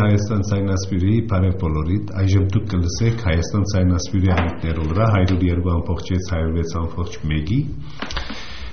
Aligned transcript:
Հայաստան 0.00 0.42
ցայնասպիրի 0.50 1.14
բարև 1.30 1.54
բոլորիդ 1.60 2.10
այժմ 2.20 2.44
դուք 2.54 2.64
կլսեք 2.72 3.16
Հայաստան 3.26 3.64
ցայնասպիրի 3.72 4.30
հայտներով 4.38 4.86
վրա 4.90 5.06
102.6.106.1-ի 5.16 7.60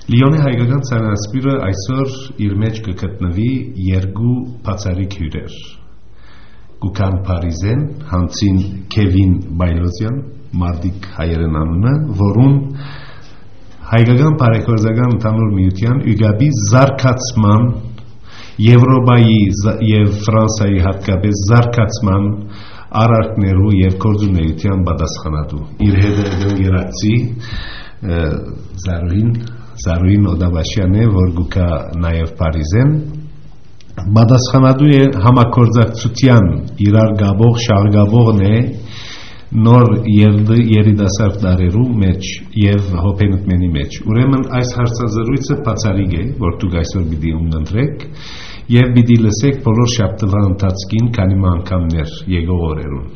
Լիոնի 0.08 0.38
հայկական 0.40 0.82
ցայնասպիրը 0.88 1.54
այսօր 1.68 2.12
իր 2.46 2.54
մեջ 2.62 2.78
կգտնվի 2.86 3.48
երկու 3.88 4.36
բացառիկ 4.68 5.18
հյուրեր. 5.20 5.58
Գուկան 6.86 7.18
Փարիզեն 7.28 7.82
Հանցին 8.12 8.62
Քևին 8.94 9.34
Բայլոզյան 9.60 10.22
Մարդիկ 10.62 11.10
հայերեն 11.18 11.58
անունը 11.64 11.94
որուն 12.22 12.56
հայկական 13.92 14.34
բարեգործական 14.44 15.12
ընդհանուր 15.18 15.52
միության 15.58 15.98
ՈՒԳԱԲ-ի 16.08 16.50
զարգացման 16.72 17.68
Եվրոպայի 18.58 19.36
եւ 19.86 20.14
Ֆրանսիայի 20.26 20.80
հատկապես 20.86 21.42
զարգացման 21.50 22.24
արարքներու 23.02 23.74
եւ 23.78 23.98
գործունեության 24.06 24.86
պատասխանատու 24.88 25.62
իր 25.88 25.98
հետ 26.04 26.46
գերացի 26.62 27.14
Զարուհին 28.88 29.30
Զարուհին 29.84 30.26
Օդավաշյանն 30.32 30.98
է 31.04 31.06
որ 31.18 31.30
գուկա 31.38 31.70
նաեւ 32.08 32.34
Փարիզեն 32.42 32.96
պատասխանատու 34.18 34.90
է 34.98 35.04
համակորձակցության 35.28 36.50
իրար 36.88 37.14
գաբող 37.22 37.62
շարգաբողն 37.68 38.44
է 38.48 38.58
նոր 39.68 39.94
երիտասարդ 40.12 41.38
դարերու 41.46 41.88
մեջ 42.02 42.30
եւ 42.62 42.90
հոբենտմենի 43.06 43.70
մեջ 43.78 44.02
ուրեմն 44.12 44.44
այս 44.58 44.74
հարցազրույցը 44.80 45.58
բացառիկ 45.68 46.16
է 46.18 46.24
որ 46.42 46.58
դուք 46.64 46.76
այսօր 46.82 47.06
պիտի 47.14 47.34
ունենտրեք 47.38 48.06
եւ 48.74 48.92
պիտի 48.98 49.18
լսեք 49.28 49.64
բոլոր 49.68 49.94
շաբթվա 49.94 50.44
ընթացքին 50.52 51.08
քանի 51.20 51.40
անգամներ 51.54 52.20
եկող 52.34 52.68
օրերուն 52.72 53.08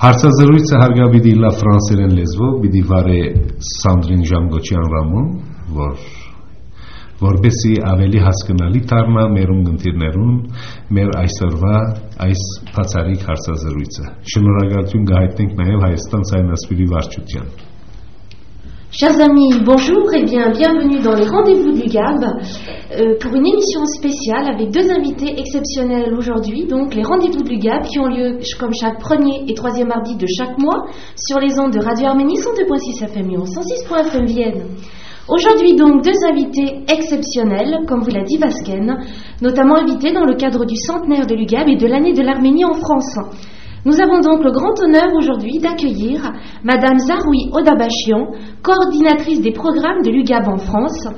Հարցազրույցը 0.00 0.78
հարգավիդի 0.80 1.32
լա 1.42 1.48
ֆրանսերեն 1.60 2.12
լեզվով 2.16 2.52
պիտի 2.62 2.80
վարե 2.88 3.16
Սանդրին 3.70 4.22
Ժանգոչյան 4.30 4.86
Ռամոն, 4.94 5.26
որ 5.76 6.06
որբեսի 7.20 7.72
ավելի 7.90 8.22
հասկանալի 8.24 8.80
դառնա 8.92 9.24
մեր 9.34 9.52
ունգընտիրներուն 9.54 10.38
մեր 10.98 11.12
այսօրվա 11.20 11.74
այս 12.26 12.44
բացառիկ 12.78 13.26
հարցազրույցը։ 13.28 14.06
Շնորհակալություն 14.32 15.04
գահիտնենք 15.10 15.52
նաև 15.60 15.84
Հայաստան 15.84 16.26
ցայնասպիրի 16.30 16.88
վարչության։ 16.94 17.52
Chers 18.92 19.20
amis, 19.20 19.54
bonjour 19.64 20.12
et 20.14 20.24
bien 20.24 20.50
bienvenue 20.50 20.98
dans 20.98 21.14
les 21.14 21.24
rendez-vous 21.24 21.70
du 21.70 21.88
GAB 21.88 22.24
euh, 22.24 23.14
pour 23.20 23.32
une 23.36 23.46
émission 23.46 23.84
spéciale 23.86 24.52
avec 24.52 24.72
deux 24.72 24.90
invités 24.90 25.32
exceptionnels 25.38 26.12
aujourd'hui. 26.12 26.66
Donc 26.66 26.92
les 26.96 27.04
rendez-vous 27.04 27.44
du 27.44 27.56
GAB 27.56 27.84
qui 27.84 28.00
ont 28.00 28.08
lieu 28.08 28.40
comme 28.58 28.72
chaque 28.74 28.98
premier 28.98 29.44
et 29.46 29.54
troisième 29.54 29.86
mardi 29.86 30.16
de 30.16 30.26
chaque 30.26 30.58
mois 30.58 30.86
sur 31.14 31.38
les 31.38 31.56
ondes 31.60 31.72
de 31.72 31.78
Radio 31.78 32.08
Arménie 32.08 32.34
102.6 32.34 33.04
FM 33.04 33.28
Lyon, 33.28 33.44
106.fm 33.44 34.26
Vienne. 34.26 34.64
Aujourd'hui 35.28 35.76
donc 35.76 36.02
deux 36.02 36.24
invités 36.28 36.80
exceptionnels, 36.92 37.86
comme 37.86 38.00
vous 38.00 38.10
l'a 38.10 38.24
dit 38.24 38.38
Vasquen, 38.38 39.04
notamment 39.40 39.76
invités 39.76 40.12
dans 40.12 40.24
le 40.24 40.34
cadre 40.34 40.64
du 40.64 40.74
centenaire 40.74 41.28
de 41.28 41.36
l'UGAB 41.36 41.68
et 41.68 41.76
de 41.76 41.86
l'année 41.86 42.12
de 42.12 42.22
l'Arménie 42.22 42.64
en 42.64 42.74
France. 42.74 43.16
Nous 43.86 43.98
avons 43.98 44.20
donc 44.20 44.44
le 44.44 44.52
grand 44.52 44.78
honneur 44.82 45.14
aujourd'hui 45.16 45.58
d'accueillir 45.58 46.32
Madame 46.62 46.98
Zaroui 46.98 47.48
Odabachian, 47.52 48.30
coordinatrice 48.62 49.40
des 49.40 49.52
programmes 49.52 50.02
de 50.02 50.10
l'UGAB 50.10 50.48
en 50.48 50.58
France, 50.58 51.08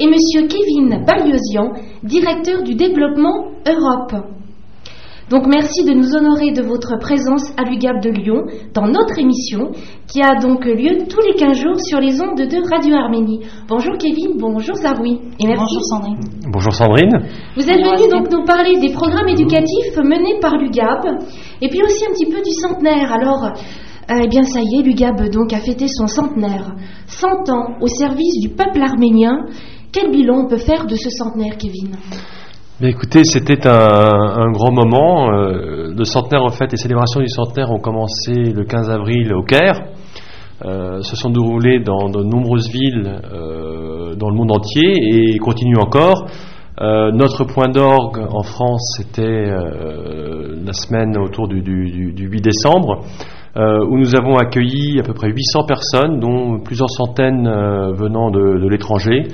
et 0.00 0.06
Monsieur 0.06 0.48
Kevin 0.48 1.04
Baliosian, 1.04 1.74
directeur 2.02 2.62
du 2.64 2.74
développement 2.74 3.50
Europe. 3.66 4.37
Donc 5.30 5.46
merci 5.46 5.84
de 5.84 5.92
nous 5.92 6.16
honorer 6.16 6.52
de 6.52 6.62
votre 6.62 6.98
présence 6.98 7.52
à 7.58 7.64
l'UGAB 7.64 8.00
de 8.00 8.08
Lyon 8.08 8.46
dans 8.72 8.86
notre 8.86 9.18
émission 9.18 9.72
qui 10.06 10.22
a 10.22 10.36
donc 10.40 10.64
lieu 10.64 11.04
tous 11.06 11.20
les 11.20 11.34
15 11.34 11.54
jours 11.54 11.78
sur 11.78 12.00
les 12.00 12.18
ondes 12.22 12.38
de 12.38 12.70
Radio 12.70 12.96
Arménie. 12.96 13.40
Bonjour 13.68 13.98
Kevin, 13.98 14.38
bonjour 14.38 14.74
Zaroui 14.76 15.20
et 15.38 15.46
merci. 15.46 15.64
Bonjour 15.64 15.84
Sandrine. 15.84 16.20
Bonjour 16.50 16.72
Sandrine. 16.72 17.12
Vous 17.56 17.68
êtes 17.68 17.84
venu 17.84 18.10
donc 18.10 18.32
nous 18.32 18.44
parler 18.44 18.78
des 18.80 18.90
programmes 18.94 19.28
éducatifs 19.28 19.96
menés 19.98 20.40
par 20.40 20.56
l'UGAB 20.56 21.04
et 21.60 21.68
puis 21.68 21.82
aussi 21.82 22.06
un 22.06 22.12
petit 22.12 22.26
peu 22.26 22.40
du 22.40 22.52
centenaire. 22.52 23.12
Alors, 23.12 23.44
euh, 23.44 24.20
eh 24.24 24.28
bien 24.28 24.44
ça 24.44 24.60
y 24.62 24.80
est, 24.80 24.82
l'UGAB 24.82 25.28
donc 25.28 25.52
a 25.52 25.58
fêté 25.58 25.88
son 25.88 26.06
centenaire. 26.06 26.72
100 27.06 27.50
ans 27.50 27.76
au 27.82 27.86
service 27.86 28.40
du 28.40 28.48
peuple 28.48 28.80
arménien. 28.80 29.44
Quel 29.92 30.10
bilan 30.10 30.44
on 30.44 30.48
peut 30.48 30.56
faire 30.56 30.86
de 30.86 30.94
ce 30.94 31.10
centenaire, 31.10 31.58
Kevin? 31.58 31.96
Écoutez, 32.86 33.24
c'était 33.24 33.66
un, 33.66 33.72
un, 33.72 34.52
grand 34.52 34.70
moment. 34.70 35.32
Euh, 35.32 35.92
le 35.96 36.04
centenaire, 36.04 36.44
en 36.44 36.50
fait, 36.50 36.70
les 36.70 36.76
célébrations 36.76 37.20
du 37.20 37.28
centenaire 37.28 37.70
ont 37.72 37.80
commencé 37.80 38.32
le 38.32 38.64
15 38.64 38.90
avril 38.90 39.32
au 39.34 39.42
Caire. 39.42 39.80
Euh, 40.64 41.02
se 41.02 41.16
sont 41.16 41.30
déroulées 41.30 41.80
dans 41.80 42.08
de 42.08 42.22
nombreuses 42.22 42.68
villes 42.68 43.20
euh, 43.32 44.14
dans 44.16 44.28
le 44.28 44.34
monde 44.34 44.52
entier 44.52 44.92
et 44.92 45.38
continuent 45.38 45.78
encore. 45.78 46.26
Euh, 46.80 47.10
notre 47.10 47.44
point 47.44 47.68
d'orgue 47.68 48.20
en 48.30 48.42
France, 48.42 48.96
c'était 48.96 49.22
euh, 49.22 50.54
la 50.64 50.72
semaine 50.72 51.18
autour 51.18 51.48
du, 51.48 51.60
du, 51.60 52.12
du 52.12 52.28
8 52.28 52.40
décembre, 52.40 53.04
euh, 53.56 53.84
où 53.88 53.98
nous 53.98 54.14
avons 54.14 54.36
accueilli 54.36 55.00
à 55.00 55.02
peu 55.02 55.12
près 55.12 55.28
800 55.28 55.64
personnes, 55.66 56.20
dont 56.20 56.60
plusieurs 56.60 56.90
centaines 56.90 57.48
venant 57.94 58.30
de, 58.30 58.60
de 58.60 58.68
l'étranger. 58.68 59.26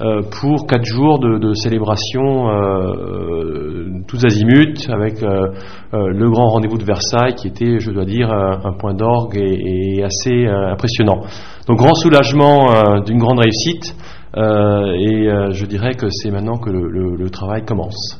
Euh, 0.00 0.22
pour 0.40 0.66
quatre 0.66 0.84
jours 0.84 1.20
de, 1.20 1.54
célébration 1.54 2.48
euh, 2.48 4.00
tous 4.08 4.24
azimuts 4.24 4.88
avec 4.88 5.22
euh, 5.22 5.46
le 5.92 6.30
grand 6.30 6.48
rendez-vous 6.48 6.78
de 6.78 6.84
Versailles 6.84 7.36
qui 7.36 7.46
était, 7.46 7.78
je 7.78 7.92
dois 7.92 8.04
dire, 8.04 8.28
un, 8.32 8.72
point 8.72 8.92
d'orgue 8.94 9.36
et, 9.36 10.02
assez 10.02 10.46
impressionnant. 10.46 11.20
Donc 11.68 11.78
grand 11.78 11.94
soulagement 11.94 13.00
d'une 13.06 13.18
grande 13.18 13.38
réussite 13.38 13.94
et 14.36 15.28
je 15.52 15.66
dirais 15.66 15.94
que 15.94 16.08
c'est 16.10 16.30
maintenant 16.30 16.58
que 16.58 16.70
le, 16.70 17.30
travail 17.30 17.64
commence. 17.64 18.18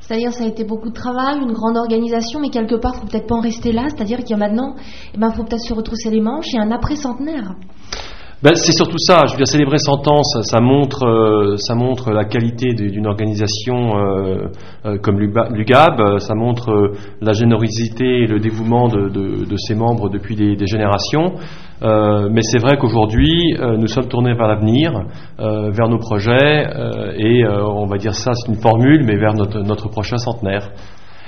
C'est-à-dire, 0.00 0.32
ça 0.32 0.44
a 0.44 0.46
été 0.46 0.62
beaucoup 0.62 0.90
de 0.90 0.94
travail, 0.94 1.38
une 1.40 1.52
grande 1.52 1.76
organisation, 1.76 2.38
mais 2.38 2.50
quelque 2.50 2.76
part, 2.76 2.92
il 2.94 3.00
faut 3.00 3.06
peut-être 3.08 3.26
pas 3.26 3.34
en 3.34 3.40
rester 3.40 3.72
là. 3.72 3.86
C'est-à-dire 3.88 4.18
qu'il 4.18 4.30
y 4.30 4.34
a 4.34 4.36
maintenant, 4.36 4.76
il 4.76 5.10
eh 5.14 5.18
ben, 5.18 5.32
faut 5.32 5.42
peut-être 5.42 5.64
se 5.64 5.74
retrousser 5.74 6.10
les 6.10 6.20
manches 6.20 6.54
et 6.54 6.58
un 6.60 6.70
après-centenaire. 6.70 7.56
Ben, 8.42 8.54
c'est 8.54 8.72
surtout 8.72 8.98
ça. 8.98 9.24
Je 9.26 9.32
veux 9.32 9.38
dire, 9.38 9.46
célébrer 9.46 9.78
100 9.78 10.08
ans, 10.08 10.22
ça, 10.22 10.60
montre, 10.60 11.06
euh, 11.06 11.56
ça 11.56 11.74
montre 11.74 12.10
la 12.10 12.26
qualité 12.26 12.74
d'une 12.74 13.06
organisation 13.06 13.96
euh, 13.96 14.48
euh, 14.84 14.98
comme 14.98 15.18
l'UGAB. 15.18 16.18
Ça 16.18 16.34
montre 16.34 16.92
la 17.22 17.32
générosité 17.32 18.04
et 18.04 18.26
le 18.26 18.38
dévouement 18.38 18.88
de, 18.88 19.08
de, 19.08 19.56
ses 19.56 19.74
membres 19.74 20.10
depuis 20.10 20.36
des, 20.36 20.54
des 20.54 20.66
générations. 20.66 21.32
mais 21.80 22.42
c'est 22.42 22.58
vrai 22.58 22.76
qu'aujourd'hui, 22.76 23.56
nous 23.78 23.86
sommes 23.86 24.08
tournés 24.08 24.34
vers 24.34 24.48
l'avenir, 24.48 24.92
vers 25.38 25.88
nos 25.88 25.98
projets, 25.98 26.68
et 27.16 27.46
on 27.46 27.86
va 27.86 27.96
dire 27.96 28.14
ça, 28.14 28.32
c'est 28.34 28.52
une 28.52 28.60
formule, 28.60 29.04
mais 29.04 29.16
vers 29.16 29.32
notre, 29.32 29.60
notre 29.60 29.88
prochain 29.88 30.18
centenaire. 30.18 30.70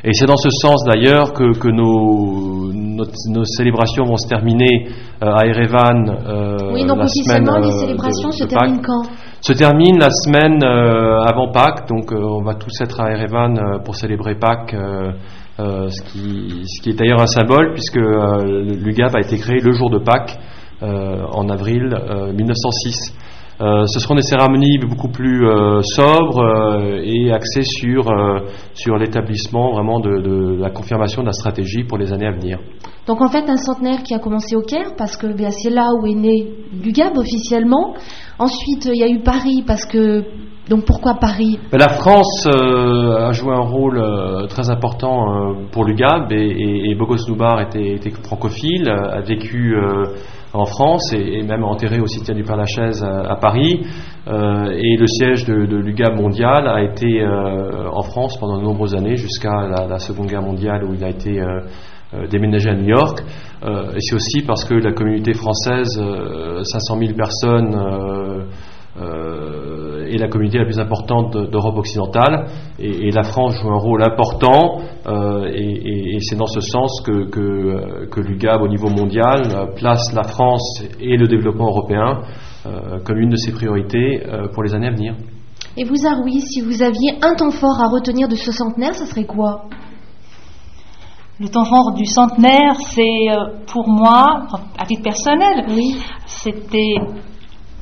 Et 0.04 0.12
c'est 0.12 0.26
dans 0.26 0.36
ce 0.36 0.48
sens 0.50 0.84
d'ailleurs 0.84 1.32
que, 1.32 1.58
que 1.58 1.68
nos, 1.68 2.72
nos, 2.72 3.44
célébrations 3.44 4.04
vont 4.04 4.16
se 4.16 4.28
terminer 4.28 4.88
euh, 5.22 5.32
à 5.34 5.44
Erevan. 5.46 6.08
Euh, 6.08 6.56
oui, 6.72 6.86
donc 6.86 7.00
officiellement, 7.00 7.58
les 7.58 7.66
euh, 7.68 7.78
célébrations 7.80 8.30
se 8.30 8.44
terminent 8.44 8.80
quand 8.84 9.02
Se 9.40 9.52
terminent 9.52 9.98
la 9.98 10.10
semaine 10.10 10.62
euh, 10.62 11.20
avant 11.22 11.50
Pâques, 11.50 11.88
donc 11.88 12.12
on 12.12 12.42
va 12.42 12.54
tous 12.54 12.80
être 12.80 13.00
à 13.00 13.10
Erevan 13.10 13.80
pour 13.84 13.96
célébrer 13.96 14.36
Pâques. 14.36 14.74
ce, 15.58 16.02
qui, 16.12 16.62
ce 16.64 16.80
qui 16.80 16.90
est 16.90 16.94
d'ailleurs 16.94 17.20
un 17.20 17.26
symbole 17.26 17.72
puisque 17.72 17.96
l'UGAP 17.98 19.16
a 19.16 19.20
été 19.20 19.36
créé 19.38 19.58
le 19.60 19.72
jour 19.72 19.90
de 19.90 19.98
Pâques 19.98 20.38
en 20.80 21.48
avril 21.48 21.92
1906. 22.36 23.14
Euh, 23.60 23.86
ce 23.86 23.98
seront 23.98 24.14
des 24.14 24.22
cérémonies 24.22 24.78
beaucoup 24.78 25.08
plus 25.08 25.44
euh, 25.44 25.80
sobres 25.82 26.42
euh, 26.42 27.02
et 27.02 27.32
axées 27.32 27.64
sur, 27.64 28.04
sur 28.72 28.96
l'établissement 28.96 29.72
vraiment 29.72 29.98
de, 29.98 30.20
de, 30.20 30.60
la 30.60 30.70
confirmation 30.70 31.22
de 31.22 31.26
la 31.26 31.32
stratégie 31.32 31.82
pour 31.82 31.98
les 31.98 32.12
années 32.12 32.28
à 32.28 32.30
venir. 32.30 32.60
Donc 33.08 33.20
en 33.20 33.28
fait 33.28 33.50
un 33.50 33.56
centenaire 33.56 34.04
qui 34.04 34.14
a 34.14 34.20
commencé 34.20 34.54
au 34.54 34.62
Caire 34.62 34.92
parce 34.96 35.16
que 35.16 35.26
ben, 35.26 35.50
c'est 35.50 35.70
là 35.70 35.88
où 36.00 36.06
est 36.06 36.14
né 36.14 36.52
l'UGAB 36.72 37.18
officiellement. 37.18 37.94
Ensuite 38.38 38.84
il 38.84 39.00
y 39.00 39.02
a 39.02 39.08
eu 39.08 39.22
Paris 39.24 39.64
parce 39.66 39.86
que 39.86 40.22
donc 40.70 40.84
pourquoi 40.84 41.14
Paris? 41.14 41.58
Ben, 41.72 41.78
La 41.78 41.88
France 41.88 42.46
a 42.46 43.32
joué 43.32 43.54
un 43.54 43.66
rôle 43.66 44.00
très 44.50 44.70
important 44.70 45.56
pour 45.72 45.84
l'UGAB 45.84 46.30
et, 46.30 46.36
et, 46.36 46.90
et 46.90 46.94
Bogos 46.94 47.26
Noubar 47.26 47.60
était, 47.62 47.94
était, 47.94 48.10
francophile, 48.22 48.88
a 48.88 49.20
vécu 49.22 49.74
en 50.52 50.64
France 50.64 51.12
et, 51.12 51.42
même 51.42 51.64
enterré 51.64 52.00
au 52.00 52.06
cimetière 52.06 52.36
du 52.36 52.44
Père-Lachaise 52.44 53.02
à, 53.04 53.36
Paris. 53.36 53.86
Euh, 54.26 54.70
et 54.72 54.96
le 54.96 55.06
siège 55.06 55.44
de, 55.46 55.54
l'UGAB 55.54 56.16
mondial 56.16 56.68
a 56.68 56.82
été 56.82 57.22
euh, 57.22 57.88
en 57.90 58.02
France 58.02 58.38
pendant 58.38 58.58
de 58.58 58.62
nombreuses 58.62 58.94
années, 58.94 59.16
jusqu'à 59.16 59.66
la, 59.66 59.86
la, 59.86 59.98
Seconde 59.98 60.26
Guerre 60.26 60.42
mondiale 60.42 60.84
où 60.84 60.94
il 60.94 61.04
a 61.04 61.08
été 61.08 61.40
euh, 61.40 62.26
déménagé 62.30 62.70
à 62.70 62.74
New 62.74 62.88
York. 62.88 63.20
Et 63.62 64.00
c'est 64.00 64.14
aussi 64.14 64.42
parce 64.46 64.64
que 64.64 64.74
la 64.74 64.92
communauté 64.92 65.34
française, 65.34 65.88
500 65.98 66.00
euh, 66.00 67.06
000 67.06 67.16
personnes, 67.16 68.46
est 69.00 70.18
la 70.18 70.28
communauté 70.28 70.58
la 70.58 70.64
plus 70.64 70.78
importante 70.78 71.36
d'Europe 71.50 71.78
occidentale 71.78 72.46
et, 72.78 73.10
la 73.10 73.22
France 73.22 73.54
joue 73.60 73.70
un 73.70 73.78
rôle 73.78 74.02
important 74.02 74.80
et, 75.54 76.18
c'est 76.20 76.36
dans 76.36 76.46
ce 76.46 76.60
sens 76.60 77.02
que, 77.04 77.28
que, 77.30 78.20
l'UGAB 78.20 78.62
au 78.62 78.68
niveau 78.68 78.88
mondial 78.88 79.72
place 79.76 80.12
la 80.14 80.24
France 80.24 80.82
et 81.00 81.16
le 81.16 81.28
développement 81.28 81.68
européen 81.68 82.20
comme 83.04 83.18
une 83.18 83.30
de 83.30 83.36
ses 83.36 83.52
priorités 83.52 84.22
pour 84.52 84.62
les 84.62 84.74
années 84.74 84.88
à 84.88 84.92
venir. 84.92 85.14
Et 85.76 85.84
vous, 85.84 86.06
Aroui, 86.06 86.40
si 86.40 86.60
vous 86.60 86.82
aviez 86.82 87.18
un 87.22 87.34
temps 87.34 87.52
fort 87.52 87.80
à 87.80 87.88
retenir 87.88 88.26
de 88.26 88.34
ce 88.34 88.50
centenaire, 88.50 88.94
ça 88.94 89.06
serait 89.06 89.26
quoi? 89.26 89.66
Le 91.38 91.48
temps 91.48 91.64
fort 91.64 91.92
du 91.94 92.04
centenaire, 92.04 92.74
c'est 92.80 93.30
euh, 93.30 93.64
pour 93.72 93.88
moi, 93.88 94.48
à 94.76 94.84
titre 94.86 95.04
personnel, 95.04 95.66
oui. 95.68 96.02
c'était 96.26 96.94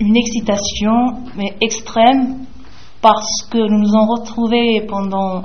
une 0.00 0.16
excitation 0.16 1.22
mais 1.37 1.54
extrême 1.60 2.46
parce 3.00 3.48
que 3.50 3.58
nous 3.58 3.78
nous 3.78 3.88
sommes 3.88 4.08
retrouvés 4.08 4.82
pendant 4.87 5.43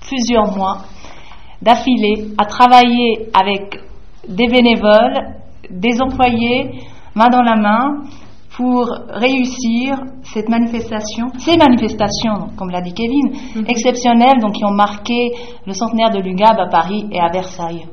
plusieurs 0.00 0.56
mois 0.56 0.78
d'affilée 1.60 2.28
à 2.38 2.44
travailler 2.44 3.28
avec 3.32 3.80
des 4.28 4.46
bénévoles, 4.46 5.36
des 5.70 6.00
employés, 6.00 6.70
main 7.14 7.28
dans 7.28 7.42
la 7.42 7.56
main, 7.56 8.02
pour 8.56 8.86
réussir 9.08 9.96
cette 10.22 10.48
manifestation, 10.48 11.28
ces 11.38 11.56
manifestations, 11.56 12.50
comme 12.56 12.70
l'a 12.70 12.82
dit 12.82 12.92
Kevin, 12.92 13.32
mhm. 13.56 13.64
exceptionnelles, 13.66 14.40
donc 14.40 14.52
qui 14.52 14.64
ont 14.64 14.74
marqué 14.74 15.32
le 15.66 15.72
centenaire 15.72 16.10
de 16.10 16.20
l'UGAB 16.20 16.58
à 16.58 16.68
Paris 16.68 17.06
et 17.10 17.18
à 17.18 17.28
Versailles. 17.32 17.86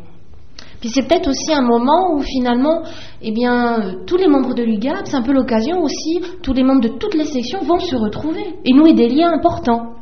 Puis 0.79 0.89
c'est 0.89 1.07
peut-être 1.07 1.29
aussi 1.29 1.53
un 1.53 1.61
moment 1.61 2.13
où 2.13 2.21
finalement, 2.21 2.83
eh 3.21 3.31
bien, 3.31 3.95
tous 4.07 4.15
les 4.15 4.27
membres 4.27 4.53
de 4.53 4.63
l'UGAB, 4.63 5.05
c'est 5.05 5.17
un 5.17 5.21
peu 5.21 5.33
l'occasion 5.33 5.81
aussi, 5.81 6.21
tous 6.41 6.53
les 6.53 6.63
membres 6.63 6.81
de 6.81 6.87
toutes 6.97 7.15
les 7.15 7.25
sections 7.25 7.59
vont 7.63 7.79
se 7.79 7.95
retrouver 7.95 8.55
et 8.63 8.73
nouer 8.73 8.93
des 8.93 9.09
liens 9.09 9.31
importants. 9.33 9.95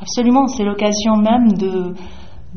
Absolument, 0.00 0.48
c'est 0.48 0.64
l'occasion 0.64 1.16
même 1.16 1.52
de, 1.52 1.94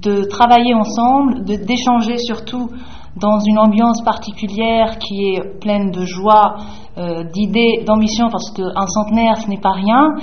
de 0.02 0.24
travailler 0.24 0.74
ensemble, 0.74 1.44
d'échanger 1.44 2.18
surtout 2.18 2.70
dans 3.16 3.40
une 3.40 3.58
ambiance 3.58 4.02
particulière 4.04 4.98
qui 5.00 5.34
est 5.34 5.60
pleine 5.60 5.92
de 5.92 6.06
joie, 6.06 6.58
euh, 6.98 7.24
d'idées, 7.24 7.84
d'ambition, 7.86 8.28
parce 8.32 8.52
qu'un 8.52 8.88
centenaire, 8.88 9.38
ce 9.38 9.50
n'est 9.50 9.60
pas 9.60 9.72
rien. 9.72 10.16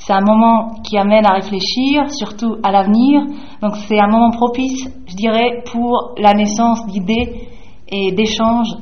C'est 0.00 0.14
un 0.14 0.22
moment 0.22 0.80
qui 0.82 0.96
amène 0.96 1.26
à 1.26 1.34
réfléchir, 1.34 2.10
surtout 2.10 2.56
à 2.62 2.72
l'avenir. 2.72 3.22
Donc 3.60 3.76
c'est 3.86 4.00
un 4.00 4.08
moment 4.08 4.30
propice, 4.30 4.88
je 5.06 5.14
dirais, 5.14 5.62
pour 5.70 6.14
la 6.16 6.32
naissance 6.32 6.86
d'idées 6.86 7.48
et 7.86 8.12
d'échanges 8.12 8.74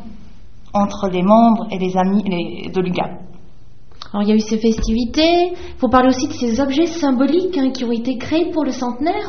entre 0.73 1.09
les 1.09 1.23
membres 1.23 1.67
et 1.73 1.79
les 1.79 1.97
amis 1.97 2.23
de 2.23 2.81
l'UGAP. 2.81 3.28
Alors 4.13 4.23
il 4.23 4.31
y 4.31 4.33
a 4.33 4.37
eu 4.37 4.41
ces 4.41 4.57
festivités, 4.57 5.53
il 5.53 5.79
faut 5.79 5.89
parler 5.89 6.09
aussi 6.09 6.29
de 6.29 6.33
ces 6.33 6.61
objets 6.61 6.87
symboliques 6.87 7.59
hein, 7.59 7.71
qui 7.71 7.85
ont 7.85 7.93
été 7.93 8.17
créés 8.17 8.51
pour 8.53 8.65
le 8.65 8.71
centenaire. 8.71 9.29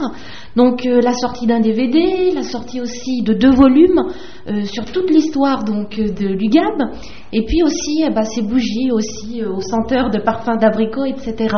Donc 0.56 0.86
euh, 0.86 1.02
la 1.02 1.12
sortie 1.14 1.48
d'un 1.48 1.60
DVD, 1.60 2.32
la 2.34 2.44
sortie 2.44 2.80
aussi 2.80 3.22
de 3.22 3.34
deux 3.34 3.52
volumes 3.52 4.02
euh, 4.48 4.64
sur 4.64 4.86
toute 4.86 5.10
l'histoire 5.10 5.66
donc 5.66 6.00
euh, 6.00 6.12
de 6.14 6.28
l'UGAB, 6.28 6.96
et 7.34 7.44
puis 7.46 7.62
aussi 7.62 8.04
eh 8.08 8.10
ben, 8.10 8.24
ces 8.24 8.42
bougies 8.42 8.92
aussi 8.92 9.44
aux 9.44 9.62
senteurs 9.62 10.10
de 10.12 10.20
parfums 10.20 10.58
d'abricot, 10.60 11.04
etc. 11.04 11.54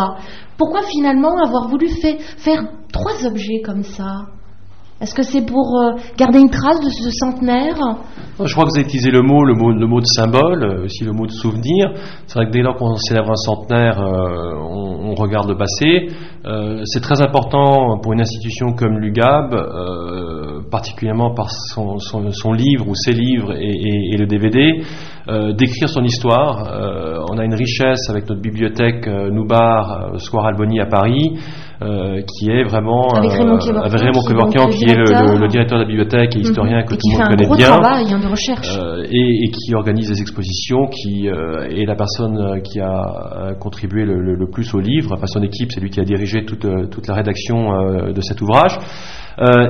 Pourquoi 0.57 0.81
finalement 0.83 1.37
avoir 1.45 1.69
voulu 1.69 1.89
faire 1.89 2.63
trois 2.91 3.25
objets 3.27 3.61
comme 3.63 3.83
ça? 3.83 4.25
Est-ce 5.01 5.15
que 5.15 5.23
c'est 5.23 5.43
pour 5.43 5.81
euh, 5.81 5.95
garder 6.15 6.39
une 6.39 6.51
trace 6.51 6.79
de 6.79 6.89
ce 6.89 7.09
centenaire? 7.09 7.75
Je 8.37 8.53
crois 8.53 8.65
que 8.65 8.69
vous 8.69 8.77
avez 8.77 8.85
utilisé 8.85 9.09
le 9.09 9.23
mot, 9.23 9.43
le 9.43 9.55
mot, 9.55 9.99
de 9.99 10.05
symbole, 10.05 10.63
euh, 10.63 10.85
aussi 10.85 11.03
le 11.03 11.11
mot 11.11 11.25
de 11.25 11.31
souvenir. 11.31 11.91
C'est 12.27 12.35
vrai 12.37 12.45
que 12.45 12.51
dès 12.51 12.61
lors 12.61 12.75
qu'on 12.75 12.95
célèbre 12.97 13.31
un 13.31 13.35
centenaire, 13.35 13.99
euh, 13.99 14.53
on, 14.61 15.15
regarde 15.15 15.49
le 15.49 15.57
passé. 15.57 16.07
c'est 16.85 17.01
très 17.01 17.21
important 17.21 17.99
pour 18.01 18.13
une 18.13 18.21
institution 18.21 18.73
comme 18.73 18.97
l'UGAB, 18.97 19.53
particulièrement 20.71 21.33
par 21.35 21.51
son, 21.51 22.53
livre 22.53 22.87
ou 22.87 22.95
ses 22.95 23.11
livres 23.11 23.51
et, 23.51 24.13
et 24.13 24.17
le 24.17 24.25
DVD, 24.25 24.81
d'écrire 25.53 25.89
son 25.89 26.03
histoire. 26.03 27.25
on 27.29 27.37
a 27.37 27.43
une 27.43 27.53
richesse 27.53 28.09
avec 28.09 28.27
notre 28.29 28.41
bibliothèque 28.41 29.05
Noubar, 29.05 30.17
Square 30.17 30.45
Alboni 30.45 30.79
à 30.79 30.85
Paris. 30.85 31.37
Euh, 31.83 32.21
qui 32.37 32.51
est 32.51 32.63
vraiment 32.63 33.07
avec 33.15 33.31
Raymond 33.31 33.57
Kevorkian, 33.57 34.67
qui, 34.67 34.83
est 34.85 34.95
le, 34.95 35.47
directeur 35.47 35.79
de 35.79 35.83
la 35.83 35.87
bibliothèque 35.87 36.35
et 36.35 36.37
mhm. 36.37 36.45
historien 36.45 36.83
que 36.83 36.93
tout 36.93 37.09
le 37.11 37.17
monde 37.17 37.27
connaît 37.29 37.57
bien, 37.57 37.71
travail, 37.71 38.05
hein, 38.13 38.19
de 38.19 38.27
recherche. 38.27 38.77
Euh, 38.77 39.03
et, 39.09 39.49
qui 39.49 39.73
organise 39.73 40.09
des 40.09 40.21
expositions, 40.21 40.85
qui 40.85 41.27
euh, 41.27 41.69
est 41.71 41.87
la 41.87 41.95
personne 41.95 42.61
qui 42.61 42.79
a 42.79 43.55
contribué 43.59 44.05
le, 44.05 44.47
plus 44.51 44.71
au 44.75 44.79
livre. 44.79 45.13
Enfin, 45.13 45.25
son 45.25 45.41
équipe, 45.41 45.71
c'est 45.71 45.79
lui 45.79 45.89
qui 45.89 45.99
a 45.99 46.03
dirigé 46.03 46.45
toute, 46.45 46.67
toute 46.91 47.07
la 47.07 47.15
rédaction 47.15 47.71
de 48.13 48.21
cet 48.21 48.41
ouvrage. 48.41 48.77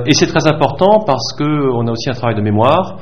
et 0.04 0.12
c'est 0.12 0.26
très 0.26 0.46
important 0.46 1.04
parce 1.06 1.32
que 1.38 1.72
on 1.72 1.86
a 1.86 1.92
aussi 1.92 2.10
un 2.10 2.14
travail 2.14 2.36
de 2.36 2.42
mémoire. 2.42 2.98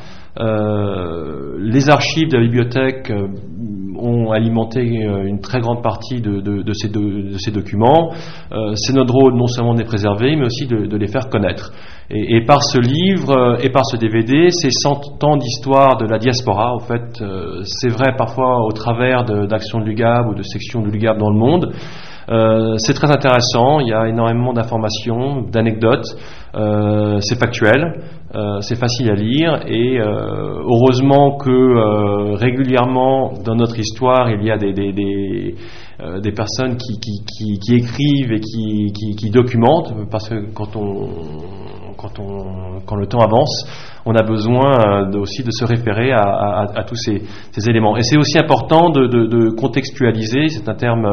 les 1.59 1.91
archives 1.91 2.29
de 2.29 2.37
la 2.37 2.43
bibliothèque 2.45 3.13
ont 4.03 4.33
alimenté 4.33 4.81
euh, 4.81 5.27
une 5.27 5.41
très 5.41 5.61
grande 5.61 5.83
partie 5.83 6.21
de, 6.21 6.73
ces, 6.73 7.51
documents. 7.51 8.13
Euh, 8.53 8.75
c'est 8.75 8.93
notre 8.93 9.15
rôle 9.15 9.35
non 9.35 9.47
seulement 9.47 9.75
de 9.75 9.79
les 9.79 9.85
préserver, 9.85 10.37
mais 10.37 10.47
aussi 10.47 10.67
de, 10.67 10.97
les 10.97 11.07
faire 11.07 11.29
connaître. 11.29 11.73
Et, 12.11 12.45
par 12.45 12.63
ce 12.63 12.79
livre 12.81 13.31
euh, 13.31 13.57
et 13.63 13.71
par 13.71 13.87
ce 13.87 13.97
DVD, 13.97 14.51
ces 14.51 14.71
100 14.71 15.23
ans 15.25 15.37
d'histoire 15.37 15.97
de 15.97 16.07
la 16.07 16.19
diaspora, 16.19 16.75
en 16.75 16.81
fait, 16.81 17.23
c'est 17.65 17.91
vrai 17.91 18.15
parfois 18.17 18.65
au 18.65 18.73
travers 18.73 19.25
d'actions 19.25 19.81
de 19.81 19.85
l'UGAB 19.85 20.29
ou 20.29 20.35
de 20.35 20.43
sections 20.43 20.83
de 20.83 20.91
l'UGAB 20.91 21.19
dans 21.19 21.31
le 21.31 21.39
monde. 21.39 21.73
C'est 22.29 22.95
très 22.95 23.11
intéressant, 23.11 23.81
il 23.81 23.89
y 23.89 23.93
a 23.93 24.09
énormément 24.09 24.53
d'informations, 24.53 25.43
d'anecdotes, 25.43 26.07
c'est 26.55 27.39
factuel, 27.39 28.03
euh, 28.33 28.61
c'est 28.61 28.77
facile 28.77 29.11
à 29.11 29.15
lire 29.15 29.61
et 29.67 29.99
euh, 29.99 30.63
heureusement 30.63 31.37
que 31.37 31.51
euh, 31.51 32.37
régulièrement 32.37 33.33
dans 33.45 33.57
notre 33.57 33.77
histoire 33.77 34.31
il 34.31 34.45
y 34.45 34.53
a 34.53 34.57
des, 34.57 34.73
des, 34.73 34.93
des, 34.93 36.31
personnes 36.31 36.77
qui, 36.77 37.01
qui, 37.01 37.59
qui, 37.59 37.75
écrivent 37.75 38.31
et 38.31 38.39
qui, 38.39 38.93
qui, 39.19 39.31
documentent 39.31 40.09
parce 40.13 40.29
que 40.29 40.49
quand 40.55 40.77
on 40.77 41.09
quand, 41.97 42.21
on, 42.21 42.81
quand 42.87 42.95
le 42.95 43.09
temps 43.09 43.19
avance, 43.19 43.67
on 44.07 44.15
a 44.15 44.23
besoin 44.23 45.09
aussi 45.15 45.43
de 45.43 45.51
se 45.51 45.65
référer 45.65 46.13
à, 46.13 46.23
à, 46.23 46.81
à 46.81 46.85
tous 46.85 46.97
ces, 46.97 47.23
ces, 47.53 47.69
éléments. 47.69 47.97
Et 47.97 48.03
c'est 48.03 48.17
aussi 48.17 48.39
important 48.39 48.91
de, 48.91 49.07
de, 49.07 49.27
de 49.27 49.51
contextualiser, 49.51 50.49
c'est 50.49 50.69
un 50.69 50.75
terme 50.75 51.07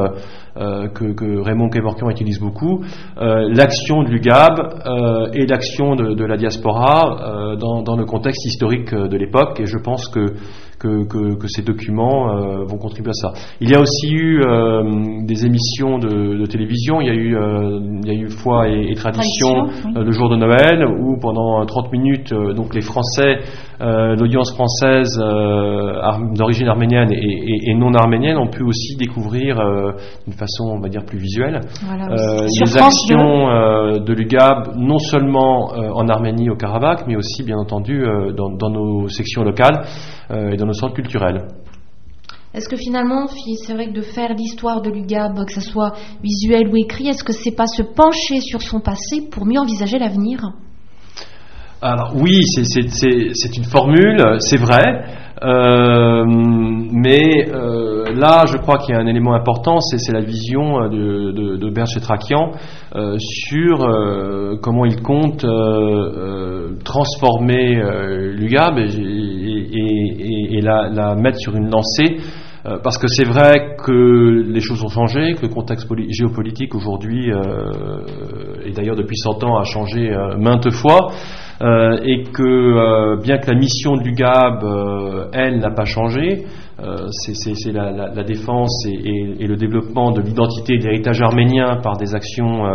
euh, 0.59 0.87
que, 0.87 1.13
que, 1.13 1.39
Raymond 1.39 1.69
Kevorkian 1.69 2.09
utilise 2.09 2.39
beaucoup, 2.39 2.83
euh, 3.17 3.47
l'action 3.53 4.01
de 4.01 4.09
l'UGAB 4.09 4.59
euh, 4.59 5.27
et 5.33 5.45
l'action 5.45 5.95
de, 5.95 6.15
de, 6.15 6.25
la 6.25 6.35
diaspora 6.35 7.55
dans, 7.59 7.83
dans, 7.83 7.95
le 7.95 8.05
contexte 8.05 8.43
historique 8.45 8.93
de 8.93 9.17
l'époque. 9.17 9.59
Et 9.59 9.65
je 9.65 9.77
pense 9.77 10.07
que 10.07 10.33
que, 10.79 11.05
que, 11.07 11.35
que 11.35 11.47
ces 11.47 11.63
documents 11.63 12.29
euh, 12.29 12.63
vont 12.65 12.77
contribuer 12.77 13.09
à 13.09 13.13
ça. 13.13 13.33
Il 13.61 13.69
y 13.69 13.75
a 13.75 13.79
aussi 13.79 14.09
eu 14.11 14.41
euh, 14.41 14.83
des 15.23 15.45
émissions 15.45 15.97
de, 15.97 16.37
de, 16.37 16.45
télévision, 16.45 17.01
il 17.01 17.07
y 17.07 17.09
a 17.09 17.13
eu, 17.13 17.35
euh, 17.35 17.79
il 18.03 18.07
y 18.07 18.11
a 18.11 18.13
eu 18.13 18.29
Foi 18.29 18.69
et, 18.69 18.91
et 18.91 18.95
Tradition, 18.95 19.67
le 19.95 20.11
jour 20.11 20.29
de 20.29 20.35
Noël, 20.35 20.85
où 20.85 21.17
pendant 21.19 21.65
30 21.65 21.91
minutes, 21.91 22.33
donc 22.33 22.75
les 22.75 22.81
Français, 22.81 23.39
l'audience 23.79 24.51
française 24.53 25.17
d'origine 26.35 26.67
arménienne 26.67 27.11
et, 27.11 27.69
et, 27.69 27.73
non 27.75 27.93
arménienne 27.93 28.37
ont 28.37 28.49
pu 28.49 28.63
aussi 28.63 28.95
découvrir 28.97 29.57
d'une 30.25 30.33
façon, 30.33 30.65
on 30.75 30.79
va 30.79 30.89
dire, 30.89 31.05
plus 31.05 31.19
visuelle 31.19 31.61
les 31.81 32.77
actions 32.77 33.47
de 33.99 34.13
l'UGAB, 34.13 34.75
non 34.77 34.99
seulement 34.99 35.71
en 35.73 36.07
Arménie, 36.07 36.49
au 36.49 36.55
Karabakh, 36.55 37.05
mais 37.07 37.15
aussi, 37.15 37.43
bien 37.43 37.57
entendu, 37.57 38.03
dans, 38.35 38.49
dans 38.49 38.69
nos 38.69 39.07
sections 39.09 39.43
locales 39.43 39.85
et 40.31 40.57
dans 40.57 40.66
nos 40.67 40.73
centres 40.73 40.95
culturels. 40.95 41.47
Est-ce 42.53 42.69
que 42.69 42.77
finalement, 42.77 43.27
c'est 43.27 43.73
vrai 43.73 43.87
que 43.87 43.93
de 43.93 44.01
faire 44.01 44.33
l'histoire 44.33 44.81
de 44.81 44.89
l'UGAB, 44.89 45.45
que 45.45 45.53
ce 45.53 45.61
soit 45.61 45.93
visuel 46.23 46.67
ou 46.69 46.77
écrit, 46.77 47.07
est-ce 47.07 47.23
que 47.23 47.33
c'est 47.33 47.55
pas 47.55 47.67
se 47.67 47.83
pencher 47.83 48.39
sur 48.39 48.61
son 48.61 48.79
passé 48.79 49.27
pour 49.29 49.45
mieux 49.45 49.59
envisager 49.59 49.99
l'avenir? 49.99 50.39
Alors 51.81 52.13
oui, 52.15 52.39
c'est 52.43 53.57
une 53.57 53.63
formule, 53.65 54.37
c'est 54.39 54.57
vrai, 54.57 55.03
euh, 55.43 56.25
mais 56.25 57.47
euh, 57.53 58.05
là, 58.15 58.45
je 58.47 58.57
crois 58.57 58.79
qu'il 58.79 58.95
y 58.95 58.97
a 58.97 59.01
un 59.01 59.05
élément 59.05 59.35
important, 59.35 59.79
c'est 59.79 60.11
la 60.11 60.21
vision 60.21 60.81
euh, 60.81 60.89
de, 60.89 61.31
de, 61.31 61.57
de 61.57 61.69
Berchetrakian 61.69 62.53
sur 63.19 63.87
comment 64.63 64.85
il 64.85 65.01
compte 65.01 65.45
transformer 66.83 67.75
l'UGAB 68.33 68.79
et, 68.79 69.46
la, 70.61 71.15
mettre 71.15 71.37
sur 71.39 71.55
une 71.55 71.69
lancée. 71.69 72.17
Parce 72.83 72.97
que 72.97 73.07
c'est 73.07 73.23
vrai 73.23 73.77
que 73.81 74.43
les 74.45 74.59
choses 74.59 74.83
ont 74.83 74.89
changé, 74.89 75.35
que 75.35 75.43
le 75.43 75.53
contexte 75.53 75.87
géopolitique 76.09 76.75
aujourd'hui, 76.75 77.29
et 78.65 78.71
d'ailleurs 78.71 78.97
depuis 78.97 79.15
100 79.15 79.43
ans, 79.45 79.57
a 79.57 79.63
changé 79.63 80.13
maintes 80.37 80.69
fois. 80.71 81.13
et 81.61 82.23
que 82.23 83.21
bien 83.21 83.37
que 83.37 83.49
la 83.49 83.57
mission 83.57 83.95
de 83.95 84.03
l'UGAB, 84.03 85.29
elle, 85.31 85.59
n'a 85.59 85.71
pas 85.71 85.85
changé, 85.85 86.43
c'est 87.11 87.71
la, 87.71 88.23
défense 88.23 88.85
et, 88.85 89.47
le 89.47 89.55
développement 89.55 90.11
de 90.11 90.21
l'identité 90.21 90.73
et 90.73 90.77
de 90.79 90.83
l'héritage 90.83 91.21
arménien 91.21 91.77
par 91.81 91.95
des 91.95 92.15
actions 92.15 92.65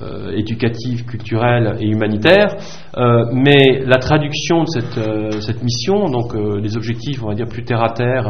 euh, 0.00 0.32
éducative, 0.34 1.04
culturelle 1.04 1.76
et 1.78 1.86
humanitaire. 1.86 2.56
Euh, 2.96 3.26
mais 3.34 3.82
la 3.84 3.98
traduction 3.98 4.62
de 4.62 4.68
cette, 4.68 4.96
euh, 4.96 5.30
cette 5.42 5.62
mission, 5.62 6.08
donc 6.08 6.34
les 6.34 6.78
objectifs, 6.78 7.22
on 7.22 7.28
va 7.28 7.34
dire, 7.34 7.46
plus 7.46 7.62
terre 7.62 7.82
à 7.82 7.90
terre, 7.90 8.24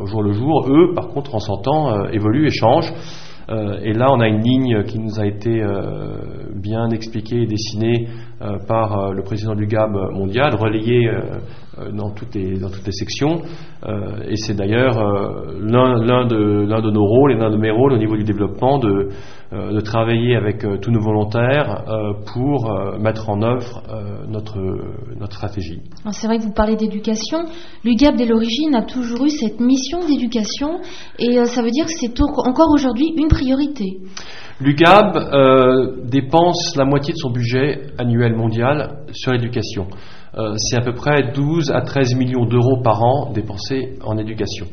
au 0.00 0.06
jour 0.06 0.22
le 0.22 0.32
jour, 0.32 0.66
eux, 0.66 0.94
par 0.94 1.08
contre, 1.08 1.34
en 1.34 1.40
s'entend, 1.40 2.06
évoluent 2.06 2.46
et 2.46 2.50
changent. 2.50 2.90
et 3.50 3.92
là, 3.92 4.06
on 4.12 4.20
a 4.20 4.28
une 4.28 4.40
ligne 4.40 4.84
qui 4.84 4.98
nous 4.98 5.20
a 5.20 5.26
été 5.26 5.62
bien 6.54 6.88
expliquée 6.88 7.42
et 7.42 7.46
dessinée 7.46 8.08
par 8.66 9.12
le 9.12 9.22
président 9.22 9.54
du 9.54 9.66
GAB 9.66 9.94
mondial, 10.12 10.54
toutes, 12.16 12.34
les, 12.34 12.58
dans 12.58 12.70
toutes 12.70 12.86
les 12.86 12.92
sections. 12.92 13.42
et 14.28 14.36
c'est 14.36 14.54
d'ailleurs 14.54 14.96
l'un 15.60 16.26
de, 16.26 16.90
nos 16.90 17.04
rôles 17.04 17.32
et 17.32 17.36
l'un 17.36 17.50
de 17.50 17.56
mes 17.56 17.70
rôles 17.70 17.92
au 17.92 17.98
niveau 17.98 18.16
du 18.16 18.24
développement 18.24 18.78
de, 18.78 19.08
euh, 19.54 19.80
travailler 19.82 20.34
avec 20.34 20.64
euh, 20.64 20.78
tous 20.78 20.90
nos 20.90 21.00
volontaires 21.00 21.84
euh, 21.88 22.12
pour 22.32 22.72
mettre 22.98 23.28
en 23.28 23.42
œuvre 23.42 23.82
notre, 24.28 24.58
notre 25.18 25.34
stratégie. 25.34 25.82
C'est 26.10 26.26
vrai 26.26 26.38
que 26.38 26.42
vous 26.42 26.52
parlez 26.52 26.76
d'éducation. 26.76 27.44
L'UGAB, 27.84 28.16
dès 28.16 28.26
l'origine, 28.26 28.74
a 28.74 28.82
toujours 28.82 29.24
eu 29.24 29.30
cette 29.30 29.60
mission 29.60 30.00
d'éducation 30.06 30.80
et 31.18 31.44
ça 31.44 31.62
veut 31.62 31.70
dire 31.70 31.84
que 31.84 31.92
c'est 31.92 32.20
encore 32.20 32.70
aujourd'hui 32.72 33.12
une 33.16 33.28
priorité. 33.28 33.98
L'UGAB 34.60 36.08
dépense 36.08 36.76
la 36.76 36.84
moitié 36.84 37.12
de 37.12 37.18
son 37.18 37.30
budget 37.30 37.86
annuel 37.98 38.34
mondial 38.34 38.98
sur 39.12 39.32
l'éducation. 39.32 39.88
c'est 40.56 40.76
à 40.76 40.80
peu 40.80 40.92
près 40.92 41.32
12 41.34 41.72
à 41.72 41.80
13 41.80 42.14
millions 42.14 42.46
d'euros 42.46 42.80
par 42.82 43.02
an 43.02 43.32
dépensés 43.32 43.98
en 44.04 44.16
éducation. 44.16 44.66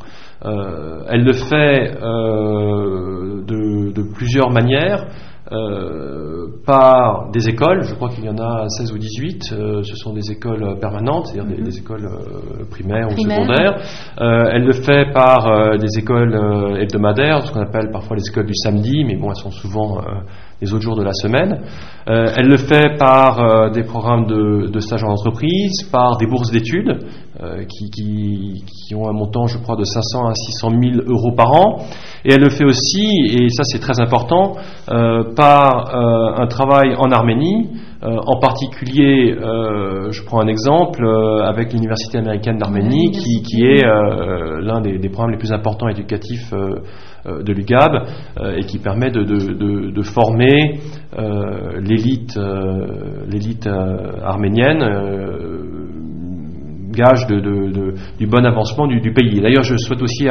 Euh, 0.44 1.04
elle 1.08 1.24
le 1.24 1.34
fait 1.34 1.96
euh, 2.02 3.44
de, 3.46 4.02
plusieurs 4.14 4.50
manières. 4.50 5.06
Euh, 5.52 6.48
par 6.66 7.32
des 7.32 7.50
écoles, 7.50 7.82
je 7.84 7.96
crois 7.96 8.10
qu'il 8.10 8.24
y 8.24 8.30
en 8.30 8.38
a 8.38 8.70
16 8.70 8.94
ou 8.94 8.98
18, 9.00 9.44
ce 9.84 9.96
sont 9.96 10.14
des 10.14 10.32
écoles 10.32 10.78
permanentes, 10.80 11.28
c'est-à-dire 11.28 11.56
des, 11.56 11.62
mhm. 11.62 11.78
écoles 11.78 12.10
primaires 12.70 13.08
ou 13.08 13.18
secondaires. 13.18 13.82
elle 14.18 14.64
le 14.64 14.74
fait 14.74 15.12
par 15.12 15.78
des 15.80 15.98
écoles 15.98 16.78
hebdomadaires, 16.80 17.46
ce 17.46 17.52
qu'on 17.52 17.62
appelle 17.62 17.90
parfois 17.92 18.18
les 18.18 18.28
écoles 18.30 18.46
du 18.46 18.56
samedi, 18.56 19.04
mais 19.04 19.16
bon, 19.16 19.30
elles 19.30 19.42
sont 19.42 19.52
souvent 19.52 20.00
les 20.62 20.72
autres 20.74 20.84
jours 20.84 20.98
de 20.98 21.04
la 21.04 21.14
semaine. 21.14 21.62
elle 22.06 22.48
le 22.48 22.58
fait 22.58 22.98
par 23.00 23.72
des 23.72 23.84
programmes 23.84 24.28
de, 24.28 24.68
de 24.68 24.80
stage 24.80 25.04
en 25.04 25.10
entreprise, 25.10 25.90
par 25.92 26.18
des 26.18 26.28
bourses 26.28 26.52
d'études. 26.52 27.00
Euh, 27.40 27.64
qui, 27.64 27.90
qui, 27.90 28.94
ont 28.94 29.08
un 29.08 29.14
montant, 29.14 29.48
je 29.48 29.58
crois, 29.58 29.78
de 29.78 29.86
500 29.86 30.28
à 30.28 30.34
600 30.36 30.70
000 30.70 31.06
euros 31.08 31.32
par 31.32 31.54
an. 31.54 31.78
Et 32.26 32.34
elle 32.34 32.42
le 32.42 32.50
fait 32.50 32.66
aussi, 32.66 33.08
et 33.26 33.48
ça 33.50 33.64
c'est 33.64 33.80
très 33.80 34.02
important, 34.02 34.58
euh, 34.90 35.24
par 35.34 35.96
euh, 35.96 36.44
un 36.44 36.48
travail 36.48 36.94
en 36.98 37.10
Arménie, 37.10 37.70
en 38.04 38.40
particulier, 38.40 39.36
je 39.38 40.26
prends 40.26 40.42
un 40.42 40.48
exemple, 40.48 41.06
avec 41.46 41.72
l'Université 41.72 42.18
américaine 42.18 42.58
d'Arménie, 42.58 43.12
qui, 43.12 43.44
qui, 43.44 43.64
est 43.64 43.84
l'un 43.84 44.82
des, 44.82 44.98
des, 44.98 45.08
programmes 45.08 45.30
les 45.34 45.38
plus 45.38 45.52
importants 45.52 45.88
éducatifs 45.88 46.52
de 46.52 47.54
l'UGAB, 47.54 48.08
et 48.58 48.64
qui 48.64 48.80
permet 48.80 49.12
de, 49.12 49.24
de, 49.24 49.92
de 49.92 50.02
former 50.02 50.80
l'élite 51.80 52.40
l'élite 53.28 53.70
arménienne 54.24 54.82
gage 56.92 57.28
de, 57.28 57.94
du 58.20 58.28
bon 58.28 58.46
avancement 58.46 58.88
du, 58.88 59.14
pays. 59.14 59.42
D'ailleurs, 59.42 59.64
je 59.64 59.78
souhaite 59.78 60.02
aussi 60.02 60.28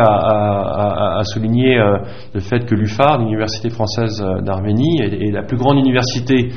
souligner 1.24 1.78
euh, 1.78 1.98
le 2.34 2.40
fait 2.40 2.66
que 2.66 2.74
l'UFAR, 2.74 3.18
l'Université 3.18 3.70
française 3.70 4.22
d'Arménie, 4.42 5.00
est, 5.02 5.32
la 5.32 5.42
plus 5.42 5.56
grande 5.56 5.78
université 5.78 6.50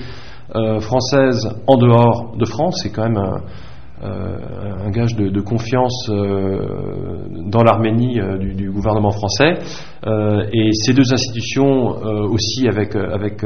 euh, 0.55 0.79
française 0.79 1.49
en 1.67 1.77
dehors 1.77 2.35
de 2.37 2.45
France. 2.45 2.81
C'est 2.83 2.91
quand 2.91 3.09
même 3.09 3.41
un, 4.03 4.87
euh, 4.87 4.89
gage 4.91 5.15
de, 5.15 5.41
confiance 5.41 6.09
dans 6.09 7.63
l'Arménie 7.63 8.19
du, 8.39 8.71
gouvernement 8.71 9.11
français. 9.11 9.53
et 10.05 10.69
ces 10.73 10.93
deux 10.93 11.13
institutions 11.13 11.87
aussi 12.31 12.67
avec, 12.67 12.95
avec 12.95 13.43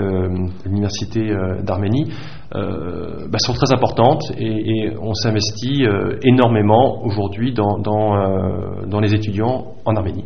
l'Université 0.66 1.34
d'Arménie 1.64 2.12
euh, 2.56 3.28
bah, 3.30 3.40
sont 3.40 3.52
très 3.52 3.74
importantes 3.74 4.24
et, 4.38 4.90
on 5.02 5.14
s'investit 5.14 5.84
euh, 5.84 6.18
énormément 6.24 7.04
aujourd'hui 7.04 7.52
dans, 7.52 7.78
euh, 7.78 8.86
dans, 8.88 9.02
les 9.02 9.14
étudiants 9.14 9.74
en 9.84 9.96
Arménie. 9.98 10.24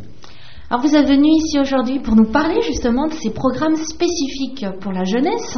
Alors 0.69 0.85
vous 0.85 0.95
êtes 0.95 1.07
venu 1.07 1.29
ici 1.29 1.59
aujourd'hui 1.59 1.99
pour 1.99 2.15
nous 2.15 2.31
parler 2.31 2.61
justement 2.61 3.07
de 3.07 3.13
ces 3.13 3.31
programmes 3.31 3.75
spécifiques 3.75 4.67
pour 4.81 4.91
la 4.91 5.03
jeunesse. 5.03 5.57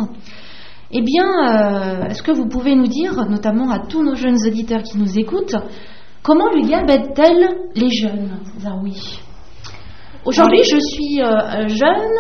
Eh 0.96 1.02
bien, 1.02 2.06
est-ce 2.08 2.22
que 2.22 2.32
vous 2.32 2.48
pouvez 2.48 2.76
nous 2.76 2.86
dire, 2.86 3.16
notamment 3.28 3.72
à 3.72 3.80
tous 3.80 4.04
nos 4.04 4.14
jeunes 4.14 4.38
auditeurs 4.46 4.84
qui 4.84 5.00
nous 5.00 5.18
écoutent, 5.18 5.56
comment 6.22 6.52
l'UGAB 6.54 6.88
aide-t-elle 6.88 7.50
les 7.74 7.90
jeunes 7.90 8.38
oui 8.84 9.20
Aujourd'hui, 10.24 10.62
je 10.64 10.78
suis 10.80 11.16
jeune, 11.18 12.12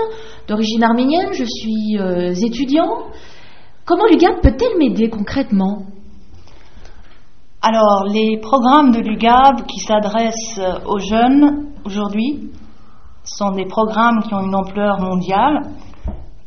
d'origine 0.47 0.83
arménienne, 0.83 1.33
je 1.33 1.43
suis 1.43 1.97
étudiant. 2.43 3.11
Comment 3.85 4.05
l'UGAB 4.09 4.41
peut-elle 4.41 4.79
m'aider 4.79 5.07
concrètement 5.07 5.85
Alors, 7.61 8.05
les 8.11 8.39
programmes 8.41 8.91
de 8.91 9.01
l'UGAB 9.01 9.67
qui 9.67 9.81
s'adressent 9.81 10.59
aux 10.87 10.97
jeunes 10.97 11.67
aujourd'hui 11.85 12.49
sont 13.23 13.51
des 13.51 13.65
programmes 13.65 14.23
qui 14.23 14.33
ont 14.33 14.41
une 14.41 14.55
ampleur 14.55 14.99
mondiale. 14.99 15.61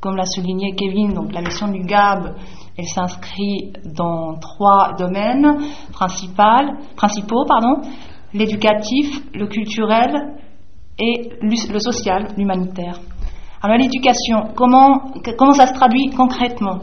Comme 0.06 0.14
l'a 0.14 0.24
souligné 0.24 0.72
Kevin, 0.76 1.14
donc 1.14 1.32
la 1.32 1.40
mission 1.40 1.66
de 1.66 1.72
l'UGAB, 1.72 2.36
elle 2.78 2.84
s'inscrit 2.84 3.72
dans 3.84 4.38
trois 4.38 4.92
domaines 4.96 5.58
principaux, 5.90 7.44
pardon, 7.44 7.82
l'éducatif, 8.32 9.20
le 9.34 9.48
culturel 9.48 10.38
et 10.96 11.30
le 11.42 11.80
social, 11.80 12.28
l'humanitaire. 12.36 13.00
Alors 13.60 13.78
l'éducation, 13.78 14.52
comment, 14.54 15.10
comment 15.36 15.54
ça 15.54 15.66
se 15.66 15.74
traduit 15.74 16.10
concrètement? 16.16 16.78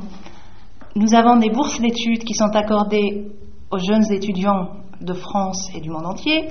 Nous 0.98 1.16
avons 1.16 1.38
des 1.38 1.50
bourses 1.50 1.80
d'études 1.80 2.26
qui 2.26 2.34
sont 2.34 2.54
accordées 2.54 3.28
aux 3.72 3.78
jeunes 3.78 4.12
étudiants 4.12 4.68
de 5.00 5.14
France 5.14 5.70
et 5.74 5.80
du 5.80 5.90
monde 5.90 6.08
entier. 6.08 6.50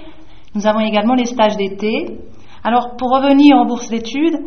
Nous 0.55 0.67
avons 0.67 0.81
également 0.81 1.17
les 1.17 1.27
stages 1.27 1.59
d'été. 1.59 2.19
Alors, 2.65 2.97
pour 2.97 3.11
revenir 3.11 3.59
aux 3.59 3.67
bourses 3.67 3.91
d'études, 3.91 4.39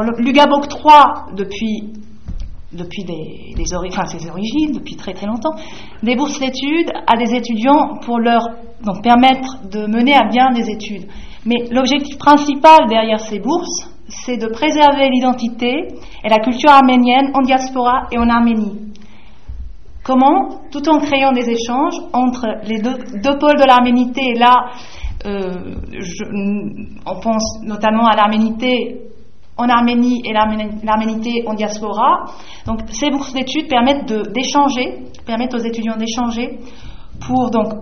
l'UGAB 0.00 0.52
octroie 0.52 1.26
depuis, 1.36 1.92
depuis 2.72 3.04
ses 3.04 4.30
origines, 4.30 4.72
depuis 4.72 4.96
très 4.96 5.12
très 5.12 5.26
longtemps, 5.26 5.54
des 6.02 6.16
bourses 6.16 6.38
d'études 6.38 6.90
à 7.06 7.16
des 7.16 7.34
étudiants 7.34 7.98
pour 8.04 8.18
leur 8.18 8.48
permettre 9.02 9.68
de 9.70 9.86
mener 9.86 10.14
à 10.14 10.24
bien 10.28 10.50
des 10.52 10.70
études. 10.70 11.06
Mais 11.44 11.66
l'objectif 11.70 12.16
principal 12.18 12.88
derrière 12.88 13.20
ces 13.20 13.38
bourses, 13.38 13.90
c'est 14.08 14.36
de 14.36 14.46
préserver 14.48 15.08
l'identité 15.10 15.88
et 16.24 16.28
la 16.28 16.38
culture 16.38 16.70
arménienne 16.70 17.30
en 17.34 17.42
diaspora 17.42 18.08
et 18.10 18.18
en 18.18 18.28
Arménie. 18.28 18.92
Comment? 20.04 20.60
Tout 20.72 20.88
en 20.88 20.98
créant 20.98 21.32
des 21.32 21.48
échanges 21.48 21.94
entre 22.12 22.46
les 22.64 22.80
deux, 22.80 23.38
pôles 23.38 23.56
de 23.56 23.66
l'arménité. 23.66 24.34
Là, 24.34 24.70
euh, 25.26 25.76
on 27.06 27.20
pense 27.20 27.62
notamment 27.62 28.06
à 28.06 28.16
l'arménité 28.16 29.00
en 29.62 29.68
Arménie 29.68 30.22
et 30.24 30.32
l'arménité 30.32 31.44
en 31.46 31.54
diaspora. 31.54 32.24
Donc 32.66 32.80
ces 32.90 33.10
bourses 33.10 33.32
d'études 33.32 33.68
permettent 33.68 34.12
d'échanger, 34.32 34.98
permettent 35.24 35.54
aux 35.54 35.58
étudiants 35.58 35.96
d'échanger 35.96 36.58
pour 37.26 37.50
donc 37.50 37.72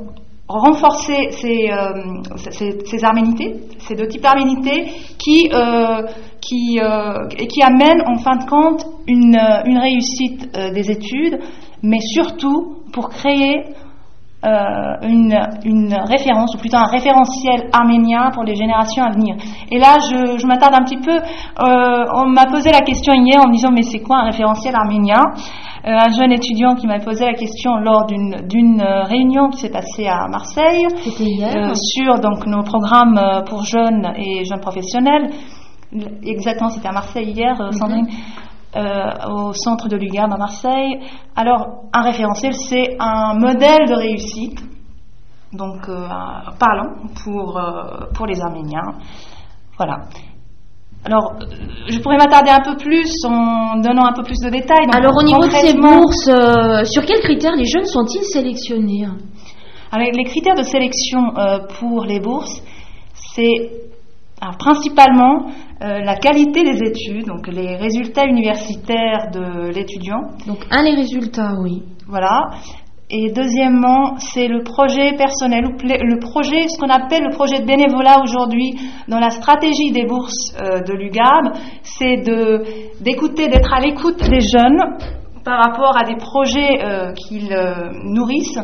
renforcer 0.48 1.30
ces, 1.30 1.70
euh, 1.70 2.82
ces, 2.84 3.04
arménités, 3.04 3.54
ces 3.78 3.94
deux 3.94 4.08
types 4.08 4.22
d'arménités 4.22 4.84
qui, 5.18 5.48
euh, 5.52 6.02
qui, 6.40 6.80
euh, 6.80 7.28
qui 7.28 7.62
amènent 7.62 8.02
en 8.06 8.16
fin 8.16 8.36
de 8.36 8.48
compte 8.48 8.84
une, 9.06 9.38
une 9.64 9.78
réussite 9.78 10.52
des 10.52 10.90
études, 10.90 11.38
mais 11.82 12.00
surtout 12.00 12.82
pour 12.92 13.10
créer 13.10 13.64
une, 14.42 15.38
une, 15.64 15.94
référence, 15.94 16.54
ou 16.54 16.58
plutôt 16.58 16.78
un 16.78 16.90
référentiel 16.90 17.68
arménien 17.72 18.30
pour 18.32 18.44
les 18.44 18.54
générations 18.54 19.04
à 19.04 19.10
venir. 19.10 19.36
Et 19.70 19.78
là, 19.78 19.98
je, 20.00 20.38
je 20.38 20.46
m'attarde 20.46 20.74
un 20.74 20.84
petit 20.84 20.96
peu, 20.96 21.18
on 21.58 22.26
m'a 22.26 22.46
posé 22.46 22.70
la 22.70 22.80
question 22.80 23.12
hier 23.14 23.40
en 23.42 23.48
me 23.48 23.52
disant, 23.52 23.70
mais 23.72 23.82
c'est 23.82 24.00
quoi 24.00 24.18
un 24.18 24.24
référentiel 24.24 24.74
arménien? 24.74 25.20
Euh, 25.86 25.92
un 25.92 26.10
jeune 26.10 26.32
étudiant 26.32 26.74
qui 26.74 26.86
m'a 26.86 26.98
posé 26.98 27.24
la 27.24 27.32
question 27.32 27.76
lors 27.76 28.04
d'une 28.04 28.82
euh, 28.82 29.04
réunion 29.04 29.48
qui 29.48 29.60
s'est 29.60 29.70
passée 29.70 30.06
à 30.06 30.28
Marseille 30.28 30.84
euh, 30.84 31.72
sur 31.74 32.18
donc 32.20 32.46
nos 32.46 32.62
programmes 32.62 33.18
pour 33.48 33.64
jeunes 33.64 34.12
et 34.16 34.44
jeunes 34.44 34.60
professionnels. 34.60 35.30
Exactement, 36.22 36.68
c'était 36.68 36.88
à 36.88 36.92
Marseille 36.92 37.30
hier, 37.30 37.56
Sandrine. 37.72 38.06
Au 38.74 39.52
centre 39.52 39.88
de 39.88 39.96
l'UGAM 39.96 40.32
à 40.32 40.36
Marseille. 40.36 41.00
Alors, 41.36 41.84
un 41.92 42.02
référentiel, 42.02 42.54
c'est 42.54 42.96
un 42.98 43.34
modèle 43.34 43.88
de 43.88 43.94
réussite, 43.94 44.60
donc 45.52 45.86
parlant 46.58 46.94
pour, 47.24 47.60
pour 48.14 48.26
les 48.26 48.40
Arméniens. 48.40 48.98
Voilà. 49.76 50.00
Alors, 51.02 51.32
je 51.88 51.98
pourrais 52.00 52.18
m'attarder 52.18 52.50
un 52.50 52.60
peu 52.60 52.76
plus 52.76 53.10
en 53.24 53.76
donnant 53.76 54.04
un 54.04 54.12
peu 54.12 54.22
plus 54.22 54.38
de 54.44 54.50
détails. 54.50 54.86
Alors, 54.92 55.16
au 55.16 55.22
niveau 55.22 55.46
de 55.46 55.50
ces 55.50 55.72
bourses, 55.72 56.28
euh, 56.28 56.84
sur 56.84 57.06
quels 57.06 57.20
critères 57.20 57.56
les 57.56 57.64
jeunes 57.64 57.86
sont-ils 57.86 58.24
sélectionnés? 58.24 59.06
Les 59.92 60.24
critères 60.24 60.56
de 60.56 60.62
sélection 60.62 61.34
euh, 61.38 61.60
pour 61.78 62.04
les 62.04 62.20
bourses, 62.20 62.62
c'est 63.34 63.70
principalement 64.58 65.46
euh, 65.82 66.00
la 66.00 66.16
qualité 66.16 66.62
des 66.62 66.82
études, 66.82 67.26
donc 67.26 67.46
les 67.48 67.76
résultats 67.76 68.24
universitaires 68.26 69.30
de 69.32 69.68
l'étudiant. 69.68 70.22
Donc, 70.46 70.64
un, 70.70 70.82
les 70.82 70.94
résultats, 70.94 71.54
oui. 71.62 71.82
Voilà. 72.08 72.50
Et 73.10 73.32
deuxièmement, 73.32 74.16
c'est 74.18 74.46
le 74.46 74.62
projet 74.62 75.14
personnel, 75.16 75.64
le 75.64 76.18
projet, 76.20 76.68
ce 76.68 76.78
qu'on 76.78 76.90
appelle 76.90 77.24
le 77.24 77.34
projet 77.34 77.60
de 77.60 77.66
bénévolat 77.66 78.22
aujourd'hui 78.22 78.78
dans 79.08 79.18
la 79.18 79.30
stratégie 79.30 79.90
des 79.90 80.06
bourses 80.06 80.54
euh, 80.60 80.80
de 80.80 80.92
l'UGAB, 80.92 81.56
c'est 81.82 82.22
d'écouter, 83.00 83.48
d'être 83.48 83.72
à 83.74 83.80
l'écoute 83.80 84.22
des 84.28 84.40
jeunes 84.40 84.96
par 85.44 85.58
rapport 85.64 85.96
à 85.98 86.04
des 86.04 86.16
projets 86.16 86.84
euh, 86.84 87.12
qu'ils 87.14 87.52
nourrissent 88.04 88.60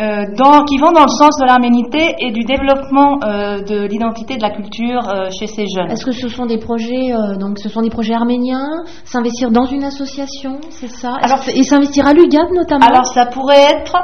euh, 0.00 0.64
qui 0.66 0.78
vont 0.78 0.92
dans 0.92 1.02
le 1.02 1.08
sens 1.10 1.36
de 1.38 1.46
l'arménité 1.46 2.14
et 2.20 2.30
du 2.32 2.42
développement 2.44 3.18
euh, 3.22 3.60
de 3.60 3.86
l'identité 3.86 4.36
de 4.36 4.42
la 4.42 4.50
culture 4.50 5.06
euh, 5.08 5.28
chez 5.30 5.46
ces 5.46 5.66
jeunes. 5.66 5.90
Est-ce 5.90 6.06
que 6.06 6.12
ce 6.12 6.28
sont 6.28 6.46
des 6.46 6.58
projets, 6.58 7.12
donc 7.38 7.58
ce 7.58 7.68
sont 7.68 7.82
des 7.82 7.90
projets 7.90 8.14
arméniens, 8.14 8.82
s'investir 9.04 9.50
dans 9.50 9.66
une 9.66 9.84
association, 9.84 10.58
c'est 10.70 10.88
ça? 10.90 11.12
Alors, 11.20 11.40
Et 11.54 11.62
s'investir 11.64 12.06
à 12.06 12.14
l'UGAP 12.14 12.50
notamment? 12.52 12.86
Alors 12.86 13.04
ça 13.06 13.26
pourrait 13.26 13.62
être 13.72 13.96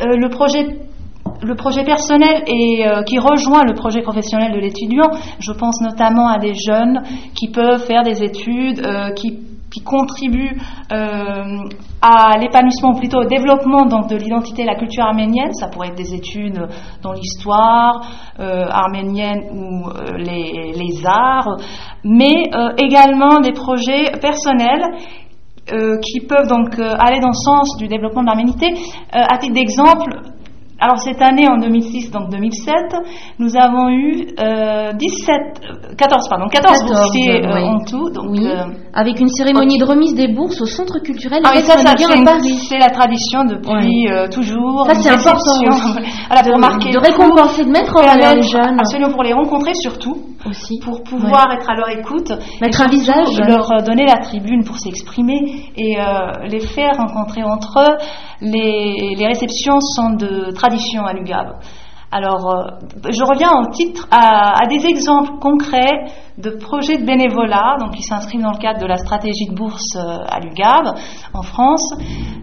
le 0.00 0.28
projet 0.28 0.78
le 1.42 1.54
projet 1.54 1.84
personnel 1.84 2.44
et 2.46 2.84
qui 3.06 3.18
rejoint 3.18 3.62
le 3.64 3.74
projet 3.74 4.00
professionnel 4.00 4.52
de 4.52 4.58
l'étudiant. 4.58 5.10
Je 5.38 5.52
pense 5.52 5.80
notamment 5.80 6.28
à 6.28 6.38
des 6.38 6.54
jeunes 6.54 7.02
qui 7.34 7.48
peuvent 7.50 7.84
faire 7.84 8.02
des 8.02 8.22
études, 8.22 8.80
qui 9.16 9.38
qui 9.76 9.82
contribuent 9.82 10.56
euh, 10.92 11.68
à 12.00 12.38
l'épanouissement, 12.38 12.90
ou 12.90 12.98
plutôt 12.98 13.18
au 13.18 13.24
développement 13.24 13.84
donc, 13.84 14.08
de 14.08 14.16
l'identité 14.16 14.62
et 14.62 14.64
la 14.64 14.76
culture 14.76 15.04
arménienne. 15.04 15.52
Ça 15.52 15.68
pourrait 15.68 15.88
être 15.88 15.96
des 15.96 16.14
études 16.14 16.66
dans 17.02 17.12
l'histoire 17.12 18.06
euh, 18.40 18.64
arménienne 18.70 19.42
ou 19.52 19.88
euh, 19.88 20.16
les, 20.16 20.72
les, 20.72 21.06
arts, 21.06 21.56
mais 22.04 22.44
également 22.78 23.40
des 23.40 23.52
projets 23.52 24.12
personnels 24.20 24.84
qui 25.68 26.20
peuvent 26.20 26.46
donc 26.46 26.78
aller 26.78 27.18
dans 27.18 27.32
le 27.34 27.44
sens 27.44 27.76
du 27.76 27.88
développement 27.88 28.22
de 28.22 28.28
l'arménité. 28.28 28.68
à 29.10 29.36
titre 29.38 29.54
d'exemple, 29.54 30.35
alors 30.78 30.98
cette 30.98 31.22
année, 31.22 31.48
en 31.48 31.56
2006, 31.56 32.10
donc 32.10 32.28
2007, 32.28 32.74
nous 33.38 33.56
avons 33.56 33.88
eu 33.88 34.26
euh, 34.38 34.92
17, 34.92 35.96
14, 35.96 36.28
pardon, 36.28 36.48
14, 36.48 36.84
boursiers 36.86 37.46
euh, 37.46 37.64
en 37.64 37.78
tout. 37.82 38.10
Donc, 38.10 38.26
oui. 38.32 38.46
euh, 38.46 38.66
avec 38.92 39.18
une 39.18 39.28
cérémonie 39.28 39.78
de 39.78 39.86
remise 39.86 40.14
des 40.14 40.28
bourses 40.28 40.60
au 40.60 40.66
centre 40.66 40.98
culturel 40.98 41.40
ah, 41.44 41.56
ça, 41.60 41.78
ça 41.78 41.94
c'est 41.96 42.78
la 42.78 42.90
tradition 42.90 43.44
depuis 43.44 44.06
euh, 44.10 44.28
toujours. 44.28 44.84
Ça 44.86 44.94
c'est 44.96 45.08
important 45.08 45.60
voilà, 46.28 46.42
de, 46.42 46.50
pour 46.50 46.58
marquer 46.58 46.90
de 46.92 46.98
récompenser, 46.98 47.64
de 47.64 47.70
mettre 47.70 47.96
en 47.96 48.02
valeur 48.02 48.34
les 48.34 48.42
jeunes. 48.42 48.78
Absolument 48.78 49.12
pour 49.12 49.22
les 49.22 49.32
rencontrer 49.32 49.72
surtout. 49.74 50.18
Aussi. 50.44 50.78
Pour 50.84 51.02
pouvoir 51.02 51.46
être 51.52 51.68
à 51.68 51.74
leur 51.74 51.88
écoute. 51.88 52.30
Mettre 52.60 52.82
un 52.82 52.88
visage. 52.88 53.28
Leur 53.38 53.72
euh, 53.72 53.82
donner 53.82 54.04
la 54.04 54.18
tribune 54.18 54.62
pour 54.64 54.78
s'exprimer 54.78 55.72
et 55.76 55.96
les 56.48 56.60
faire 56.60 56.92
rencontrer 56.98 57.42
entre 57.42 57.80
eux. 57.80 57.96
Les, 58.42 59.14
les 59.18 59.26
réceptions 59.26 59.80
sont 59.80 60.10
de 60.10 60.52
tradition 60.52 60.75
à 61.06 61.12
l'UGAB. 61.12 61.56
Alors, 62.12 62.48
euh, 62.48 63.10
je 63.10 63.24
reviens 63.24 63.50
au 63.60 63.70
titre 63.70 64.06
à, 64.10 64.66
des 64.68 64.86
exemples 64.86 65.38
concrets 65.40 66.06
de 66.38 66.50
projets 66.50 66.98
de 66.98 67.04
bénévolat, 67.04 67.76
donc 67.80 67.92
qui 67.92 68.02
s'inscrivent 68.02 68.42
dans 68.42 68.52
le 68.52 68.58
cadre 68.58 68.80
de 68.80 68.86
la 68.86 68.96
stratégie 68.96 69.46
de 69.50 69.54
bourse 69.54 69.96
euh, 69.96 70.18
à 70.28 70.38
l'UGAB 70.38 70.94
en 71.34 71.42
France, 71.42 71.94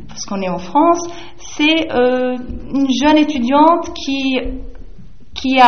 parce 0.07 0.25
qu'on 0.25 0.41
est 0.41 0.49
en 0.49 0.57
France. 0.57 1.07
C'est 1.37 1.91
euh, 1.91 2.35
une 2.73 2.89
jeune 3.01 3.17
étudiante 3.17 3.93
qui 3.93 4.37
qui 5.33 5.59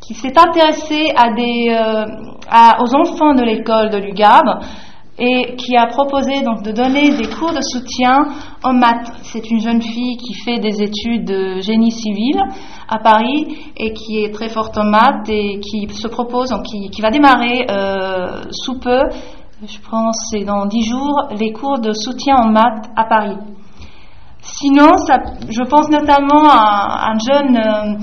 qui 0.00 0.14
s'est 0.14 0.38
intéressée 0.38 1.12
à 1.16 1.32
des 1.32 1.70
aux 2.80 2.96
enfants 2.96 3.34
de 3.34 3.42
l'école 3.42 3.90
de 3.90 3.98
l'UGAB 3.98 4.44
et 5.18 5.54
qui 5.56 5.76
a 5.76 5.86
proposé 5.86 6.42
donc 6.42 6.62
de 6.62 6.72
donner 6.72 7.16
des 7.16 7.28
cours 7.28 7.52
de 7.52 7.60
soutien 7.60 8.26
en 8.64 8.72
maths. 8.72 9.12
C'est 9.22 9.48
une 9.50 9.60
jeune 9.60 9.80
fille 9.80 10.16
qui 10.16 10.34
fait 10.34 10.58
des 10.58 10.82
études 10.82 11.24
de 11.24 11.60
génie 11.60 11.92
civil 11.92 12.40
à 12.88 12.98
Paris 12.98 13.56
et 13.76 13.92
qui 13.92 14.24
est 14.24 14.34
très 14.34 14.48
forte 14.48 14.76
en 14.76 14.84
maths 14.84 15.28
et 15.28 15.60
qui 15.60 15.88
se 15.88 16.08
propose, 16.08 16.50
donc 16.50 16.64
qui, 16.64 17.00
va 17.00 17.10
démarrer 17.10 17.66
euh, 17.70 18.42
sous 18.50 18.78
peu, 18.80 19.02
je 19.62 19.78
pense 19.88 20.30
c'est 20.30 20.44
dans 20.44 20.66
dix 20.66 20.84
jours, 20.84 21.28
les 21.38 21.52
cours 21.52 21.78
de 21.78 21.92
soutien 21.92 22.36
en 22.36 22.50
maths 22.50 22.90
à 22.96 23.04
Paris. 23.04 23.38
Sinon, 24.42 24.90
je 25.48 25.62
pense 25.62 25.88
notamment 25.88 26.48
à 26.50 27.12
un 27.12 27.18
jeune 27.18 27.56
euh, 27.56 27.94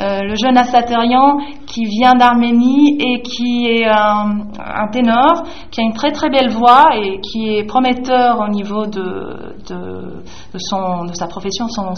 euh, 0.00 0.22
le 0.22 0.34
jeune 0.34 0.56
Assatérian 0.56 1.38
qui 1.66 1.84
vient 1.84 2.14
d'Arménie 2.14 2.96
et 2.98 3.20
qui 3.20 3.66
est 3.66 3.86
un, 3.86 4.46
ténor, 4.90 5.44
qui 5.70 5.80
a 5.80 5.84
une 5.84 5.92
très 5.92 6.10
très 6.12 6.30
belle 6.30 6.48
voix 6.50 6.84
et 6.96 7.20
qui 7.20 7.56
est 7.56 7.64
prometteur 7.64 8.40
au 8.40 8.48
niveau 8.48 8.86
de, 8.86 9.56
de, 9.68 10.22
son, 10.56 11.04
de 11.04 11.12
sa 11.12 11.26
profession, 11.26 11.68
son, 11.68 11.94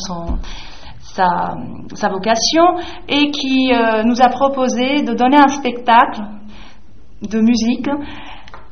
sa, 1.00 1.54
sa, 1.94 2.08
vocation, 2.08 2.64
et 3.08 3.30
qui 3.30 3.72
euh, 3.72 4.02
nous 4.02 4.20
a 4.20 4.28
proposé 4.30 5.02
de 5.02 5.14
donner 5.14 5.36
un 5.36 5.48
spectacle 5.48 6.22
de 7.22 7.40
musique, 7.40 7.88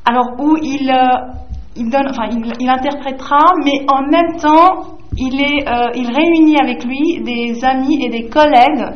alors 0.04 0.30
où 0.40 0.56
il, 0.60 0.90
euh, 0.90 1.32
il, 1.76 1.88
donne, 1.88 2.08
enfin, 2.08 2.24
il 2.58 2.68
interprétera, 2.68 3.52
mais 3.64 3.86
en 3.88 4.02
même 4.10 4.40
temps, 4.40 4.99
il, 5.20 5.40
est, 5.40 5.64
il 5.96 6.10
réunit 6.10 6.56
avec 6.60 6.84
lui 6.84 7.22
des 7.22 7.64
amis 7.64 8.02
et 8.02 8.08
des 8.08 8.28
collègues 8.28 8.94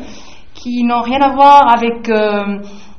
qui 0.55 0.83
n'ont 0.85 1.03
rien 1.03 1.21
à 1.21 1.35
voir 1.35 1.69
avec 1.77 2.09
euh, 2.09 2.59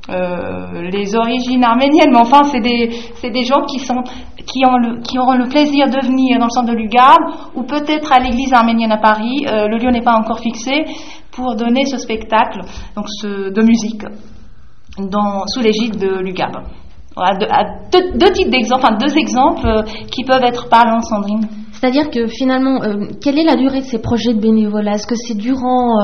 euh, 0.10 0.90
les 0.92 1.16
origines 1.16 1.64
arméniennes, 1.64 2.12
mais 2.12 2.20
enfin, 2.20 2.44
c'est 2.44 2.60
des, 2.60 2.90
des 3.24 3.44
gens 3.44 3.62
qui, 3.66 3.80
sont, 3.80 4.04
qui, 4.46 4.66
ont 4.66 4.78
le, 4.78 5.02
qui 5.02 5.18
auront 5.18 5.34
le 5.34 5.48
plaisir 5.48 5.88
de 5.88 6.06
venir 6.06 6.38
dans 6.38 6.46
le 6.46 6.52
centre 6.52 6.72
de 6.72 6.78
l'UGAB 6.78 7.56
ou 7.56 7.64
peut-être 7.64 8.12
à 8.12 8.20
l'église 8.20 8.54
arménienne 8.54 8.92
à 8.92 8.98
Paris, 8.98 9.46
euh, 9.48 9.68
le 9.68 9.78
lieu 9.78 9.90
n'est 9.90 10.04
pas 10.04 10.16
encore 10.16 10.40
fixé, 10.40 10.86
pour 11.32 11.56
donner 11.56 11.86
ce 11.86 11.98
spectacle 11.98 12.62
donc 12.96 13.08
de 13.24 13.62
musique 13.62 14.04
sous 14.98 15.60
l'égide 15.60 15.98
de 15.98 16.20
l'UGAB. 16.22 16.56
Deux, 17.92 18.32
types 18.32 18.50
d'exemples, 18.50 18.86
deux 19.00 19.18
exemples 19.18 19.84
qui 20.12 20.24
peuvent 20.24 20.44
être 20.44 20.70
parlants, 20.70 21.02
Sandrine. 21.02 21.48
C'est-à-dire 21.80 22.10
que 22.10 22.28
finalement, 22.28 22.80
quelle 23.22 23.38
est 23.38 23.44
la 23.44 23.56
durée 23.56 23.82
de 23.82 23.86
ces 23.86 24.00
projets 24.00 24.34
de 24.34 24.40
bénévolat? 24.40 24.96
Est-ce 24.96 25.08
que 25.08 25.16
c'est 25.16 25.38
durant 25.38 26.02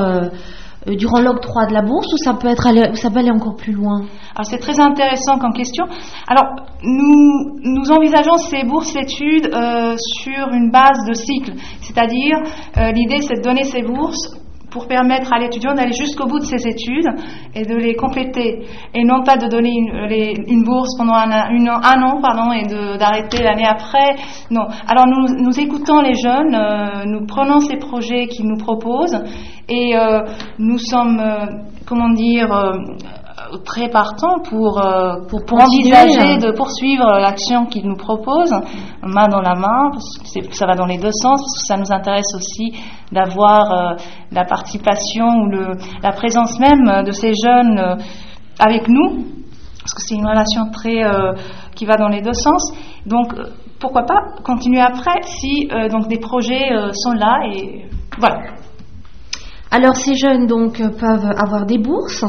euh, 0.88 0.96
durant 0.96 1.22
l'octroi 1.22 1.68
de 1.68 1.74
la 1.74 1.82
bourse 1.82 2.12
ou 2.12 2.18
ça 2.18 2.34
peut, 2.34 2.48
être 2.48 2.66
aller, 2.66 2.96
ça 2.96 3.10
peut 3.10 3.20
aller 3.20 3.32
encore 3.32 3.56
plus 3.56 3.74
loin? 3.74 4.02
Alors 4.36 4.46
c'est 4.46 4.58
très 4.58 4.80
intéressant 4.80 5.38
comme 5.40 5.54
question. 5.54 5.86
Alors 6.28 6.56
nous, 6.84 7.60
nous 7.64 7.92
envisageons 7.92 8.38
ces 8.38 8.64
bourses 8.64 8.94
d'études 8.94 9.54
euh, 9.54 9.96
sur 9.98 10.50
une 10.54 10.72
base 10.72 11.06
de 11.08 11.14
cycle, 11.14 11.54
c'est-à-dire 11.82 12.38
euh, 12.78 12.92
l'idée 12.92 13.22
c'est 13.22 13.38
de 13.38 13.44
donner 13.44 13.64
ces 13.64 13.84
bourses 13.84 14.41
pour 14.72 14.88
permettre 14.88 15.32
à 15.34 15.40
l'étudiant 15.40 15.74
d'aller 15.74 15.94
jusqu'au 15.94 16.26
bout 16.26 16.40
de 16.40 16.46
ses 16.46 16.68
études 16.68 17.10
et 17.54 17.66
de 17.66 17.76
les 17.76 17.96
compléter, 17.96 18.66
et 18.94 19.04
non 19.04 19.24
pas 19.24 19.38
de 19.38 19.48
donner 19.48 19.70
une, 19.70 20.46
une 20.48 20.64
bourse 20.64 20.98
pendant 20.98 21.14
un, 21.14 21.30
un, 21.32 22.02
an 22.04 22.22
pardon, 22.22 22.52
et 22.54 22.66
d'arrêter 22.98 23.44
l'année 23.44 23.68
après. 23.68 24.16
Non. 24.50 24.68
Alors 24.88 25.06
nous, 25.08 25.44
nous 25.44 25.60
écoutons 25.60 26.02
les 26.02 26.16
jeunes, 26.16 26.56
euh, 26.56 27.04
nous 27.06 27.26
prenons 27.26 27.60
ces 27.60 27.78
projets 27.78 28.28
qu'ils 28.28 28.48
nous 28.48 28.58
proposent, 28.58 29.22
et 29.68 29.96
euh, 29.96 30.24
nous 30.58 30.78
sommes, 30.78 31.20
euh, 31.20 31.46
comment 31.86 32.10
dire, 32.10 32.50
très 33.66 33.90
pour, 33.90 34.82
pour, 35.30 35.46
pour 35.46 35.62
envisager 35.62 36.38
de 36.38 36.52
poursuivre 36.52 37.06
l'action 37.20 37.66
qu'ils 37.66 37.88
nous 37.88 37.98
proposent, 37.98 38.56
main 39.04 39.28
dans 39.28 39.42
la 39.42 39.56
main, 39.56 39.92
parce 39.92 40.48
que 40.48 40.56
ça 40.56 40.66
va 40.66 40.76
dans 40.76 40.86
les 40.86 40.98
deux 40.98 41.12
sens, 41.12 41.42
parce 41.42 41.62
que 41.62 41.68
ça 41.68 41.78
nous 41.78 41.92
intéresse 41.92 42.34
aussi 42.36 42.74
d'avoir 43.12 43.98
la 44.32 44.46
participation 44.46 45.26
ou 45.26 45.50
le, 45.50 45.78
la 46.02 46.12
présence 46.12 46.60
même 46.60 47.04
de 47.04 47.12
ces 47.12 47.34
jeunes 47.34 47.98
avec 48.60 48.88
nous, 48.88 49.26
parce 49.80 49.94
que 49.94 50.02
c'est 50.02 50.16
une 50.16 50.28
relation 50.28 50.70
très 50.72 51.02
qui 51.76 51.86
va 51.86 51.98
dans 51.98 52.10
les 52.10 52.22
deux 52.22 52.34
sens. 52.34 52.72
Donc 53.06 53.34
pourquoi 53.80 54.04
pas 54.04 54.22
continuer 54.44 54.82
après 54.82 55.22
si 55.24 55.68
donc 55.92 56.08
des 56.08 56.20
projets 56.20 56.70
sont 56.94 57.14
là 57.14 57.40
et 57.52 57.86
voilà. 58.20 58.42
Alors 59.72 59.96
ces 59.96 60.16
jeunes 60.16 60.48
donc 60.48 60.78
peuvent 60.78 61.32
avoir 61.38 61.66
des 61.66 61.78
bourses 61.78 62.26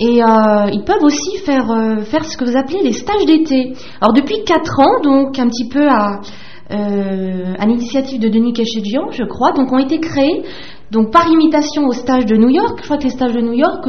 Et 0.00 0.24
euh, 0.24 0.70
ils 0.72 0.82
peuvent 0.82 1.02
aussi 1.02 1.36
faire, 1.44 1.70
euh, 1.70 2.00
faire 2.04 2.24
ce 2.24 2.36
que 2.38 2.46
vous 2.46 2.56
appelez 2.56 2.80
les 2.82 2.94
stages 2.94 3.26
d'été. 3.26 3.74
Alors 4.00 4.14
depuis 4.14 4.42
4 4.44 4.80
ans, 4.80 5.00
donc 5.02 5.38
un 5.38 5.46
petit 5.46 5.68
peu 5.68 5.86
à, 5.86 6.20
euh, 6.70 7.54
à 7.58 7.66
l'initiative 7.66 8.20
de 8.20 8.28
Denis 8.28 8.52
Kéchédian, 8.52 9.10
je 9.10 9.24
crois, 9.24 9.52
donc 9.52 9.72
ont 9.72 9.78
été 9.78 9.98
créés 10.00 10.42
donc 10.90 11.12
par 11.12 11.28
imitation 11.30 11.86
aux 11.86 11.92
stages 11.92 12.26
de 12.26 12.34
New 12.36 12.48
York, 12.48 12.78
je 12.80 12.84
crois 12.86 12.96
que 12.98 13.04
les 13.04 13.10
stages 13.10 13.32
de 13.32 13.40
New 13.40 13.52
York 13.52 13.86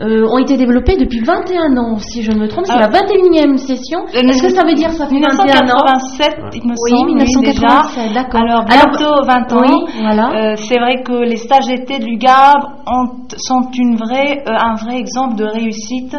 euh, 0.00 0.26
ont 0.32 0.38
été 0.38 0.56
développés 0.56 0.96
depuis 0.96 1.20
21 1.20 1.76
ans, 1.76 1.98
si 1.98 2.22
je 2.22 2.32
ne 2.32 2.38
me 2.40 2.48
trompe, 2.48 2.66
c'est 2.66 2.72
Ah. 2.74 2.80
la 2.80 2.88
21e 2.88 3.56
session. 3.56 4.00
Est-ce 4.12 4.42
que 4.42 4.48
ça 4.48 4.64
veut 4.64 4.74
dire 4.74 4.90
ça 4.90 5.06
fait 5.06 5.14
21 5.14 5.70
ans 5.70 5.84
1987, 5.84 6.38
il 6.54 6.66
me 6.66 6.74
Oui, 6.74 6.90
semble. 6.90 7.06
1987, 7.12 8.12
d'accord. 8.14 8.40
Alors 8.40 8.64
bientôt 8.64 9.14
20 9.24 9.52
ans. 9.52 9.60
Oui, 9.62 9.92
voilà. 10.02 10.30
Euh, 10.34 10.56
c'est 10.56 10.78
vrai 10.80 11.04
que 11.04 11.12
les 11.22 11.36
stages 11.36 11.66
d'été 11.68 12.00
de 12.00 12.04
l'UGAB 12.04 12.56
ont- 12.88 13.28
sont 13.36 13.70
une 13.78 13.94
vraie, 13.94 14.42
euh, 14.48 14.50
un 14.52 14.74
vrai 14.74 14.98
exemple 14.98 15.36
de 15.36 15.44
réussite 15.44 16.16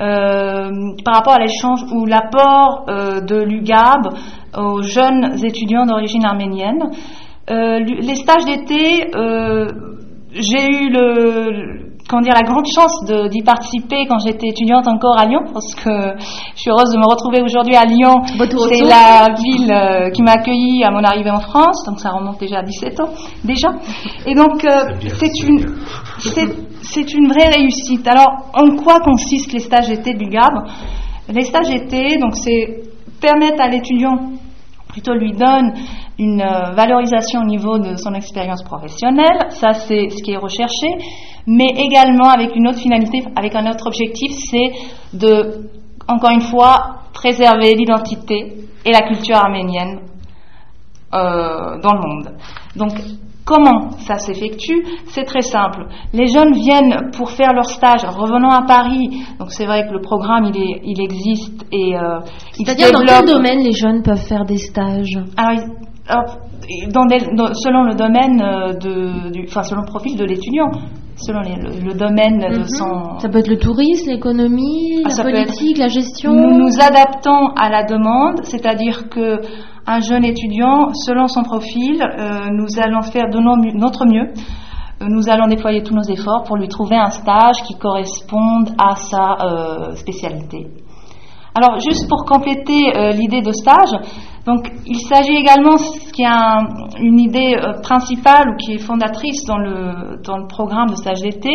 euh, 0.00 0.70
par 1.04 1.14
rapport 1.16 1.34
à 1.34 1.38
l'échange 1.38 1.82
ou 1.92 2.04
l'apport 2.04 2.84
euh, 2.88 3.20
de 3.20 3.36
l'UGAB 3.36 4.08
aux 4.56 4.82
jeunes 4.82 5.44
étudiants 5.44 5.86
d'origine 5.86 6.24
arménienne. 6.24 6.90
Euh, 7.50 7.78
les 7.78 8.14
stages 8.14 8.44
d'été, 8.44 9.10
euh, 9.14 9.68
j'ai 10.32 10.66
eu 10.66 10.90
le, 10.90 11.88
comment 12.08 12.22
dire, 12.22 12.34
la 12.34 12.42
grande 12.42 12.66
chance 12.74 13.04
d'y 13.30 13.42
participer 13.42 14.06
quand 14.06 14.18
j'étais 14.18 14.48
étudiante 14.48 14.88
encore 14.88 15.18
à 15.18 15.26
Lyon, 15.26 15.40
parce 15.52 15.74
que 15.74 15.90
je 16.54 16.60
suis 16.60 16.70
heureuse 16.70 16.90
de 16.92 16.98
me 16.98 17.06
retrouver 17.06 17.42
aujourd'hui 17.42 17.76
à 17.76 17.84
Lyon. 17.84 18.22
C'est 18.24 18.84
la 18.84 19.28
ville 19.34 19.70
euh, 19.70 20.10
qui 20.10 20.22
m'a 20.22 20.32
accueillie 20.32 20.82
à 20.84 20.90
mon 20.90 21.04
arrivée 21.04 21.30
en 21.30 21.40
France, 21.40 21.84
donc 21.86 22.00
ça 22.00 22.10
remonte 22.10 22.40
déjà 22.40 22.58
à 22.58 22.62
17 22.62 23.00
ans 23.00 23.10
déjà. 23.44 23.68
Et 24.26 24.34
donc 24.34 24.64
euh, 24.64 24.94
c'est 25.18 25.46
une, 25.46 25.76
c'est, 26.18 26.48
c'est 26.82 27.14
une 27.14 27.28
vraie 27.28 27.48
réussite. 27.48 28.06
Alors 28.08 28.50
en 28.54 28.76
quoi 28.76 29.00
consistent 29.00 29.52
les 29.52 29.60
stages 29.60 29.88
d'été 29.88 30.14
du 30.14 30.28
GAB? 30.28 30.66
Les 31.28 31.42
stages 31.42 31.68
d'été, 31.68 32.16
donc 32.16 32.34
c'est 32.36 32.87
permettre 33.20 33.60
à 33.60 33.68
l'étudiant 33.68 34.30
plutôt 34.88 35.14
lui 35.14 35.32
donne 35.32 35.74
une 36.18 36.40
euh, 36.40 36.72
valorisation 36.72 37.40
au 37.42 37.44
niveau 37.44 37.78
de 37.78 37.96
son 37.96 38.14
expérience 38.14 38.62
professionnelle, 38.64 39.50
ça 39.50 39.72
c'est 39.72 40.08
ce 40.08 40.22
qui 40.22 40.32
est 40.32 40.36
recherché, 40.36 40.88
mais 41.46 41.68
également 41.76 42.30
avec 42.30 42.56
une 42.56 42.66
autre 42.68 42.78
finalité, 42.78 43.22
avec 43.36 43.54
un 43.54 43.70
autre 43.70 43.86
objectif, 43.86 44.32
c'est 44.50 44.72
de, 45.12 45.70
encore 46.08 46.30
une 46.30 46.40
fois, 46.40 47.02
préserver 47.12 47.74
l'identité 47.74 48.54
et 48.84 48.92
la 48.92 49.02
culture 49.02 49.36
arménienne 49.36 50.00
euh, 51.14 51.80
dans 51.80 51.92
le 51.92 52.00
monde. 52.00 52.36
Donc, 52.76 52.92
comment 53.48 53.90
ça 54.06 54.16
s'effectue? 54.18 54.80
C'est 55.06 55.24
très 55.24 55.40
simple. 55.40 55.86
Les 56.12 56.26
jeunes 56.26 56.52
viennent 56.52 57.10
pour 57.16 57.30
faire 57.30 57.52
leur 57.54 57.68
stage, 57.78 58.04
revenant 58.04 58.50
à 58.50 58.62
Paris. 58.66 59.06
Donc, 59.38 59.50
c'est 59.50 59.66
vrai 59.66 59.86
que 59.88 59.92
le 59.94 60.00
programme, 60.00 60.44
il, 60.52 60.56
est, 60.66 60.80
il 60.84 61.00
existe 61.00 61.64
et 61.72 61.96
euh, 61.96 62.20
il 62.58 62.66
C'est-à-dire 62.66 62.92
dans 62.92 63.04
quel 63.04 63.24
domaine 63.24 63.60
les 63.68 63.72
jeunes 63.72 64.02
peuvent 64.02 64.26
faire 64.32 64.44
des 64.44 64.58
stages? 64.58 65.18
Alors, 65.36 65.52
il- 65.58 65.72
alors, 66.10 66.38
dans 66.92 67.06
des- 67.06 67.34
dans- 67.36 67.54
selon 67.54 67.82
le 67.84 67.94
domaine 67.94 68.40
euh, 68.42 68.72
de, 68.74 69.30
du, 69.30 69.46
enfin 69.48 69.62
selon 69.62 69.82
le 69.82 69.86
profil 69.86 70.16
de 70.16 70.24
l'étudiant, 70.24 70.70
selon 71.16 71.40
les- 71.40 71.56
le, 71.56 71.70
le 71.90 71.94
domaine 71.94 72.38
de 72.38 72.58
Mhm. 72.60 72.66
son. 72.78 73.18
Ça 73.18 73.28
peut 73.28 73.38
être 73.38 73.48
le 73.48 73.58
tourisme, 73.58 74.10
l'économie, 74.10 75.02
Ah, 75.04 75.22
la 75.24 75.30
politique, 75.30 75.78
la 75.78 75.88
gestion. 75.88 76.32
Nous 76.32 76.58
nous 76.58 76.74
adaptons 76.80 77.48
à 77.56 77.68
la 77.70 77.84
demande, 77.84 78.40
c'est-à-dire 78.44 79.08
que 79.08 79.40
un 79.90 80.00
jeune 80.00 80.24
étudiant, 80.24 80.92
selon 80.92 81.28
son 81.28 81.42
profil, 81.42 82.00
euh, 82.02 82.50
nous 82.52 82.66
allons 82.78 83.02
faire 83.02 83.28
de 83.30 83.38
notre 83.78 84.04
mieux. 84.06 84.28
Euh, 85.00 85.06
Nous 85.08 85.28
allons 85.30 85.46
déployer 85.48 85.82
tous 85.82 85.94
nos 85.94 86.02
efforts 86.02 86.42
pour 86.44 86.56
lui 86.56 86.68
trouver 86.68 86.96
un 86.96 87.10
stage 87.10 87.62
qui 87.66 87.74
corresponde 87.78 88.70
à 88.78 88.96
sa 88.96 89.36
euh, 89.40 89.94
spécialité. 89.96 90.66
Alors, 91.54 91.80
juste 91.80 92.08
pour 92.08 92.24
compléter 92.24 92.92
l'idée 93.14 93.40
de 93.42 93.50
stage, 93.52 93.90
donc 94.46 94.70
il 94.86 95.00
s'agit 95.00 95.34
également, 95.34 95.76
ce 95.76 96.12
qui 96.12 96.22
est 96.22 96.26
un- 96.26 96.68
une 97.00 97.18
idée 97.18 97.56
principale 97.82 98.50
ou 98.50 98.56
qui 98.56 98.74
est 98.74 98.78
fondatrice 98.78 99.44
dans 99.44 99.58
le, 99.58 100.20
dans 100.22 100.36
le 100.36 100.46
programme 100.46 100.90
de 100.90 100.94
stage 100.94 101.20
d'été, 101.22 101.50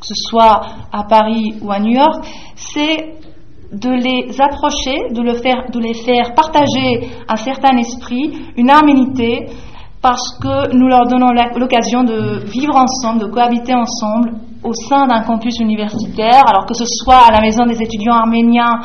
que 0.00 0.06
ce 0.06 0.14
soit 0.30 0.60
à 0.92 1.02
Paris 1.08 1.54
ou 1.62 1.72
à 1.72 1.80
New 1.80 1.92
York, 1.92 2.24
c'est 2.54 3.14
de 3.72 3.90
les 3.90 4.40
approcher, 4.40 5.10
de, 5.10 5.22
les 5.80 5.94
faire 5.94 6.34
partager 6.34 7.08
un 7.28 7.36
certain 7.36 7.76
esprit, 7.76 8.32
une 8.56 8.70
harmonité, 8.70 9.46
parce 10.00 10.38
que 10.40 10.74
nous 10.76 10.88
leur 10.88 11.06
donnons 11.06 11.32
l'occasion 11.56 12.04
de 12.04 12.44
vivre 12.46 12.76
ensemble, 12.76 13.20
de 13.20 13.26
cohabiter 13.26 13.74
ensemble 13.74 14.32
au 14.62 14.72
sein 14.72 15.06
d'un 15.06 15.22
campus 15.22 15.58
universitaire, 15.60 16.42
alors 16.46 16.66
que 16.66 16.74
ce 16.74 16.84
soit 16.86 17.26
à 17.28 17.32
la 17.32 17.40
maison 17.40 17.64
des 17.66 17.82
étudiants 17.82 18.14
arméniens 18.14 18.80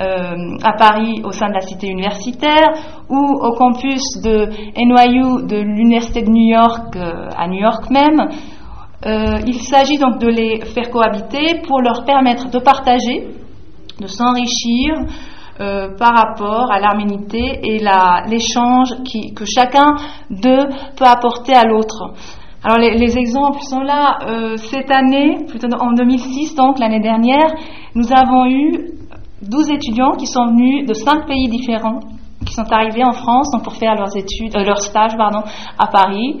euh, 0.00 0.56
à 0.64 0.72
Paris 0.76 1.22
au 1.22 1.30
sein 1.30 1.48
de 1.48 1.54
la 1.54 1.60
cité 1.60 1.88
universitaire 1.88 2.72
ou 3.08 3.16
au 3.16 3.52
campus 3.52 4.02
de 4.24 4.48
NYU 4.76 5.46
de 5.46 5.60
l'université 5.62 6.22
de 6.22 6.30
New 6.30 6.50
York 6.50 6.96
euh, 6.96 7.28
à 7.36 7.46
New 7.46 7.60
York 7.60 7.90
même. 7.90 8.28
Euh, 9.06 9.38
il 9.46 9.60
s'agit 9.62 9.98
donc 9.98 10.18
de 10.18 10.26
les 10.26 10.64
faire 10.64 10.90
cohabiter 10.90 11.60
pour 11.66 11.80
leur 11.80 12.04
permettre 12.04 12.50
de 12.50 12.58
partager, 12.58 13.28
de 14.00 14.06
s'enrichir 14.06 14.94
euh, 15.60 15.96
par 15.96 16.10
rapport 16.16 16.70
à 16.72 16.80
l'arménité 16.80 17.60
et 17.62 17.78
l'échange 18.28 18.90
que 19.36 19.44
chacun 19.44 19.94
d'eux 20.28 20.66
peut 20.96 21.04
apporter 21.04 21.54
à 21.54 21.62
l'autre. 21.64 22.12
Alors 22.64 22.78
les, 22.78 22.96
les 22.96 23.16
exemples 23.16 23.60
sont 23.60 23.82
là. 23.82 24.18
Euh, 24.26 24.56
cette 24.56 24.90
année, 24.90 25.44
plutôt 25.46 25.68
en 25.78 25.92
2006, 25.92 26.56
donc 26.56 26.80
l'année 26.80 26.98
dernière, 26.98 27.54
nous 27.94 28.08
avons 28.12 28.46
eu 28.46 28.94
12 29.42 29.70
étudiants 29.70 30.12
qui 30.18 30.26
sont 30.26 30.46
venus 30.46 30.88
de 30.88 30.94
5 30.94 31.26
pays 31.26 31.48
différents, 31.48 32.00
qui 32.44 32.52
sont 32.52 32.72
arrivés 32.72 33.04
en 33.04 33.12
France 33.12 33.50
pour 33.62 33.74
faire 33.74 33.94
leurs 33.94 34.16
études, 34.16 34.56
euh, 34.56 34.64
leur 34.64 34.80
stage 34.80 35.16
pardon, 35.16 35.42
à 35.78 35.86
Paris. 35.86 36.40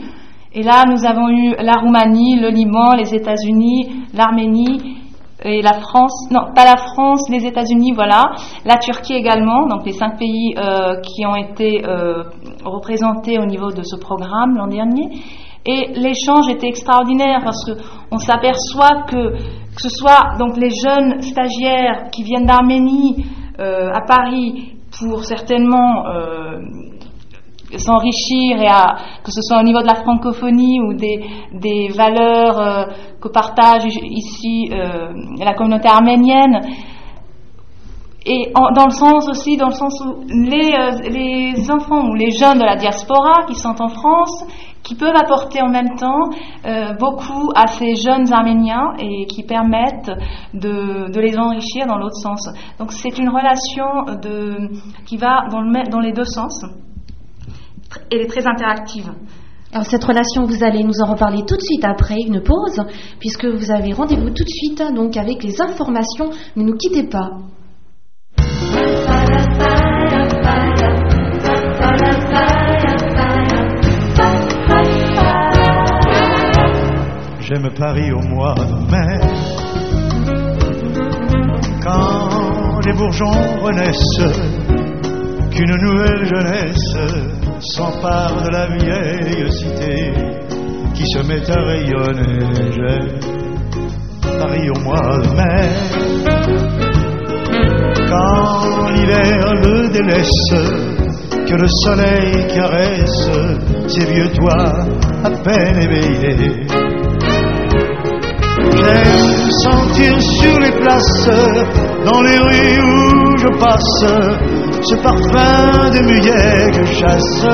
Et 0.52 0.62
là, 0.62 0.84
nous 0.88 1.04
avons 1.04 1.28
eu 1.28 1.54
la 1.58 1.74
Roumanie, 1.74 2.36
le 2.40 2.48
Liban, 2.48 2.94
les 2.96 3.14
États-Unis, 3.14 4.06
l'Arménie 4.12 5.03
et 5.42 5.62
la 5.62 5.74
France. 5.74 6.30
Non, 6.30 6.52
pas 6.54 6.64
la 6.64 6.76
France, 6.76 7.28
les 7.30 7.44
États-Unis, 7.46 7.92
voilà. 7.94 8.22
La 8.64 8.76
Turquie 8.76 9.14
également, 9.14 9.66
donc 9.66 9.84
les 9.84 9.92
cinq 9.92 10.18
pays 10.18 10.54
euh, 10.56 11.00
qui 11.00 11.26
ont 11.26 11.36
été 11.36 11.84
euh, 11.84 12.24
représentés 12.64 13.38
au 13.38 13.46
niveau 13.46 13.70
de 13.70 13.82
ce 13.82 13.96
programme 13.96 14.56
l'an 14.56 14.68
dernier. 14.68 15.10
Et 15.66 15.92
l'échange 15.94 16.48
était 16.50 16.68
extraordinaire 16.68 17.40
parce 17.42 17.64
que 17.64 17.72
on 18.10 18.18
s'aperçoit 18.18 19.04
que 19.08 19.32
que 19.74 19.82
ce 19.82 19.88
soit 19.88 20.36
donc 20.38 20.56
les 20.56 20.70
jeunes 20.70 21.22
stagiaires 21.22 22.10
qui 22.12 22.22
viennent 22.22 22.46
d'Arménie 22.46 23.24
euh, 23.58 23.90
à 23.92 24.02
Paris 24.02 24.76
pour 24.98 25.24
certainement 25.24 26.06
euh, 26.06 26.58
s'enrichir 27.78 28.60
et 28.60 28.66
à, 28.66 28.96
que 29.22 29.30
ce 29.30 29.40
soit 29.42 29.60
au 29.60 29.62
niveau 29.62 29.80
de 29.80 29.86
la 29.86 29.96
francophonie 29.96 30.80
ou 30.80 30.94
des, 30.94 31.24
des 31.52 31.88
valeurs 31.88 32.58
euh, 32.58 32.84
que 33.20 33.28
partage 33.28 33.84
ici 33.86 34.68
euh, 34.72 35.12
la 35.38 35.54
communauté 35.54 35.88
arménienne 35.88 36.60
et 38.26 38.50
dans 38.54 38.86
le 38.86 38.90
sens 38.90 39.28
aussi 39.28 39.56
dans 39.56 39.68
le 39.68 39.74
sens 39.74 40.00
où 40.00 40.24
les, 40.28 40.72
euh, 40.72 41.10
les 41.10 41.70
enfants 41.70 42.08
ou 42.08 42.14
les 42.14 42.30
jeunes 42.30 42.58
de 42.58 42.64
la 42.64 42.76
diaspora 42.76 43.44
qui 43.46 43.54
sont 43.54 43.80
en 43.80 43.88
France 43.88 44.44
qui 44.82 44.94
peuvent 44.96 45.16
apporter 45.16 45.62
en 45.62 45.70
même 45.70 45.96
temps 45.96 46.28
beaucoup 47.00 47.50
à 47.56 47.68
ces 47.68 47.94
jeunes 47.94 48.30
arméniens 48.30 48.92
et 48.98 49.24
qui 49.24 49.42
permettent 49.42 50.12
de, 50.52 51.10
de 51.10 51.20
les 51.20 51.38
enrichir 51.38 51.86
dans 51.86 51.96
l'autre 51.96 52.16
sens. 52.16 52.50
Donc 52.78 52.92
c'est 52.92 53.16
une 53.16 53.30
relation 53.30 54.18
de, 54.20 54.68
qui 55.06 55.16
va 55.16 55.48
dans, 55.50 55.62
le, 55.62 55.88
dans 55.88 56.00
les 56.00 56.12
deux 56.12 56.26
sens. 56.26 56.62
Elle 58.10 58.22
est 58.22 58.26
très 58.26 58.46
interactive. 58.46 59.10
Alors 59.74 59.86
cette 59.86 60.04
relation, 60.04 60.44
vous 60.44 60.62
allez 60.62 60.84
nous 60.84 61.00
en 61.02 61.10
reparler 61.10 61.42
tout 61.44 61.56
de 61.56 61.60
suite 61.60 61.84
après 61.84 62.14
une 62.26 62.40
pause, 62.42 62.80
puisque 63.18 63.44
vous 63.44 63.72
avez 63.72 63.92
rendez-vous 63.92 64.30
tout 64.30 64.44
de 64.44 64.48
suite 64.48 64.82
donc 64.94 65.16
avec 65.16 65.42
les 65.42 65.60
informations. 65.60 66.30
Ne 66.54 66.62
nous 66.62 66.76
quittez 66.76 67.08
pas. 67.08 67.30
J'aime 77.40 77.68
Paris 77.76 78.12
au 78.12 78.22
mois 78.28 78.54
de 78.54 78.90
mai, 78.92 79.20
quand 81.82 82.80
les 82.86 82.92
bourgeons 82.92 83.60
renaissent, 83.60 84.22
qu'une 85.50 85.74
nouvelle 85.82 86.24
jeunesse 86.26 87.43
s'empare 87.60 88.42
de 88.42 88.50
la 88.50 88.66
vieille 88.76 89.50
cité 89.52 90.12
qui 90.94 91.04
se 91.06 91.26
met 91.26 91.50
à 91.50 91.60
rayonner. 91.62 92.44
Paris 94.38 94.68
au 94.70 94.80
mois 94.80 95.18
de 95.22 95.28
mai, 95.36 95.68
quand 98.08 98.88
l'hiver 98.90 99.54
le 99.62 99.88
délaisse, 99.88 100.50
que 101.46 101.54
le 101.54 101.68
soleil 101.68 102.46
caresse 102.54 103.30
ces 103.88 104.06
vieux 104.06 104.30
toits 104.32 104.86
à 105.24 105.30
peine 105.30 105.78
éveillés. 105.82 106.66
J'aime 108.76 109.50
sentir 109.62 110.20
sur 110.20 110.58
les 110.60 110.72
places, 110.72 111.30
dans 112.04 112.22
les 112.22 112.38
rues 112.38 112.82
où 112.82 113.38
je 113.38 113.48
passe, 113.58 114.53
ce 114.86 114.96
parfum 114.96 115.90
de 115.90 116.00
muguet 116.04 116.70
que 116.76 116.84
chasse 116.84 117.44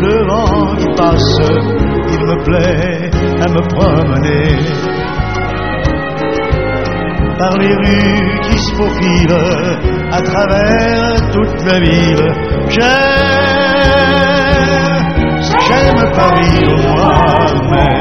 le 0.00 0.26
vent 0.26 0.74
qui 0.76 0.88
passe. 0.96 1.38
Il 2.12 2.20
me 2.26 2.36
plaît 2.42 3.10
à 3.40 3.48
me 3.48 3.62
promener 3.74 4.48
par 7.38 7.54
les 7.58 7.74
rues 7.74 8.40
qui 8.42 8.58
se 8.58 8.72
faufilent 8.74 9.46
à 10.10 10.20
travers 10.20 11.30
toute 11.32 11.64
la 11.64 11.78
ville. 11.80 12.32
J'aime, 12.68 12.90
j'aime 15.68 16.02
Paris 16.12 16.60
au 16.66 16.76
mois 16.88 17.46
de 17.54 17.60
mai. 17.70 17.98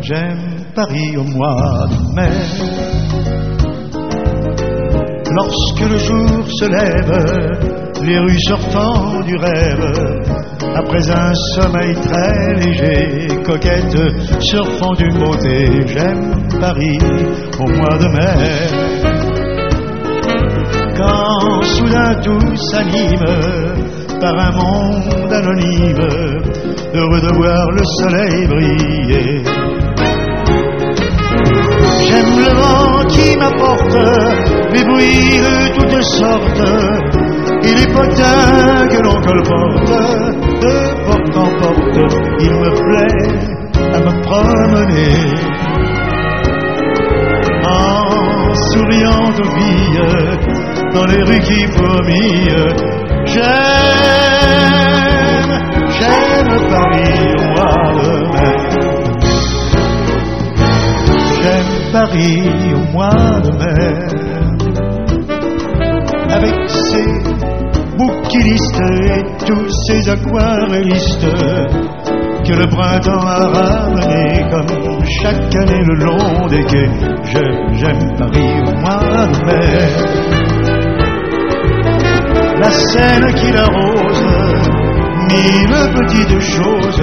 J'aime 0.00 0.46
Paris 0.74 1.16
au 1.16 1.24
mois 1.24 1.86
de 1.88 1.96
mai. 2.16 3.01
Lorsque 5.34 5.80
le 5.80 5.96
jour 5.96 6.46
se 6.46 6.66
lève, 6.66 8.02
les 8.02 8.18
rues 8.18 8.40
sortant 8.46 9.20
du 9.20 9.36
rêve, 9.36 10.22
après 10.74 11.10
un 11.10 11.32
sommeil 11.54 11.94
très 11.94 12.54
léger, 12.56 13.28
coquette, 13.42 13.96
surfant 14.40 14.92
d'une 14.94 15.18
beauté, 15.18 15.86
j'aime 15.86 16.32
Paris 16.60 16.98
au 17.58 17.66
mois 17.70 17.96
de 17.98 18.08
mai. 18.08 18.92
Quand 20.98 21.62
soudain 21.62 22.14
tout 22.22 22.56
s'anime 22.56 23.24
par 24.20 24.38
un 24.38 24.52
monde 24.52 25.32
anonyme, 25.32 26.08
heureux 26.94 27.20
de 27.20 27.36
voir 27.36 27.70
le 27.70 27.82
soleil 28.00 28.46
briller. 28.48 29.42
J'aime 32.06 32.36
le 32.38 32.50
vent 32.54 33.04
qui 33.08 33.36
m'apporte 33.38 34.51
bruits 34.80 35.40
de 35.40 35.56
toutes 35.74 36.02
sortes 36.18 36.64
et 37.62 37.74
les 37.74 37.86
potins 37.92 38.88
que 38.88 38.98
l'on 39.02 39.20
colporte 39.20 39.90
de 40.62 40.76
porte 41.04 41.36
en 41.36 41.50
porte. 41.60 41.98
Il 42.40 42.52
me 42.52 42.70
plaît 42.80 43.32
à 43.92 43.98
me 44.00 44.12
promener 44.22 45.16
en 47.66 48.54
souriant 48.70 49.30
aux 49.30 49.50
filles 49.58 50.02
dans 50.94 51.06
les 51.06 51.22
rues 51.22 51.40
qui 51.40 51.66
fourmillent. 51.66 52.70
J'aime, 53.26 53.52
j'aime 55.98 56.54
Paris 56.70 57.34
au 57.38 57.44
mois 57.54 57.86
de 58.02 58.14
mai. 58.32 58.56
J'aime 61.42 61.74
Paris 61.92 62.42
au 62.74 62.82
mois 62.92 63.40
de 63.40 63.50
mai 63.58 64.21
avec 66.92 67.26
ses 67.26 67.96
bouquinistes 67.96 68.80
et 69.04 69.22
tous 69.46 69.68
ces 69.86 70.10
aquarellistes 70.10 71.26
que 72.44 72.54
le 72.54 72.66
printemps 72.66 73.26
a 73.26 73.48
ramené 73.48 74.44
comme 74.50 75.04
chaque 75.22 75.54
année 75.54 75.82
le 75.86 75.94
long 76.04 76.46
des 76.48 76.64
quais. 76.64 76.90
J'aime 77.74 78.16
Paris 78.18 78.60
au 78.66 78.72
mois 78.80 79.26
de. 79.26 80.12
La 82.60 82.70
Seine 82.70 83.34
qui 83.34 83.52
l'arrose, 83.52 84.24
mille 85.28 85.76
petites 85.94 86.40
choses 86.40 87.02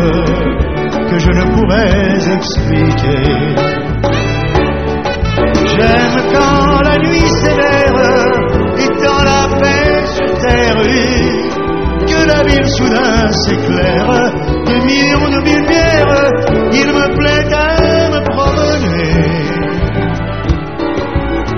que 1.10 1.20
je 1.20 1.32
ne 1.32 1.46
pourrais 1.54 2.34
expliquer. 2.36 3.26
J'aime 5.68 6.18
quand 6.34 6.82
la 6.82 6.98
nuit 6.98 7.28
s'éveille 7.28 7.59
que 12.08 12.20
la 12.28 12.44
ville 12.44 12.70
soudain 12.78 13.32
s'éclaire 13.32 14.12
des 14.66 14.80
millions 14.86 15.30
de 15.30 15.40
lumières. 15.50 16.30
Il 16.72 16.88
me 16.98 17.06
plaît 17.18 17.48
à 17.54 18.10
me 18.14 18.20
promener 18.32 19.40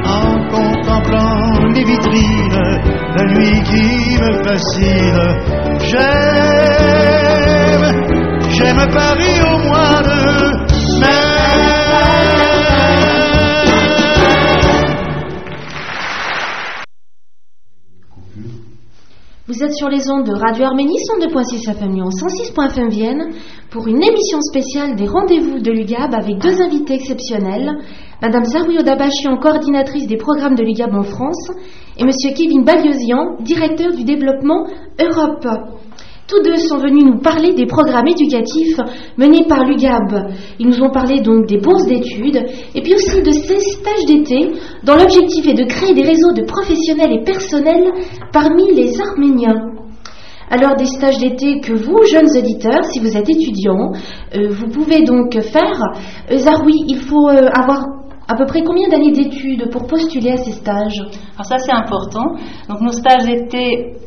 en 0.06 0.32
contemplant 0.50 1.68
les 1.74 1.84
vitrines, 1.84 2.80
la 3.16 3.24
nuit 3.26 3.62
qui 3.64 3.88
me 4.22 4.32
fascine. 4.44 5.24
J'aime, 5.90 7.06
j'aime 8.50 8.84
Paris 8.94 9.40
au 9.42 9.58
mois 9.68 10.02
de 10.04 10.61
Vous 19.62 19.68
êtes 19.68 19.76
sur 19.76 19.90
les 19.90 20.10
ondes 20.10 20.26
de 20.26 20.34
Radio 20.34 20.66
Arménie 20.66 20.98
102.6 21.20 21.70
FM 21.70 21.94
Lyon 21.94 22.10
106.fm 22.10 22.90
Vienne 22.90 23.30
pour 23.70 23.88
une 23.88 24.02
émission 24.02 24.42
spéciale 24.42 24.96
des 24.96 25.06
rendez-vous 25.06 25.60
de 25.60 25.72
l'UGAB 25.72 26.16
avec 26.16 26.40
deux 26.40 26.60
invités 26.64 26.96
exceptionnels, 26.96 27.70
Madame 28.24 28.44
Zarouyo 28.44 28.82
Dabachian, 28.82 29.38
coordinatrice 29.38 30.08
des 30.08 30.18
programmes 30.18 30.56
de 30.56 30.64
l'UGAB 30.64 30.96
en 30.96 31.04
France, 31.04 31.52
et 31.96 32.04
Monsieur 32.04 32.32
Kevin 32.36 32.64
Baliosian, 32.64 33.38
directeur 33.42 33.94
du 33.94 34.04
développement 34.04 34.66
Europe. 35.00 35.46
Tous 36.32 36.42
deux 36.44 36.56
sont 36.56 36.78
venus 36.78 37.04
nous 37.04 37.20
parler 37.20 37.54
des 37.54 37.66
programmes 37.66 38.08
éducatifs 38.08 38.78
menés 39.18 39.44
par 39.50 39.66
l'UGAB. 39.66 40.32
Ils 40.60 40.68
nous 40.68 40.82
ont 40.82 40.90
parlé 40.90 41.20
donc 41.20 41.46
des 41.46 41.58
bourses 41.58 41.86
d'études 41.88 42.46
et 42.74 42.82
puis 42.82 42.94
aussi 42.94 43.22
de 43.22 43.32
ces 43.34 43.60
stages 43.60 44.06
d'été 44.08 44.50
dont 44.86 44.96
l'objectif 44.96 45.46
est 45.46 45.56
de 45.56 45.66
créer 45.66 45.94
des 45.94 46.04
réseaux 46.04 46.32
de 46.32 46.44
professionnels 46.44 47.12
et 47.12 47.24
personnels 47.26 47.92
parmi 48.32 48.74
les 48.74 48.94
Arméniens. 49.02 49.74
Alors 50.50 50.78
des 50.78 50.86
stages 50.86 51.18
d'été 51.18 51.60
que 51.60 51.74
vous, 51.74 52.02
jeunes 52.10 52.30
auditeurs, 52.38 52.86
si 52.86 53.02
vous 53.02 53.18
êtes 53.18 53.30
étudiants, 53.30 53.92
euh, 54.34 54.48
vous 54.52 54.68
pouvez 54.68 55.04
donc 55.04 55.38
faire. 55.42 55.82
Euh, 56.32 56.38
Zaroui, 56.38 56.86
il 56.88 57.00
faut 57.00 57.28
euh, 57.28 57.50
avoir 57.54 57.84
à 58.30 58.38
peu 58.38 58.46
près 58.46 58.62
combien 58.62 58.88
d'années 58.88 59.12
d'études 59.12 59.70
pour 59.70 59.86
postuler 59.86 60.32
à 60.32 60.38
ces 60.38 60.54
stages? 60.54 61.02
Alors 61.34 61.46
ça 61.46 61.58
c'est 61.58 61.74
important. 61.74 62.36
Donc 62.70 62.80
nos 62.80 62.94
stages 62.94 63.26
d'été 63.26 63.98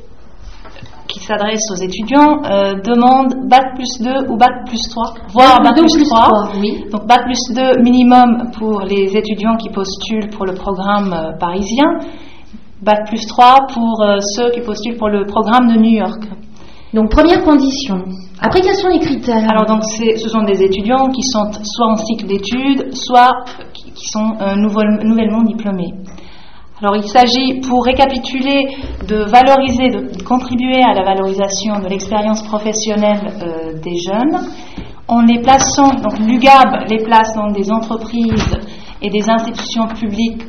qui 1.15 1.21
s'adressent 1.21 1.71
aux 1.71 1.77
étudiants 1.83 2.43
euh, 2.45 2.75
demandent 2.83 3.49
bac 3.49 3.75
plus 3.77 4.03
2 4.03 4.31
ou 4.33 4.37
bac 4.37 4.51
plus 4.67 4.81
3, 4.91 5.15
voire 5.33 5.63
bac, 5.63 5.75
plus, 5.77 5.95
plus 5.95 6.09
3. 6.09 6.19
trois, 6.27 6.49
oui. 6.61 6.85
Donc 6.91 7.07
bac 7.07 7.23
plus 7.25 7.55
2 7.55 7.83
minimum 7.83 8.51
pour 8.59 8.81
les 8.81 9.17
étudiants 9.17 9.57
qui 9.57 9.69
postulent 9.71 10.29
pour 10.31 10.45
le 10.45 10.55
programme 10.55 11.13
euh, 11.13 11.39
parisien, 11.39 11.87
bac 12.83 13.07
plus 13.09 13.25
3 13.29 13.67
pour 13.73 14.03
euh, 14.03 14.19
ceux 14.35 14.51
qui 14.51 14.61
postulent 14.61 14.97
pour 14.99 15.09
le 15.09 15.25
programme 15.27 15.69
de 15.73 15.79
New 15.79 15.93
York. 15.99 16.23
Donc 16.93 17.11
première 17.11 17.43
condition. 17.45 17.97
Après, 18.41 18.61
quels 18.61 18.77
sont 18.77 18.89
les 18.89 18.99
critères? 19.01 19.49
Alors 19.51 19.67
donc 19.67 19.83
ce 19.85 20.29
sont 20.29 20.43
des 20.43 20.63
étudiants 20.63 21.09
qui 21.09 21.23
sont 21.23 21.51
soit 21.63 21.89
en 21.93 21.97
cycle 21.97 22.27
d'études, 22.27 22.95
soit 22.95 23.33
qui, 23.73 23.93
sont 23.97 24.33
euh, 24.41 24.55
nouvel- 24.57 25.01
nouvellement 25.05 25.43
diplômés. 25.43 25.93
Alors 26.83 26.97
il 26.97 27.07
s'agit, 27.07 27.61
pour 27.61 27.85
récapituler, 27.85 28.65
de 29.07 29.23
valoriser, 29.31 29.91
de 29.91 30.23
contribuer 30.25 30.83
à 30.83 30.93
la 30.93 31.05
valorisation 31.05 31.79
de 31.79 31.89
l'expérience 31.89 32.43
professionnelle 32.43 33.33
euh, 33.43 33.75
des 33.81 33.97
jeunes. 33.97 34.41
En 35.07 35.21
les 35.21 35.41
plaçant, 35.41 35.95
donc 35.95 36.19
l'UGAB 36.19 36.89
les 36.89 37.05
place 37.05 37.33
dans 37.37 37.53
des 37.53 37.71
entreprises 37.71 38.57
et 39.01 39.09
des 39.09 39.31
institutions 39.31 39.87
publiques 39.87 40.43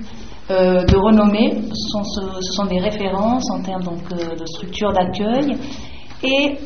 euh, 0.49 0.83
de 0.85 0.97
renommée, 0.97 1.61
ce 1.71 2.53
sont, 2.53 2.65
des 2.65 2.79
références 2.79 3.51
en 3.51 3.61
termes 3.61 3.83
donc, 3.83 4.01
euh, 4.13 4.35
de 4.35 4.45
structure 4.45 4.91
d'accueil, 4.93 5.55
et 6.23 6.57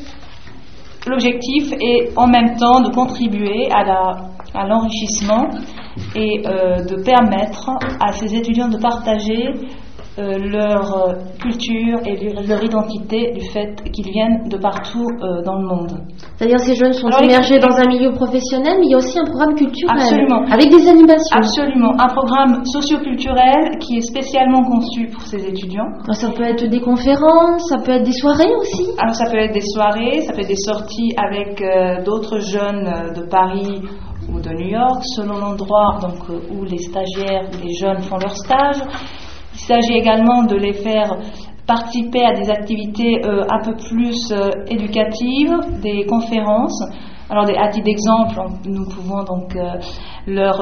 L'objectif 1.08 1.72
est 1.80 2.18
en 2.18 2.28
même 2.28 2.56
temps 2.58 2.82
de 2.82 2.94
contribuer 2.94 3.70
à 3.72 4.68
l'enrichissement 4.68 5.48
et 6.16 6.42
euh, 6.46 6.84
de 6.84 7.02
permettre 7.04 7.70
à 8.00 8.12
ces 8.12 8.36
étudiants 8.36 8.70
de 8.70 8.78
partager 8.78 9.50
euh, 10.20 10.38
leur 10.38 11.08
euh, 11.10 11.14
culture 11.42 12.00
et 12.06 12.16
leur, 12.48 12.64
identité 12.64 13.32
du 13.34 13.46
fait 13.52 13.74
qu'ils 13.92 14.12
viennent 14.12 14.48
de 14.50 14.58
partout 14.58 15.08
euh, 15.24 15.42
dans 15.44 15.56
le 15.60 15.66
monde. 15.68 15.92
C'est-à-dire 16.36 16.60
ces 16.60 16.76
jeunes 16.76 16.94
sont 16.94 17.08
Alors, 17.08 17.24
immergés 17.24 17.56
les- 17.56 17.60
dans 17.60 17.76
un 17.76 17.86
milieu 17.88 18.12
professionnel, 18.12 18.78
mais 18.80 18.86
il 18.88 18.92
y 18.92 18.94
a 18.96 18.98
aussi 18.98 19.18
un 19.18 19.24
programme 19.26 19.56
culturel. 19.56 19.96
Absolument. 19.98 20.44
Avec 20.52 20.70
des 20.70 20.88
animations. 20.90 21.38
Absolument, 21.38 21.92
un 22.00 22.08
programme 22.08 22.64
socioculturel 22.66 23.78
qui 23.80 23.98
est 23.98 24.02
spécialement 24.02 24.64
conçu 24.64 25.08
pour 25.08 25.22
ces 25.24 25.46
étudiants. 25.46 25.88
Alors, 26.04 26.16
Ça 26.16 26.30
peut 26.30 26.44
être 26.44 26.66
des 26.68 26.82
conférences, 26.82 27.68
ça 27.70 27.78
peut 27.84 27.92
être 27.92 28.04
des 28.06 28.14
soirées 28.14 28.54
aussi. 28.60 28.86
Alors 28.98 29.16
ça 29.16 29.30
peut 29.32 29.38
être 29.38 29.54
des 29.54 29.66
soirées, 29.74 30.22
ça 30.22 30.34
peut 30.34 30.42
être 30.42 30.48
des 30.48 30.56
sorties 30.56 31.14
avec 31.18 31.62
euh, 31.62 32.04
d'autres 32.04 32.40
jeunes 32.40 33.14
de 33.16 33.24
Paris 33.30 33.82
ou 34.32 34.40
de 34.40 34.50
New 34.50 34.70
York, 34.70 35.02
selon 35.16 35.38
l'endroit 35.40 35.98
donc, 36.02 36.20
où 36.52 36.64
les 36.66 36.78
stagiaires 36.78 37.46
les 37.64 37.74
jeunes 37.82 38.02
font 38.04 38.18
leur 38.18 38.36
stage. 38.36 38.78
Il 39.60 39.66
s'agit 39.66 39.98
également 39.98 40.44
de 40.44 40.56
les 40.56 40.74
faire 40.74 41.18
participer 41.68 42.26
à 42.26 42.34
des 42.34 42.50
activités 42.50 43.24
euh, 43.24 43.44
un 43.50 43.64
peu 43.64 43.76
plus 43.76 44.32
euh, 44.32 44.50
éducatives, 44.68 45.82
des 45.82 46.06
conférences. 46.06 46.82
Alors, 47.30 47.46
à 47.46 47.68
titre 47.70 47.86
d'exemple, 47.86 48.42
nous 48.66 48.86
pouvons 48.90 49.24
donc 49.24 49.56
leur 50.26 50.58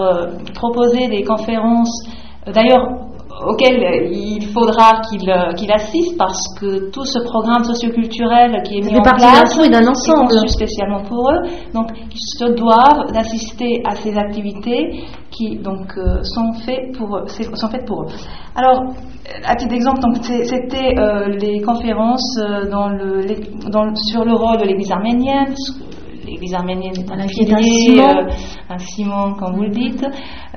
proposer 0.53 1.07
des 1.07 1.23
conférences. 1.23 2.05
D'ailleurs, 2.45 3.07
auquel 3.45 4.10
il 4.12 4.47
faudra 4.54 5.02
qu'il 5.10 5.30
euh, 5.30 5.73
assiste 5.73 6.17
parce 6.17 6.41
que 6.60 6.89
tout 6.89 7.06
ce 7.06 7.19
programme 7.19 7.63
socioculturel 7.63 8.62
qui 8.63 8.78
est 8.78 8.82
mis 8.82 8.97
en 8.97 9.02
place 9.02 9.58
est 9.58 10.06
conçu 10.06 10.47
spécialement 10.47 11.04
pour 11.04 11.30
eux. 11.30 11.47
Donc, 11.73 11.88
ils 11.95 12.17
se 12.17 12.45
doivent 12.54 13.12
d'assister 13.13 13.82
à 13.86 13.95
ces 13.95 14.17
activités 14.17 15.04
qui 15.30 15.58
donc 15.58 15.97
euh, 15.97 16.23
sont 16.23 16.54
faites 16.65 16.97
pour 16.97 17.21
sont 17.30 17.69
faites 17.69 17.86
pour 17.86 18.04
eux. 18.04 18.08
Alors, 18.56 18.93
à 19.45 19.56
titre 19.56 19.71
d'exemple, 19.71 20.00
c'était 20.21 20.97
euh, 20.97 21.28
les 21.28 21.62
conférences 21.62 22.39
dans 22.71 22.89
le, 22.89 23.26
dans, 23.69 23.93
sur 23.95 24.23
le 24.23 24.34
rôle 24.34 24.58
de 24.58 24.65
l'Église 24.65 24.91
arménienne, 24.91 25.54
arménienne 26.53 26.93
est 26.97 27.11
un 27.11 27.27
pilier, 27.27 28.01
euh, 28.01 28.27
un 28.69 28.77
ciment, 28.77 29.33
comme 29.33 29.55
vous 29.55 29.63
le 29.63 29.69
dites, 29.69 30.05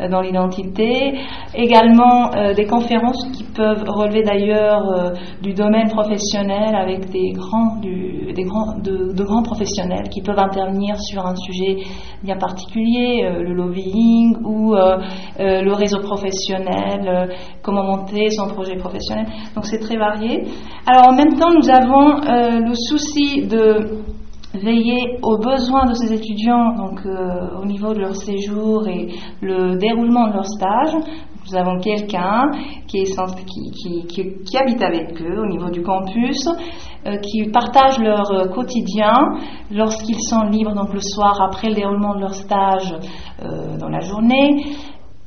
euh, 0.00 0.08
dans 0.08 0.20
l'identité. 0.20 1.18
Également 1.54 2.34
euh, 2.34 2.54
des 2.54 2.66
conférences 2.66 3.24
qui 3.32 3.44
peuvent 3.44 3.84
relever 3.86 4.22
d'ailleurs 4.22 5.12
du 5.42 5.52
domaine 5.52 5.88
professionnel 5.88 6.74
avec 6.74 7.10
des 7.10 7.32
grands, 7.32 7.76
des 7.80 8.44
grands, 8.44 8.78
de, 8.78 9.22
grands 9.22 9.42
professionnels 9.42 10.08
qui 10.10 10.22
peuvent 10.22 10.38
intervenir 10.38 10.96
sur 11.00 11.26
un 11.26 11.34
sujet 11.36 11.76
bien 12.22 12.36
particulier, 12.36 13.22
le 13.22 13.52
lobbying 13.52 14.36
ou 14.44 14.74
le 15.38 15.72
réseau 15.72 15.98
professionnel, 16.00 17.28
comment 17.62 17.84
monter 17.84 18.30
son 18.30 18.46
projet 18.46 18.76
professionnel. 18.76 19.26
Donc 19.54 19.66
c'est 19.66 19.80
très 19.80 19.96
varié. 19.96 20.44
Alors 20.86 21.08
en 21.08 21.14
même 21.14 21.34
temps, 21.34 21.52
nous 21.52 21.68
avons 21.68 22.20
le 22.20 22.74
souci 22.74 23.46
de 23.46 24.02
veiller 24.54 25.18
aux 25.22 25.38
besoins 25.38 25.86
de 25.86 25.94
ces 25.94 26.12
étudiants, 26.12 26.74
donc 26.74 27.00
euh, 27.06 27.60
au 27.60 27.64
niveau 27.64 27.94
de 27.94 28.00
leur 28.00 28.16
séjour 28.16 28.86
et 28.88 29.08
le 29.40 29.76
déroulement 29.76 30.28
de 30.28 30.34
leur 30.34 30.46
stage. 30.46 30.94
Nous 31.46 31.56
avons 31.56 31.78
quelqu'un 31.80 32.50
qui, 32.86 33.04
habite 34.56 34.82
avec 34.82 35.20
eux 35.22 35.40
au 35.40 35.46
niveau 35.46 35.70
du 35.70 35.82
campus, 35.82 36.46
euh, 37.06 37.16
qui 37.16 37.48
partage 37.50 37.98
leur 37.98 38.30
euh, 38.30 38.48
quotidien 38.48 39.14
lorsqu'ils 39.70 40.20
sont 40.20 40.42
libres, 40.42 40.74
donc 40.74 40.92
le 40.92 41.00
soir 41.00 41.40
après 41.40 41.68
le 41.68 41.74
déroulement 41.74 42.14
de 42.14 42.20
leur 42.20 42.34
stage 42.34 42.94
dans 43.78 43.88
la 43.88 44.00
journée, 44.00 44.66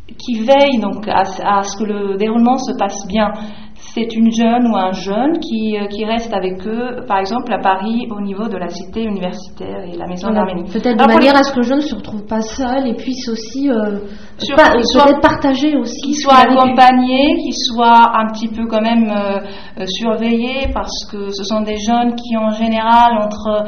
qui 0.07 0.39
veille 0.41 0.79
donc 0.79 1.07
à 1.07 1.63
ce 1.63 1.75
que 1.77 1.83
le 1.83 2.15
déroulement 2.15 2.57
se 2.57 2.77
passe 2.77 3.07
bien 3.07 3.31
c'est 3.93 4.15
une 4.15 4.31
jeune 4.31 4.67
ou 4.71 4.75
un 4.75 4.91
jeune 4.91 5.39
qui, 5.39 5.77
euh, 5.77 5.87
qui, 5.87 6.03
reste 6.05 6.33
avec 6.33 6.65
eux, 6.65 7.03
par 7.07 7.19
exemple 7.19 7.53
à 7.53 7.59
Paris, 7.59 8.07
au 8.09 8.21
niveau 8.21 8.47
de 8.47 8.57
la 8.57 8.69
cité 8.69 9.03
universitaire 9.03 9.83
et 9.85 9.95
la 9.97 10.07
maison 10.07 10.31
d'Arménie. 10.31 10.63
Peut-être 10.71 10.97
de 10.97 11.07
manière 11.07 11.35
à 11.35 11.43
ce 11.43 11.51
que 11.51 11.57
le 11.57 11.63
jeune 11.63 11.77
ne 11.77 11.83
se 11.83 11.95
retrouve 11.95 12.25
pas 12.25 12.41
seul 12.41 12.87
et 12.87 12.95
puisse 12.95 13.27
aussi 13.29 13.69
euh, 13.69 13.99
partager 15.21 15.77
aussi. 15.77 16.01
Qu'il 16.01 16.15
soit 16.15 16.37
accompagné, 16.37 17.35
qu'il 17.43 17.53
soit 17.53 18.17
un 18.17 18.27
petit 18.33 18.47
peu 18.47 18.65
quand 18.67 18.81
même 18.81 19.11
euh, 19.11 19.85
surveillé 19.85 20.69
parce 20.73 21.05
que 21.11 21.29
ce 21.29 21.43
sont 21.43 21.61
des 21.61 21.77
jeunes 21.77 22.15
qui 22.15 22.35
en 22.35 22.49
général 22.49 23.17
entre 23.21 23.65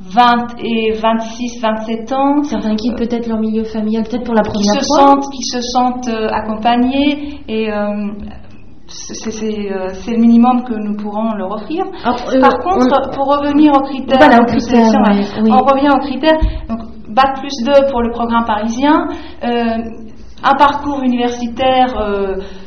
20 0.00 0.62
et 0.62 0.92
26, 0.92 1.60
27 1.60 2.12
ans. 2.12 2.42
Certains 2.44 2.76
quittent 2.76 2.98
peut-être 2.98 3.26
leur 3.26 3.38
milieu 3.38 3.64
familial, 3.64 4.04
peut-être 4.04 4.24
pour 4.24 4.34
la 4.34 4.42
première 4.42 4.60
qui 4.60 4.86
fois. 4.86 4.98
Se 4.98 5.04
sentent, 5.06 5.32
qui 5.32 5.42
se 5.42 5.60
sentent 5.60 6.10
accompagnés 6.30 7.40
et 7.48 7.72
euh, 7.72 8.12
c'est 8.94 10.10
le 10.12 10.20
minimum 10.20 10.64
que 10.64 10.74
nous 10.74 10.96
pourrons 10.96 11.34
leur 11.34 11.50
offrir. 11.52 11.84
Euh, 11.84 12.40
Par 12.40 12.58
contre, 12.60 13.10
pour 13.14 13.26
revenir 13.26 13.72
aux 13.72 13.82
critères, 13.82 14.18
on 14.20 15.64
revient 15.64 15.90
aux 15.94 16.00
critères. 16.00 16.38
Donc, 16.68 16.80
Bac 17.08 17.38
plus 17.38 17.64
2 17.64 17.90
pour 17.90 18.02
le 18.02 18.10
programme 18.10 18.44
parisien, 18.44 19.06
euh, 19.44 19.78
un 20.44 20.54
parcours 20.56 21.02
universitaire 21.02 21.94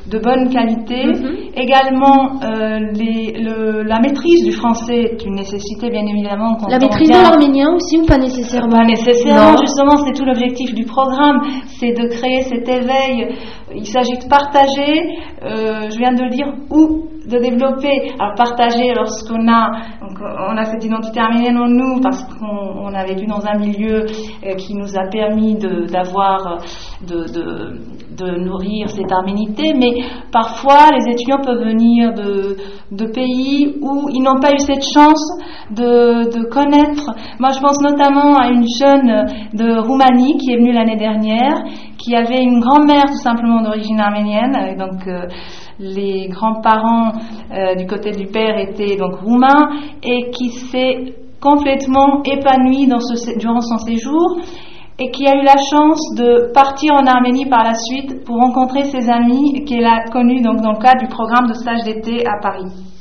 de 0.10 0.20
bonne 0.20 0.50
qualité. 0.50 1.06
Mhm. 1.06 1.36
Également, 1.56 2.40
euh, 2.44 3.84
la 3.84 4.00
maîtrise 4.00 4.46
du 4.46 4.52
français 4.52 5.02
est 5.12 5.26
une 5.26 5.36
nécessité, 5.36 5.90
bien 5.90 6.06
évidemment. 6.06 6.58
la 6.70 6.80
maîtrise 6.80 7.10
de 7.10 7.14
l'arménien 7.14 7.74
aussi 7.76 7.98
ou 7.98 8.06
pas 8.06 8.18
nécessairement? 8.18 8.78
Pas 8.78 8.86
nécessairement, 8.86 9.58
justement, 9.58 9.98
c'est 10.06 10.14
tout 10.14 10.26
l'objectif 10.26 10.74
du 10.74 10.86
programme, 10.86 11.42
c'est 11.80 11.92
de 11.92 12.08
créer 12.08 12.44
cet 12.44 12.68
éveil. 12.70 13.36
Il 13.76 13.86
s'agit 13.86 14.18
de 14.18 14.28
partager, 14.30 15.18
euh, 15.44 15.90
je 15.90 15.98
viens 15.98 16.14
de 16.14 16.24
le 16.24 16.30
dire, 16.30 16.54
où 16.70 17.08
de 17.28 17.38
développer, 17.40 18.14
alors 18.20 18.36
partager 18.36 18.94
lorsqu'on 18.96 19.48
a, 19.50 19.72
on 20.50 20.58
a 20.58 20.66
cette 20.66 20.84
identité 20.84 21.20
arménienne 21.20 21.58
en 21.58 21.68
nous 21.68 22.00
parce 22.02 22.24
qu'on 22.24 22.94
a 22.94 23.06
vécu 23.06 23.26
dans 23.26 23.46
un 23.46 23.60
milieu 23.60 24.06
euh, 24.06 24.56
qui 24.56 24.74
nous 24.76 24.98
a 24.98 25.08
permis 25.12 25.56
d'avoir, 25.56 26.60
de, 27.06 27.26
de, 28.16 28.38
nourrir 28.40 28.90
cette 28.90 29.12
arménité, 29.12 29.74
mais 29.76 30.04
parfois 30.32 30.90
les 30.92 31.12
étudiants 31.12 31.42
peuvent 31.44 31.64
venir 31.64 32.14
de, 32.14 32.58
de 32.92 33.06
pays 33.12 33.76
où 33.82 34.10
ils 34.12 34.22
n'ont 34.22 34.40
pas 34.40 34.54
eu 34.54 34.60
cette 34.60 34.84
chance 34.94 35.24
de, 35.72 36.32
de, 36.32 36.50
connaître. 36.50 37.12
Moi 37.40 37.52
je 37.52 37.60
pense 37.60 37.80
notamment 37.82 38.38
à 38.38 38.48
une 38.48 38.66
jeune 38.80 39.26
de 39.54 39.80
Roumanie 39.80 40.38
qui 40.38 40.52
est 40.52 40.58
venue 40.58 40.72
l'année 40.72 40.96
dernière, 40.98 41.64
qui 41.98 42.16
avait 42.16 42.42
une 42.42 42.60
grand-mère 42.60 43.06
tout 43.06 43.22
simplement 43.22 43.62
d'origine 43.62 44.00
arménienne, 44.00 44.78
donc 44.78 45.06
euh, 45.08 45.28
les 45.80 46.28
grands-parents 46.30 47.14
euh, 47.52 47.76
du 47.76 47.86
côté 47.86 48.12
du 48.12 48.28
père 48.28 48.58
étaient 48.58 48.96
donc 48.98 49.16
roumains 49.22 49.70
et 50.04 50.32
qui 50.32 50.50
s'est 50.50 51.16
complètement 51.40 52.24
épanoui 52.24 52.88
durant 53.38 53.62
son 53.62 53.78
séjour 53.78 54.40
et 55.00 55.12
qui 55.12 55.28
a 55.28 55.36
eu 55.36 55.44
la 55.44 55.58
chance 55.58 56.02
de 56.16 56.52
partir 56.54 56.94
en 56.96 57.06
Arménie 57.06 57.46
par 57.46 57.64
la 57.64 57.76
suite 57.76 58.24
pour 58.26 58.38
rencontrer 58.38 58.86
ses 58.86 59.10
amis 59.10 59.64
qu'elle 59.66 59.86
a 59.86 60.06
connus 60.12 60.42
donc 60.42 60.62
dans 60.62 60.72
le 60.72 60.80
cadre 60.80 61.02
du 61.02 61.08
programme 61.08 61.48
de 61.48 61.54
stage 61.54 61.84
d'été 61.84 62.24
à 62.26 62.42
Paris. 62.42 62.97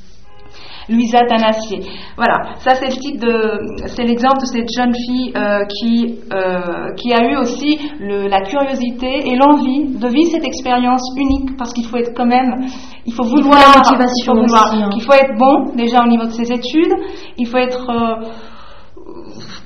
Louisa 0.88 1.18
Tanassier. 1.29 1.81
Voilà, 2.16 2.57
ça 2.59 2.75
c'est 2.75 2.87
le 2.87 2.96
type 2.96 3.20
de, 3.20 3.87
c'est 3.87 4.05
l'exemple 4.05 4.40
de 4.40 4.46
cette 4.46 4.68
jeune 4.75 4.94
fille 4.94 5.33
euh, 5.37 5.64
qui 5.66 6.18
euh, 6.33 6.94
qui 6.96 7.12
a 7.12 7.31
eu 7.31 7.37
aussi 7.37 7.79
le, 7.99 8.29
la 8.29 8.42
curiosité 8.42 9.29
et 9.29 9.37
l'envie 9.37 9.87
de 9.99 10.09
vivre 10.09 10.31
cette 10.31 10.44
expérience 10.44 11.03
unique 11.16 11.57
parce 11.57 11.72
qu'il 11.72 11.87
faut 11.87 11.96
être 11.96 12.14
quand 12.14 12.27
même, 12.27 12.66
il 13.05 13.12
faut 13.12 13.25
vouloir, 13.25 13.59
il 13.59 13.72
faut, 13.72 13.79
motivation 13.79 14.16
il 14.18 14.25
faut, 14.25 14.35
vouloir, 14.35 14.75
hein. 14.75 14.90
il 14.94 15.03
faut 15.03 15.12
être 15.12 15.37
bon 15.38 15.75
déjà 15.77 16.03
au 16.05 16.09
niveau 16.09 16.25
de 16.25 16.31
ses 16.31 16.53
études, 16.53 16.94
il 17.38 17.46
faut 17.46 17.59
être 17.59 17.90
euh, 17.90 18.29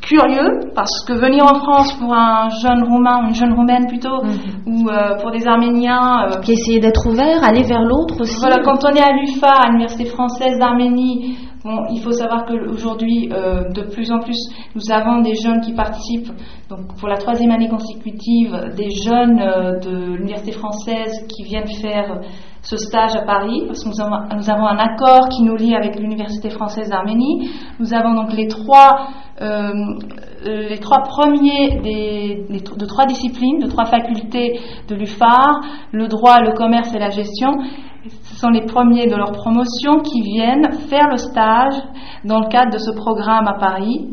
curieux 0.03 0.73
parce 0.75 1.05
que 1.07 1.13
venir 1.13 1.45
en 1.45 1.55
France 1.61 1.93
pour 1.99 2.13
un 2.15 2.49
jeune 2.63 2.83
roumain 2.85 3.23
ou 3.23 3.29
une 3.29 3.35
jeune 3.35 3.53
roumaine 3.53 3.87
plutôt 3.87 4.23
mhm. 4.23 4.35
ou 4.67 4.89
euh, 4.89 5.17
pour 5.21 5.31
des 5.31 5.47
Arméniens 5.47 6.27
euh, 6.27 6.41
qui 6.41 6.53
essayer 6.53 6.81
d'être 6.81 7.07
ouvert, 7.07 7.45
aller 7.45 7.63
vers 7.63 7.83
l'autre 7.83 8.21
aussi. 8.21 8.37
Voilà, 8.41 8.63
quand 8.63 8.85
on 8.85 8.95
est 8.95 9.03
à 9.03 9.13
l'UFA, 9.13 9.49
à 9.49 9.69
l'université 9.69 10.07
française 10.07 10.59
d'Arménie, 10.59 11.37
bon, 11.65 11.87
il 11.93 12.01
faut 12.03 12.13
savoir 12.13 12.45
qu'aujourd'hui, 12.47 13.31
euh, 13.33 13.69
de 13.71 13.83
plus 13.83 14.11
en 14.11 14.21
plus, 14.21 14.39
nous 14.75 14.93
avons 14.93 15.21
des 15.21 15.35
jeunes 15.35 15.61
qui 15.61 15.73
participent. 15.73 16.33
Donc 16.69 16.97
pour 16.99 17.09
la 17.09 17.17
troisième 17.17 17.51
année 17.51 17.69
consécutive, 17.69 18.75
des 18.77 18.91
jeunes 18.91 19.37
de 19.81 20.17
l'université 20.17 20.53
française 20.53 21.27
qui 21.29 21.43
viennent 21.45 21.69
faire 21.81 22.21
ce 22.63 22.77
stage 22.77 23.17
à 23.17 23.23
Paris, 23.23 23.65
parce 23.67 23.83
que 23.83 23.89
nous 23.89 24.01
avons, 24.01 24.17
nous 24.37 24.51
avons 24.51 24.67
un 24.67 24.77
accord 24.77 25.29
qui 25.31 25.43
nous 25.43 25.57
lie 25.57 25.75
avec 25.75 25.99
l'Université 25.99 26.51
française 26.51 26.91
d'Arménie. 26.91 27.51
Nous 27.79 27.95
avons 27.95 28.15
donc 28.15 28.33
les 28.33 28.49
trois 28.49 29.09
euh, 29.41 29.73
les 30.45 30.79
trois 30.79 31.03
premiers 31.03 31.81
de 31.81 32.85
trois 32.87 33.07
disciplines, 33.07 33.59
de 33.59 33.69
trois 33.69 33.87
facultés 33.87 34.59
de 34.89 34.95
l'UFAR, 34.95 35.61
le 35.93 36.09
droit, 36.09 36.41
le 36.41 36.53
commerce 36.53 36.95
et 36.95 36.99
la 36.99 37.11
gestion. 37.11 37.53
Ce 38.23 38.37
sont 38.37 38.49
les 38.49 38.65
premiers 38.65 39.07
de 39.07 39.17
leur 39.17 39.33
promotion 39.33 40.01
qui 40.01 40.23
viennent 40.23 40.73
faire 40.89 41.09
le 41.11 41.19
stage 41.19 41.75
dans 42.25 42.41
le 42.41 42.49
cadre 42.49 42.73
de 42.73 42.79
ce 42.79 42.93
programme 42.93 43.47
à 43.47 43.59
Paris 43.59 44.09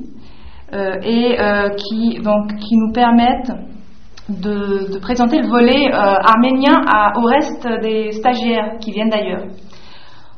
euh, 0.74 0.95
et 1.02 1.39
euh, 1.39 1.70
qui, 1.70 2.20
donc, 2.20 2.56
qui 2.58 2.76
nous 2.76 2.91
permettent 2.91 3.54
de, 4.28 4.99
présenter 4.99 5.39
le 5.39 5.47
volet 5.47 5.89
arménien 5.93 6.82
au 7.16 7.22
reste 7.22 7.66
des 7.82 8.12
stagiaires 8.12 8.78
qui 8.82 8.91
viennent 8.91 9.10
d'ailleurs. 9.10 9.45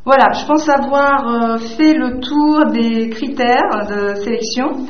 Voilà, 0.06 0.32
je 0.32 0.46
pense 0.48 0.68
avoir 0.70 1.28
euh, 1.28 1.58
fait 1.58 1.94
le 1.94 2.20
tour 2.20 2.72
des 2.72 3.10
critères 3.10 3.86
de 3.90 4.16
sélection. 4.16 4.86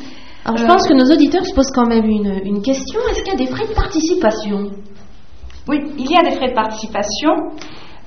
Alors, 0.49 0.57
je 0.57 0.65
pense 0.65 0.87
que 0.87 0.93
nos 0.95 1.13
auditeurs 1.13 1.45
se 1.45 1.53
posent 1.53 1.69
quand 1.69 1.85
même 1.85 2.05
une, 2.05 2.41
une 2.43 2.63
question. 2.63 2.99
Est-ce 3.11 3.21
qu'il 3.21 3.33
y 3.33 3.35
a 3.35 3.45
des 3.45 3.51
frais 3.51 3.67
de 3.67 3.75
participation? 3.75 4.71
Oui, 5.67 5.77
il 5.95 6.09
y 6.09 6.17
a 6.17 6.27
des 6.27 6.37
frais 6.37 6.49
de 6.49 6.55
participation. 6.55 7.29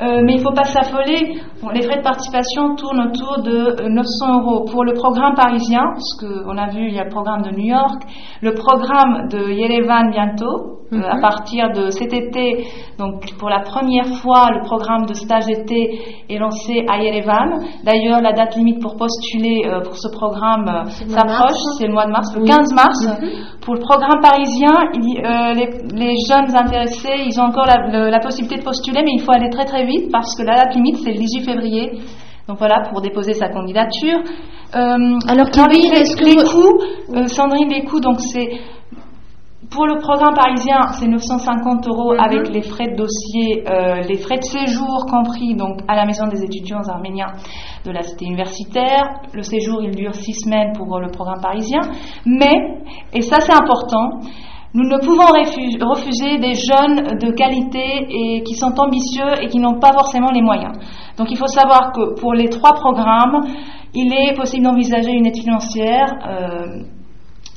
Euh, 0.00 0.20
mais 0.24 0.34
il 0.34 0.38
ne 0.38 0.42
faut 0.42 0.54
pas 0.54 0.64
s'affoler. 0.64 1.36
les 1.74 1.82
frais 1.82 1.98
de 1.98 2.02
participation 2.02 2.74
tournent 2.76 3.08
autour 3.08 3.42
de 3.42 3.88
900 3.88 4.26
euh, 4.26 4.40
euros. 4.40 4.64
Pour 4.70 4.84
le 4.84 4.94
programme 4.94 5.34
parisien, 5.34 5.82
parce 5.84 6.16
qu'on 6.18 6.56
a 6.56 6.68
vu, 6.70 6.88
il 6.88 6.94
y 6.94 6.98
a 6.98 7.04
le 7.04 7.10
programme 7.10 7.42
de 7.42 7.50
New 7.50 7.66
York, 7.66 8.02
le 8.40 8.54
programme 8.54 9.28
de 9.28 9.50
Yerevan 9.52 10.10
bientôt, 10.10 10.78
euh, 10.92 11.00
à 11.08 11.14
mhm. 11.14 11.20
partir 11.22 11.70
de 11.74 11.90
cet 11.90 12.12
été, 12.12 12.66
donc 12.98 13.22
pour 13.38 13.48
la 13.48 13.60
première 13.60 14.06
fois, 14.20 14.48
le 14.50 14.62
programme 14.64 15.06
de 15.06 15.14
stage 15.14 15.46
d'été 15.46 16.24
est 16.28 16.38
lancé 16.38 16.84
à 16.88 16.98
Yerevan. 17.00 17.64
D'ailleurs, 17.84 18.20
la 18.20 18.32
date 18.32 18.56
limite 18.56 18.82
pour 18.82 18.96
postuler 18.96 19.62
pour 19.84 19.96
ce 19.96 20.08
programme 20.12 20.84
s'approche, 20.88 21.62
c'est 21.78 21.86
le 21.86 21.92
mois 21.92 22.06
de 22.06 22.10
mars, 22.10 22.34
le 22.36 22.44
15 22.44 22.74
mars. 22.74 23.06
Mhm. 23.06 23.28
Pour 23.62 23.74
le 23.74 23.80
programme 23.80 24.20
parisien, 24.20 24.72
les, 25.94 26.14
jeunes 26.28 26.54
intéressés, 26.54 27.24
ils 27.24 27.40
ont 27.40 27.44
encore 27.44 27.66
la, 27.66 28.10
la 28.10 28.20
possibilité 28.20 28.58
de 28.58 28.64
postuler, 28.64 29.00
mais 29.02 29.12
il 29.14 29.22
faut 29.22 29.32
aller 29.32 29.48
très 29.48 29.64
très 29.64 29.81
vite 29.84 30.10
parce 30.10 30.34
que 30.36 30.42
la 30.42 30.56
date 30.56 30.74
limite 30.74 30.98
c'est 31.04 31.12
le 31.12 31.18
18 31.18 31.44
février. 31.44 31.92
Donc 32.48 32.58
voilà, 32.58 32.82
pour 32.90 33.00
déposer 33.00 33.34
sa 33.34 33.48
candidature. 33.48 34.18
Euh, 34.74 35.18
Alors, 35.28 35.46
les, 35.70 35.90
que 36.16 36.24
les 36.24 36.44
coûts, 36.44 37.14
euh, 37.14 37.26
Sandrine, 37.28 37.68
les 37.68 37.84
coûts, 37.84 38.00
donc 38.00 38.20
c'est 38.20 38.48
pour 39.70 39.86
le 39.86 39.98
programme 40.00 40.34
parisien, 40.34 40.80
c'est 40.98 41.06
950 41.06 41.88
euros 41.88 42.14
mhm. 42.14 42.20
avec 42.20 42.48
les 42.50 42.62
frais 42.62 42.88
de 42.88 42.96
dossier, 42.96 43.64
euh, 43.68 44.02
les 44.02 44.18
frais 44.18 44.38
de 44.38 44.44
séjour 44.44 45.06
compris 45.08 45.54
donc 45.54 45.80
à 45.88 45.94
la 45.94 46.04
maison 46.04 46.26
des 46.26 46.42
étudiants 46.42 46.82
arméniens 46.88 47.32
de 47.84 47.90
la 47.90 48.02
cité 48.02 48.26
universitaire. 48.26 49.20
Le 49.32 49.42
séjour, 49.42 49.82
il 49.82 49.94
dure 49.94 50.14
six 50.14 50.34
semaines 50.34 50.72
pour 50.76 50.98
le 51.00 51.10
programme 51.10 51.40
parisien. 51.40 51.80
Mais, 52.26 52.82
et 53.14 53.22
ça 53.22 53.40
c'est 53.40 53.54
important, 53.54 54.20
nous 54.74 54.84
ne 54.84 54.98
pouvons 54.98 55.26
refuser 55.26 56.38
des 56.38 56.54
jeunes 56.54 57.18
de 57.18 57.32
qualité 57.32 58.06
et 58.08 58.42
qui 58.42 58.54
sont 58.54 58.72
ambitieux 58.78 59.42
et 59.42 59.48
qui 59.48 59.58
n'ont 59.58 59.78
pas 59.78 59.92
forcément 59.92 60.30
les 60.30 60.40
moyens. 60.40 60.72
Donc 61.18 61.30
il 61.30 61.36
faut 61.36 61.46
savoir 61.46 61.92
que 61.92 62.18
pour 62.18 62.32
les 62.32 62.48
trois 62.48 62.72
programmes, 62.72 63.42
il 63.94 64.12
est 64.14 64.34
possible 64.34 64.64
d'envisager 64.64 65.10
une 65.10 65.26
aide 65.26 65.36
financière 65.36 66.06
euh, 66.26 66.84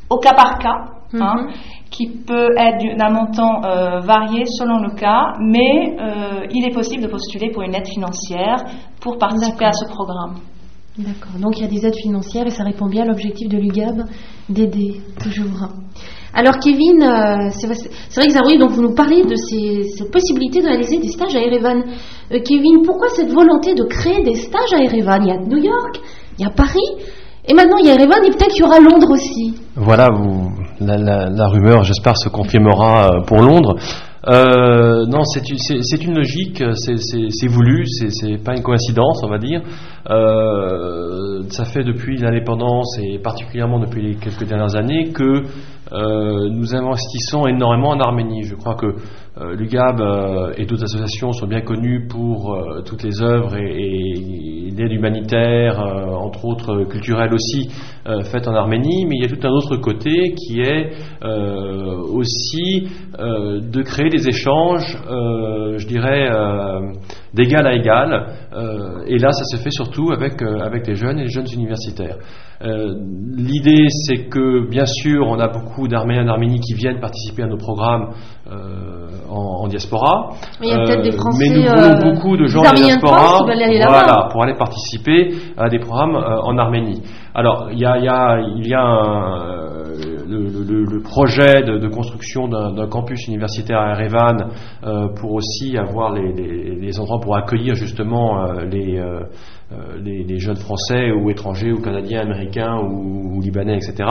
au 0.09 0.17
cas 0.17 0.33
par 0.33 0.59
cas, 0.59 0.85
hein, 1.13 1.47
mhm. 1.47 1.53
qui 1.89 2.07
peut 2.07 2.49
être 2.57 2.97
d'un 2.97 3.09
montant 3.09 3.63
euh, 3.63 4.01
varié 4.01 4.45
selon 4.45 4.79
le 4.79 4.93
cas, 4.95 5.35
mais 5.39 5.95
euh, 5.97 6.47
il 6.51 6.67
est 6.67 6.73
possible 6.73 7.03
de 7.03 7.07
postuler 7.07 7.49
pour 7.51 7.63
une 7.63 7.75
aide 7.75 7.87
financière 7.87 8.57
pour 8.99 9.17
participer 9.17 9.65
à 9.65 9.71
ce 9.71 9.85
programme. 9.85 10.35
D'accord, 10.97 11.39
donc 11.41 11.57
il 11.57 11.63
y 11.63 11.65
a 11.65 11.69
des 11.69 11.85
aides 11.85 11.95
financières 11.95 12.45
et 12.47 12.51
ça 12.51 12.63
répond 12.63 12.87
bien 12.87 13.03
à 13.03 13.05
l'objectif 13.05 13.49
de 13.49 13.57
l'UGAB 13.57 14.03
d'aider 14.49 15.01
toujours. 15.21 15.69
Alors 16.37 16.59
Kevin, 16.59 17.01
euh, 17.01 17.49
c'est 17.49 17.65
vrai 17.65 18.27
que 18.27 18.73
vous 18.73 18.81
nous 18.81 18.93
parlez 18.93 19.23
de 19.23 19.35
ces, 19.35 19.87
cette 19.97 20.11
possibilité 20.11 20.61
de 20.61 20.67
réaliser 20.67 20.97
des 20.97 21.07
stages 21.07 21.33
à 21.33 21.39
Erevan. 21.39 21.81
Euh, 22.29 22.39
Kevin, 22.45 22.81
pourquoi 22.85 23.07
cette 23.07 23.31
volonté 23.31 23.73
de 23.73 23.83
créer 23.85 24.21
des 24.21 24.35
stages 24.35 24.73
à 24.73 24.83
Erevan? 24.83 25.23
Il 25.23 25.27
y 25.29 25.31
a 25.31 25.37
New 25.37 25.63
York, 25.63 26.01
il 26.37 26.43
y 26.43 26.45
a 26.45 26.49
Paris, 26.49 26.91
et 27.47 27.53
maintenant 27.53 27.77
il 27.79 27.87
y 27.87 27.89
a 27.89 27.93
Erevan 27.93 28.17
et 28.25 28.31
peut-être 28.31 28.51
qu'il 28.51 28.63
y 28.63 28.67
aura 28.67 28.79
Londres 28.81 29.11
aussi. 29.11 29.55
Voilà, 29.77 30.09
la, 30.81 31.47
rumeur, 31.47 31.83
j'espère, 31.83 32.17
se 32.17 32.27
confirmera 32.27 33.05
euh, 33.05 33.21
pour 33.25 33.41
Londres. 33.41 33.77
Non, 34.27 35.23
c'est 35.23 36.03
une 36.03 36.15
logique, 36.15 36.63
c'est 36.75 37.47
voulu, 37.47 37.85
c'est 37.85 38.43
pas 38.43 38.55
une 38.55 38.63
coïncidence, 38.63 39.21
on 39.23 39.29
va 39.29 39.37
dire. 39.37 39.61
ça 41.49 41.65
fait 41.65 41.83
depuis 41.83 42.17
l'indépendance 42.17 42.97
et 43.01 43.19
particulièrement 43.19 43.79
depuis 43.79 44.01
les 44.01 44.15
quelques 44.15 44.45
dernières 44.45 44.75
années 44.75 45.11
que 45.11 45.43
euh, 45.93 46.49
nous 46.49 46.73
investissons 46.75 47.45
énormément 47.47 47.89
en 47.89 47.99
Arménie. 47.99 48.43
Je 48.43 48.55
crois 48.55 48.75
que 48.75 48.87
euh, 48.87 48.95
l'UGAB 49.37 49.99
euh, 49.99 50.53
et 50.57 50.65
d'autres 50.65 50.83
associations 50.83 51.33
sont 51.33 51.47
bien 51.47 51.61
connues 51.61 52.07
pour 52.07 52.57
toutes 52.85 53.03
les 53.03 53.21
œuvres 53.21 53.57
et, 53.57 53.63
et, 53.65 54.71
l'aide 54.71 54.91
humanitaire, 54.91 55.79
entre 55.79 56.43
autres 56.43 56.83
culturelles 56.85 57.33
aussi, 57.33 57.69
faites 58.29 58.45
en 58.47 58.53
Arménie. 58.53 59.05
Mais 59.05 59.15
il 59.15 59.21
y 59.21 59.25
a 59.25 59.33
tout 59.33 59.47
un 59.47 59.51
autre 59.51 59.77
côté 59.77 60.33
qui 60.33 60.59
est 60.59 60.91
aussi 61.23 62.89
de 63.13 63.81
créer 63.83 64.09
des 64.09 64.27
échanges, 64.27 64.97
je 65.07 65.87
dirais, 65.87 66.27
d'égal 67.33 67.65
à 67.67 67.73
égal. 67.73 68.25
et 69.07 69.17
là, 69.17 69.31
ça 69.31 69.45
se 69.45 69.63
fait 69.63 69.71
surtout 69.71 70.11
avec 70.11 70.41
les 70.87 70.95
jeunes 70.95 71.19
et 71.19 71.23
les 71.23 71.29
jeunes 71.29 71.47
universitaires. 71.53 72.17
Euh, 72.61 72.95
l'idée, 73.35 73.87
c'est 73.89 74.29
que, 74.29 74.69
bien 74.69 74.85
sûr, 74.85 75.27
on 75.27 75.39
a 75.39 75.47
beaucoup 75.47 75.87
d'Arméniens 75.87 76.25
d'Arménie 76.25 76.59
qui 76.59 76.73
viennent 76.73 76.99
participer 76.99 77.43
à 77.43 77.47
nos 77.47 77.57
programmes 77.57 78.11
euh, 78.49 79.09
en, 79.29 79.67
diaspora. 79.67 80.29
Mais, 80.61 80.67
il 80.67 80.69
y 80.69 80.73
a 80.73 80.77
peut-être 80.77 81.01
des 81.03 81.15
euh, 81.15 81.17
Français, 81.17 81.45
mais 81.49 81.55
nous 81.55 81.69
voulons 81.69 82.13
beaucoup 82.13 82.37
de 82.37 82.45
gens 82.45 82.61
en 82.61 82.73
diaspora 82.73 83.39
voilà, 83.43 84.29
pour 84.31 84.43
aller 84.43 84.55
participer 84.55 85.33
à 85.57 85.69
des 85.69 85.79
programmes 85.79 86.15
en 86.15 86.57
Arménie. 86.57 87.01
Alors, 87.33 87.69
il 87.71 87.79
y 87.79 87.85
a, 87.85 87.97
il 87.97 88.05
y 88.05 88.07
a, 88.07 88.39
il 88.39 88.67
y 88.67 88.73
a 88.73 89.74
le, 90.27 91.01
projet 91.01 91.63
de, 91.63 91.87
construction 91.87 92.47
d'un 92.47 92.87
campus 92.87 93.27
universitaire 93.27 93.79
à 93.79 93.91
Erevan 93.91 94.49
pour 95.15 95.33
aussi 95.33 95.77
avoir 95.77 96.13
les, 96.13 96.99
endroits 96.99 97.19
pour 97.19 97.35
accueillir 97.35 97.75
justement 97.75 98.51
les 98.61 98.99
euh, 99.71 99.97
les, 99.99 100.37
jeunes 100.37 100.57
français 100.57 101.11
ou 101.11 101.31
étrangers 101.31 101.71
ou 101.71 101.81
canadiens, 101.81 102.19
américains 102.19 102.77
ou, 102.81 103.41
libanais, 103.41 103.77
etc. 103.77 104.07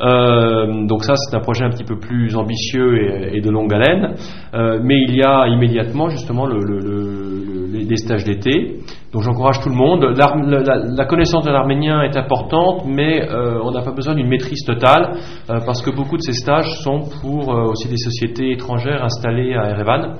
Euh, 0.00 0.84
donc 0.86 1.04
ça, 1.04 1.14
c'est 1.14 1.36
un 1.36 1.40
projet 1.40 1.64
un 1.64 1.70
petit 1.70 1.84
peu 1.84 1.96
plus 1.96 2.34
ambitieux 2.34 3.32
et, 3.32 3.40
de 3.40 3.50
longue 3.50 3.72
haleine. 3.72 4.16
Euh, 4.52 4.80
mais 4.82 5.00
il 5.06 5.14
y 5.14 5.22
a 5.22 5.46
immédiatement 5.46 6.08
justement 6.08 6.48
les 6.48 7.96
stages 7.98 8.24
d'été. 8.24 8.80
Donc 9.12 9.22
j'encourage 9.22 9.60
tout 9.60 9.68
le 9.68 9.74
monde. 9.74 10.04
La, 10.16 11.04
connaissance 11.04 11.44
de 11.44 11.50
l'arménien 11.50 12.02
est 12.02 12.16
importante, 12.16 12.84
mais 12.86 13.28
on 13.32 13.72
n'a 13.72 13.82
pas 13.82 13.90
besoin 13.90 14.14
d'une 14.14 14.28
maîtrise 14.28 14.64
totale, 14.64 15.16
parce 15.48 15.82
que 15.82 15.90
beaucoup 15.90 16.16
de 16.16 16.22
ces 16.22 16.32
stages 16.32 16.70
sont 16.82 17.00
pour 17.20 17.48
aussi 17.48 17.88
des 17.88 17.96
sociétés 17.96 18.52
étrangères 18.52 19.02
installées 19.02 19.54
à 19.54 19.70
Erevan. 19.70 20.14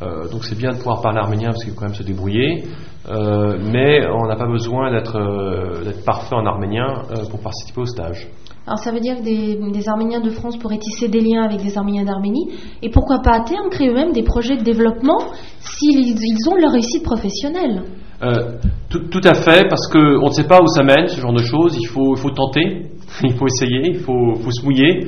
donc 0.00 0.44
c'est 0.44 0.58
bien 0.58 0.72
de 0.72 0.76
pouvoir 0.76 1.02
parler 1.02 1.20
arménien 1.20 1.50
parce 1.50 1.62
qu'il 1.62 1.72
faut 1.72 1.78
quand 1.78 1.86
même 1.86 1.94
se 1.94 2.02
débrouiller. 2.02 2.64
Euh, 3.08 3.58
mais 3.60 4.06
on 4.06 4.28
n'a 4.28 4.36
pas 4.36 4.46
besoin 4.46 4.92
d'être 4.92 5.16
euh, 5.16 5.92
parfait 6.06 6.36
en 6.36 6.46
arménien 6.46 6.86
euh, 7.10 7.24
pour 7.28 7.40
participer 7.40 7.80
au 7.80 7.86
stage. 7.86 8.28
Alors 8.64 8.78
ça 8.78 8.92
veut 8.92 9.00
dire 9.00 9.16
que 9.16 9.22
des, 9.22 9.88
Arméniens 9.88 10.20
de 10.20 10.30
France 10.30 10.56
pourraient 10.56 10.78
tisser 10.78 11.08
des 11.08 11.20
liens 11.20 11.42
avec 11.42 11.60
des 11.62 11.76
Arméniens 11.76 12.04
d'Arménie 12.04 12.48
et 12.80 12.90
pourquoi 12.90 13.18
pas 13.18 13.32
à 13.32 13.40
terme 13.40 13.70
créer 13.70 13.88
eux-mêmes 13.88 14.12
des 14.12 14.22
projets 14.22 14.56
de 14.56 14.62
développement 14.62 15.18
s'ils 15.58 16.16
ils 16.16 16.48
ont 16.48 16.54
leur 16.54 16.70
réussite 16.70 17.02
professionnelle 17.02 17.82
tout, 18.88 19.20
à 19.24 19.34
fait, 19.34 19.68
parce 19.68 19.88
qu'on 19.88 20.26
ne 20.26 20.30
sait 20.30 20.46
pas 20.46 20.60
où 20.60 20.66
ça 20.68 20.82
mène, 20.82 21.08
ce 21.08 21.20
genre 21.20 21.32
de 21.32 21.42
choses. 21.42 21.76
Il 21.80 21.86
faut, 21.86 22.14
il 22.16 22.20
faut 22.20 22.30
tenter, 22.30 22.86
il 23.22 23.34
faut 23.34 23.46
essayer, 23.46 23.90
il 23.90 24.00
faut, 24.00 24.34
faut 24.34 24.50
se 24.50 24.64
mouiller. 24.64 25.06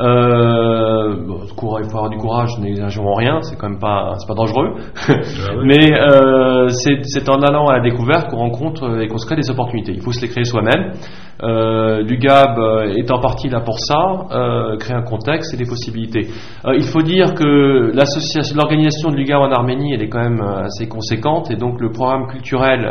Euh, 0.00 1.16
il 1.18 1.54
faut 1.58 1.76
avoir 1.76 2.08
du 2.08 2.16
courage, 2.16 2.58
n'exagérons 2.58 3.14
rien, 3.14 3.40
c'est 3.42 3.56
quand 3.56 3.68
même 3.68 3.78
pas, 3.78 4.14
c'est 4.18 4.26
pas 4.26 4.34
dangereux. 4.34 4.74
Ah 5.06 5.12
Mais 5.64 5.92
euh, 5.92 6.68
c'est 6.70 7.28
en 7.28 7.40
allant 7.42 7.68
à 7.68 7.76
la 7.76 7.82
découverte 7.82 8.30
qu'on 8.30 8.38
rencontre 8.38 9.00
et 9.00 9.08
qu'on 9.08 9.18
se 9.18 9.26
crée 9.26 9.36
des 9.36 9.50
opportunités. 9.50 9.92
Il 9.94 10.02
faut 10.02 10.12
se 10.12 10.22
les 10.22 10.28
créer 10.28 10.44
soi-même. 10.44 10.92
Euh, 11.42 12.02
L'UGAB 12.02 12.58
euh, 12.58 12.94
est 12.96 13.10
en 13.10 13.18
partie 13.20 13.48
là 13.48 13.60
pour 13.60 13.78
ça, 13.78 14.26
euh, 14.30 14.76
créer 14.76 14.96
un 14.96 15.02
contexte 15.02 15.54
et 15.54 15.56
des 15.56 15.64
possibilités. 15.64 16.28
Euh, 16.64 16.74
il 16.76 16.84
faut 16.84 17.02
dire 17.02 17.34
que 17.34 17.92
l'organisation 18.54 19.10
de 19.10 19.16
l'UGAB 19.16 19.40
en 19.40 19.50
Arménie, 19.50 19.94
elle 19.94 20.02
est 20.02 20.08
quand 20.08 20.22
même 20.22 20.40
assez 20.40 20.88
conséquente 20.88 21.50
et 21.50 21.56
donc 21.56 21.80
le 21.80 21.90
programme 21.90 22.26
culturel 22.28 22.86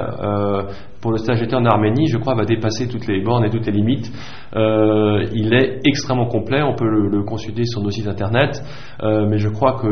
pour 1.02 1.12
le 1.12 1.18
stage 1.18 1.42
d'été 1.42 1.56
en 1.56 1.66
Arménie, 1.66 2.08
je 2.08 2.18
crois, 2.18 2.36
va 2.36 2.46
dépasser 2.46 2.88
toutes 2.88 3.08
les 3.08 3.22
bornes 3.22 3.44
et 3.44 3.50
toutes 3.50 3.66
les 3.66 3.72
limites. 3.72 4.12
Euh, 4.56 5.26
il 5.34 5.54
est 5.54 5.80
extrêmement 5.84 6.28
complet, 6.28 6.62
on 6.62 6.76
peut 6.76 6.88
le, 6.88 7.24
consulter 7.24 7.64
sur 7.66 7.82
nos 7.82 7.90
sites 7.90 8.08
internet, 8.08 8.62
euh, 9.02 9.26
mais 9.28 9.38
je 9.38 9.50
crois 9.50 9.78
que 9.82 9.88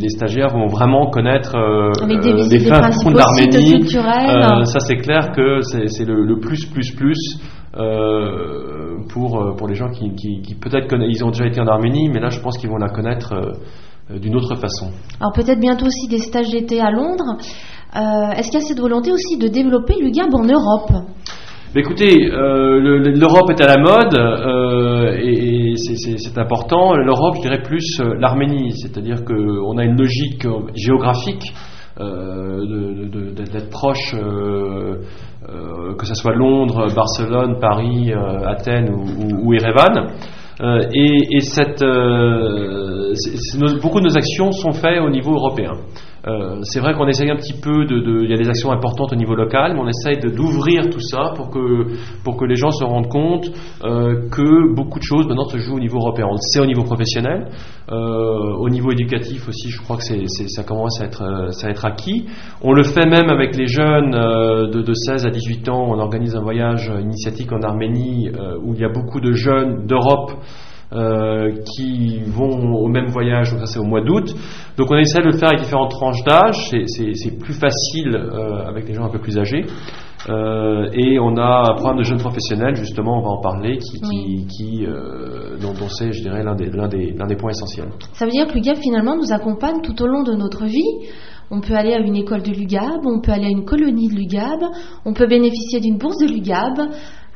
les, 0.00 0.08
stagiaires 0.08 0.50
vont 0.50 0.66
vraiment 0.66 1.10
connaître 1.10 1.56
euh, 1.56 1.92
des, 2.48 2.58
fins 2.60 2.80
d'Arménie. 2.80 3.86
ça, 4.64 4.80
c'est 4.80 4.96
clair 4.96 5.30
que 5.32 5.60
c'est 5.60 6.04
le, 6.04 6.38
plus, 6.40 6.66
plus, 6.66 6.90
plus. 6.92 7.38
Pour, 7.72 9.54
pour 9.56 9.68
les 9.68 9.74
gens 9.74 9.90
qui, 9.90 10.14
qui, 10.14 10.54
peut-être 10.54 10.92
ils 10.92 11.24
ont 11.24 11.30
déjà 11.30 11.46
été 11.46 11.60
en 11.60 11.66
Arménie, 11.66 12.08
mais 12.08 12.20
là 12.20 12.30
je 12.30 12.40
pense 12.40 12.58
qu'ils 12.58 12.70
vont 12.70 12.78
la 12.78 12.88
connaître 12.88 13.34
d'une 14.10 14.36
autre 14.36 14.56
façon. 14.56 14.90
Alors 15.20 15.32
peut-être 15.32 15.60
bientôt 15.60 15.86
aussi 15.86 16.08
des 16.08 16.18
stages 16.18 16.50
d'été 16.50 16.80
à 16.80 16.90
Londres. 16.90 17.36
Euh, 17.96 18.30
est-ce 18.36 18.50
qu'il 18.50 18.60
y 18.60 18.62
a 18.62 18.66
cette 18.66 18.78
volonté 18.78 19.10
aussi 19.10 19.36
de 19.36 19.48
développer 19.48 19.94
l'UGAB 20.00 20.32
en 20.34 20.44
Europe? 20.44 20.92
Écoutez, 21.74 22.30
euh, 22.32 22.80
l'Europe 22.80 23.50
est 23.50 23.62
à 23.62 23.66
la 23.66 23.80
mode 23.80 24.16
euh, 24.16 25.16
et, 25.20 25.74
c'est 25.76 26.38
important. 26.38 26.94
L'Europe, 26.94 27.36
je 27.36 27.42
dirais 27.42 27.62
plus 27.62 28.00
l'Arménie, 28.18 28.72
c'est-à-dire 28.76 29.24
qu'on 29.24 29.78
a 29.78 29.84
une 29.84 29.96
logique 29.96 30.46
géographique 30.74 31.52
d'être 32.00 33.70
proche, 33.70 34.14
que 35.98 36.06
ce 36.06 36.14
soit 36.14 36.34
Londres, 36.34 36.88
Barcelone, 36.94 37.58
Paris, 37.60 38.12
Athènes 38.12 38.90
ou, 38.90 39.48
ou 39.48 39.54
et, 39.54 41.40
beaucoup 43.80 44.00
de 44.00 44.04
nos 44.04 44.16
actions 44.16 44.52
sont 44.52 44.72
faites 44.72 45.00
au 45.00 45.10
niveau 45.10 45.32
européen. 45.34 45.72
Euh, 46.26 46.58
c'est 46.62 46.80
vrai 46.80 46.92
qu'on 46.94 47.06
essaye 47.06 47.30
un 47.30 47.36
petit 47.36 47.54
peu 47.54 47.86
de, 47.86 48.24
il 48.24 48.30
y 48.30 48.34
a 48.34 48.36
des 48.36 48.48
actions 48.48 48.70
importantes 48.70 49.12
au 49.12 49.16
niveau 49.16 49.34
local, 49.34 49.72
mais 49.74 49.80
on 49.80 49.88
essaye 49.88 50.18
d'ouvrir 50.18 50.90
tout 50.90 51.00
ça 51.00 51.32
pour 51.34 51.50
que 51.50 51.86
pour 52.24 52.36
que 52.36 52.44
les 52.44 52.56
gens 52.56 52.70
se 52.70 52.84
rendent 52.84 53.08
compte 53.08 53.50
euh, 53.84 54.28
que 54.30 54.74
beaucoup 54.74 54.98
de 54.98 55.04
choses 55.04 55.26
maintenant 55.26 55.48
se 55.48 55.58
jouent 55.58 55.76
au 55.76 55.80
niveau 55.80 55.98
européen. 55.98 56.26
On 56.28 56.34
le 56.34 56.40
sait 56.40 56.60
au 56.60 56.66
niveau 56.66 56.82
professionnel, 56.82 57.48
euh, 57.90 58.54
au 58.58 58.68
niveau 58.68 58.92
éducatif 58.92 59.48
aussi. 59.48 59.70
Je 59.70 59.80
crois 59.80 59.96
que 59.96 60.02
ça 60.02 60.62
commence 60.64 61.00
à 61.00 61.06
être 61.06 61.22
être 61.64 61.84
acquis. 61.86 62.26
On 62.62 62.72
le 62.72 62.82
fait 62.82 63.06
même 63.06 63.30
avec 63.30 63.56
les 63.56 63.66
jeunes 63.66 64.10
de 64.10 64.92
16 64.92 65.24
à 65.24 65.30
18 65.30 65.68
ans. 65.68 65.86
On 65.88 65.98
organise 65.98 66.36
un 66.36 66.42
voyage 66.42 66.92
initiatique 67.00 67.52
en 67.52 67.62
Arménie 67.62 68.30
où 68.62 68.74
il 68.74 68.80
y 68.80 68.84
a 68.84 68.88
beaucoup 68.88 69.20
de 69.20 69.32
jeunes 69.32 69.86
d'Europe 69.86 70.32
euh, 70.92 71.52
qui 71.74 72.20
vont 72.26 72.74
au 72.74 72.88
même 72.88 73.06
voyage, 73.06 73.52
donc 73.52 73.60
ça 73.60 73.66
c'est 73.66 73.78
au 73.78 73.84
mois 73.84 74.00
d'août. 74.00 74.34
Donc 74.76 74.90
on 74.90 74.96
essaie 74.96 75.20
de 75.20 75.26
le 75.26 75.36
faire 75.36 75.50
avec 75.50 75.60
différentes 75.60 75.90
tranches 75.90 76.24
d'âge, 76.24 76.70
c'est 76.86 77.38
plus 77.38 77.54
facile 77.54 78.14
euh, 78.16 78.66
avec 78.66 78.88
les 78.88 78.94
gens 78.94 79.04
un 79.04 79.10
peu 79.10 79.20
plus 79.20 79.38
âgés. 79.38 79.66
Euh, 80.28 80.88
et 80.92 81.18
on 81.18 81.36
a 81.36 81.70
un 81.70 81.74
programme 81.74 81.98
de 81.98 82.02
jeunes 82.02 82.18
professionnels, 82.18 82.74
justement, 82.74 83.20
on 83.20 83.22
va 83.22 83.30
en 83.30 83.40
parler, 83.40 83.78
qui, 83.78 84.00
qui, 84.00 84.46
qui 84.46 84.86
dont, 85.62 85.72
dont 85.72 85.88
c'est, 85.88 86.12
je 86.12 86.22
dirais, 86.22 86.42
l'un 86.42 86.54
des, 86.54 86.68
des, 86.68 87.12
des 87.12 87.36
points 87.36 87.50
essentiels. 87.50 87.88
Ça 88.12 88.26
veut 88.26 88.30
dire 88.32 88.46
que 88.46 88.54
l'UGAB, 88.54 88.76
finalement, 88.76 89.16
nous 89.16 89.32
accompagne 89.32 89.80
tout 89.82 90.02
au 90.02 90.06
long 90.06 90.22
de 90.22 90.32
notre 90.32 90.66
vie. 90.66 91.08
On 91.52 91.60
peut 91.60 91.74
aller 91.74 91.94
à 91.94 91.98
une 91.98 92.14
école 92.14 92.42
de 92.42 92.52
l'UGAB, 92.52 93.04
on 93.04 93.20
peut 93.20 93.32
aller 93.32 93.46
à 93.46 93.50
une 93.50 93.64
colonie 93.64 94.08
de 94.08 94.14
l'UGAB, 94.14 94.62
on 95.04 95.12
peut 95.12 95.26
bénéficier 95.26 95.80
d'une 95.80 95.98
bourse 95.98 96.18
de 96.18 96.26
l'UGAB, 96.26 96.90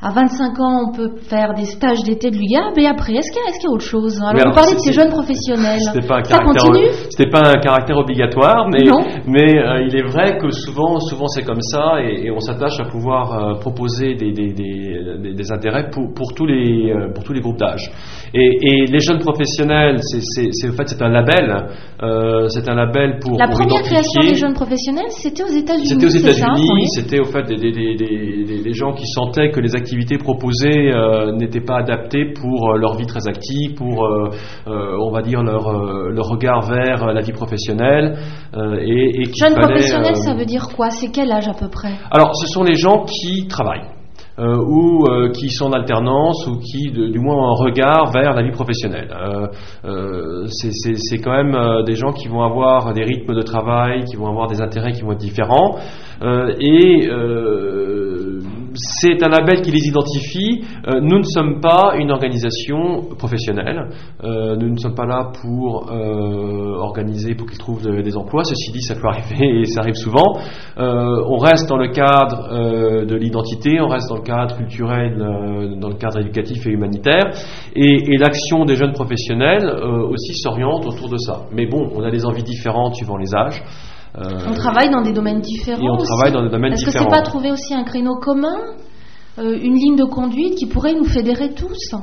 à 0.05 0.11
25 0.11 0.59
ans, 0.59 0.85
on 0.87 0.91
peut 0.95 1.17
faire 1.27 1.55
des 1.55 1.65
stages 1.65 2.03
d'été 2.03 2.29
de 2.29 2.37
l'UGAB, 2.37 2.77
et 2.77 2.85
après, 2.85 3.13
est-ce 3.13 3.31
qu'il 3.31 3.41
y, 3.41 3.63
y, 3.63 3.67
a 3.67 3.71
autre 3.71 3.83
chose? 3.83 4.21
Alors, 4.21 4.49
vous 4.49 4.53
parlez 4.53 4.75
de 4.75 4.79
ces 4.79 4.93
jeunes 4.93 5.09
professionnels. 5.09 5.81
Pas 6.07 6.23
ça 6.23 6.37
continue? 6.45 6.89
C'était 7.09 7.31
pas 7.31 7.41
un 7.49 7.59
caractère 7.59 7.97
obligatoire, 7.97 8.69
mais, 8.71 8.83
mais 9.25 9.57
euh, 9.57 9.81
il 9.81 9.95
est 9.97 10.07
vrai 10.07 10.37
que 10.37 10.51
souvent, 10.51 10.99
souvent 10.99 11.25
c'est 11.25 11.41
comme 11.41 11.61
ça, 11.61 12.01
et, 12.03 12.29
on 12.29 12.39
s'attache 12.39 12.79
à 12.79 12.85
pouvoir 12.85 13.33
euh, 13.33 13.53
proposer 13.59 14.13
des, 14.13 14.31
des, 14.31 14.53
des, 14.53 15.33
des, 15.33 15.51
intérêts 15.51 15.89
pour, 15.89 16.13
pour, 16.13 16.35
tous 16.35 16.45
les, 16.45 16.91
euh, 16.91 17.11
pour 17.11 17.23
tous 17.23 17.33
les 17.33 17.41
groupes 17.41 17.57
d'âge. 17.57 17.89
Et, 18.31 18.51
et, 18.61 18.85
les 18.85 18.99
jeunes 18.99 19.19
professionnels, 19.19 19.97
c'est 20.03 20.69
en 20.69 20.73
fait 20.73 20.87
c'est 20.87 21.01
un 21.01 21.09
label, 21.09 21.65
c'est 22.49 22.69
un 22.69 22.75
label 22.75 23.17
pour 23.19 23.39
la 23.39 23.47
première 23.47 23.81
création 23.81 24.21
des 24.21 24.35
jeunes 24.35 24.53
professionnels, 24.53 25.09
c'était 25.09 25.43
aux 25.43 25.47
États-Unis. 25.47 25.87
C'était 25.87 26.05
aux 26.05 26.09
États-Unis, 26.09 26.87
c'était 26.93 27.19
au 27.19 27.25
fait 27.25 27.43
des, 27.47 27.71
des, 27.71 28.73
gens 28.73 28.93
qui 28.93 29.07
sentaient 29.07 29.49
que 29.51 29.61
les 29.61 29.73
activités 29.73 29.94
activités 29.95 30.17
proposées 30.17 30.91
euh, 30.91 31.31
n'étaient 31.31 31.61
pas 31.61 31.77
adaptées 31.77 32.33
pour 32.33 32.71
euh, 32.71 32.77
leur 32.77 32.95
vie 32.95 33.05
très 33.05 33.27
active, 33.27 33.75
pour, 33.75 34.05
euh, 34.05 34.29
on 34.67 35.11
va 35.11 35.21
dire, 35.21 35.41
leur, 35.41 35.71
leur 36.11 36.25
regard 36.25 36.61
vers 36.61 37.13
la 37.13 37.21
vie 37.21 37.31
professionnelle. 37.31 38.17
et, 38.81 39.21
et 39.21 39.25
Jeune 39.39 39.55
professionnel, 39.55 40.15
ça 40.15 40.33
veut 40.33 40.45
dire 40.45 40.67
quoi? 40.75 40.89
C'est 40.89 41.11
quel 41.11 41.31
âge 41.31 41.47
à 41.47 41.53
peu 41.53 41.69
près? 41.69 41.93
Alors, 42.11 42.35
ce 42.35 42.47
sont 42.47 42.63
les 42.63 42.75
gens 42.75 43.05
qui 43.05 43.47
travaillent. 43.47 43.94
Ou 44.37 45.07
qui 45.33 45.49
sont 45.49 45.65
en 45.65 45.73
alternance 45.73 46.45
ou 46.47 46.57
qui, 46.59 46.91
du 46.91 47.19
moins, 47.19 47.35
ont 47.35 47.49
un 47.51 47.63
regard 47.63 48.11
vers 48.11 48.33
la 48.33 48.43
vie 48.43 48.51
professionnelle. 48.51 49.09
c'est 50.49 51.17
quand 51.19 51.31
même 51.31 51.83
des 51.85 51.95
gens 51.95 52.11
qui 52.11 52.27
vont 52.27 52.43
avoir 52.43 52.93
des 52.93 53.03
rythmes 53.03 53.35
de 53.35 53.41
travail, 53.41 54.03
qui 54.05 54.15
vont 54.15 54.27
avoir 54.27 54.47
des 54.47 54.61
intérêts 54.61 54.91
qui 54.91 55.01
vont 55.01 55.13
être 55.13 55.19
différents. 55.19 55.77
et 56.21 57.09
c'est 58.75 59.23
un 59.23 59.29
label 59.29 59.61
qui 59.61 59.71
les 59.71 59.87
identifie. 59.87 60.63
Euh, 60.87 60.99
nous 61.01 61.19
ne 61.19 61.23
sommes 61.23 61.61
pas 61.61 61.95
une 61.97 62.11
organisation 62.11 63.15
professionnelle. 63.17 63.89
Euh, 64.23 64.55
nous 64.55 64.69
ne 64.69 64.77
sommes 64.77 64.95
pas 64.95 65.05
là 65.05 65.31
pour 65.41 65.91
euh, 65.91 66.75
organiser, 66.77 67.35
pour 67.35 67.47
qu'ils 67.47 67.57
trouvent 67.57 67.81
des 67.81 68.17
emplois. 68.17 68.43
Ceci 68.43 68.71
dit, 68.71 68.81
ça 68.81 68.95
peut 68.95 69.07
arriver 69.07 69.61
et 69.61 69.65
ça 69.65 69.81
arrive 69.81 69.95
souvent. 69.95 70.37
on 70.77 71.37
reste 71.37 71.69
dans 71.69 71.77
le 71.77 71.89
cadre 71.89 73.05
de 73.05 73.15
l'identité, 73.15 73.79
on 73.81 73.87
reste 73.87 74.09
dans 74.09 74.17
cadre 74.25 74.57
culturel, 74.57 75.17
dans 75.79 75.89
le 75.89 75.95
cadre 75.95 76.19
éducatif 76.19 76.65
et 76.67 76.71
humanitaire. 76.71 77.31
Et, 77.75 78.13
et 78.13 78.17
l'action 78.17 78.65
des 78.65 78.75
jeunes 78.75 78.93
professionnels 78.93 79.65
aussi 79.65 80.33
s'oriente 80.35 80.85
autour 80.85 81.09
de 81.09 81.17
ça. 81.17 81.43
Mais 81.53 81.67
bon, 81.67 81.89
on 81.95 82.03
a 82.03 82.11
des 82.11 82.25
envies 82.25 82.43
différentes 82.43 82.95
suivant 82.95 83.17
les 83.17 83.33
âges. 83.33 83.61
Euh, 84.17 84.21
on 84.47 84.53
travaille 84.53 84.89
dans 84.89 85.01
des 85.01 85.11
domaines 85.11 85.41
différents. 85.41 85.81
Et 85.81 85.89
on 85.89 85.97
travaille 85.97 86.31
dans 86.31 86.43
des 86.43 86.49
domaines 86.49 86.73
Est-ce 86.73 86.85
que 86.85 86.91
c'est 86.91 87.09
pas 87.09 87.21
trouver 87.21 87.51
aussi 87.51 87.73
un 87.73 87.83
créneau 87.83 88.15
commun, 88.15 88.55
euh, 89.39 89.57
une 89.61 89.75
ligne 89.75 89.97
de 89.97 90.05
conduite 90.05 90.55
qui 90.55 90.67
pourrait 90.67 90.93
nous 90.93 91.05
fédérer 91.05 91.53
tous? 91.53 91.95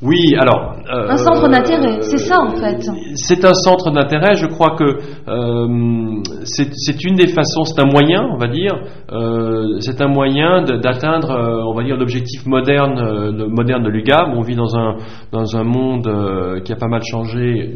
Oui, 0.00 0.36
alors. 0.38 0.76
un 0.88 1.16
centre 1.16 1.48
d'intérêt, 1.48 2.00
c'est 2.02 2.18
ça 2.18 2.38
en 2.40 2.50
fait. 2.50 2.88
C'est 3.16 3.44
un 3.44 3.52
centre 3.52 3.90
d'intérêt, 3.90 4.36
je 4.36 4.46
crois 4.46 4.76
que 4.76 4.84
euh, 4.84 6.22
c'est 6.44 7.04
une 7.04 7.16
des 7.16 7.26
façons, 7.26 7.64
c'est 7.64 7.80
un 7.80 7.90
moyen, 7.90 8.22
on 8.32 8.38
va 8.38 8.46
dire, 8.46 8.76
euh, 9.10 9.80
c'est 9.80 10.00
un 10.00 10.06
moyen 10.06 10.62
d'atteindre, 10.62 11.32
euh, 11.32 11.64
on 11.66 11.74
va 11.74 11.82
dire, 11.82 11.96
l'objectif 11.96 12.46
moderne, 12.46 13.48
moderne 13.48 13.82
de 13.82 13.88
l'UGAM. 13.88 14.34
On 14.36 14.42
vit 14.42 14.54
dans 14.54 14.76
un, 14.76 14.98
dans 15.32 15.56
un 15.56 15.64
monde 15.64 16.62
qui 16.64 16.72
a 16.72 16.76
pas 16.76 16.88
mal 16.88 17.02
changé. 17.02 17.74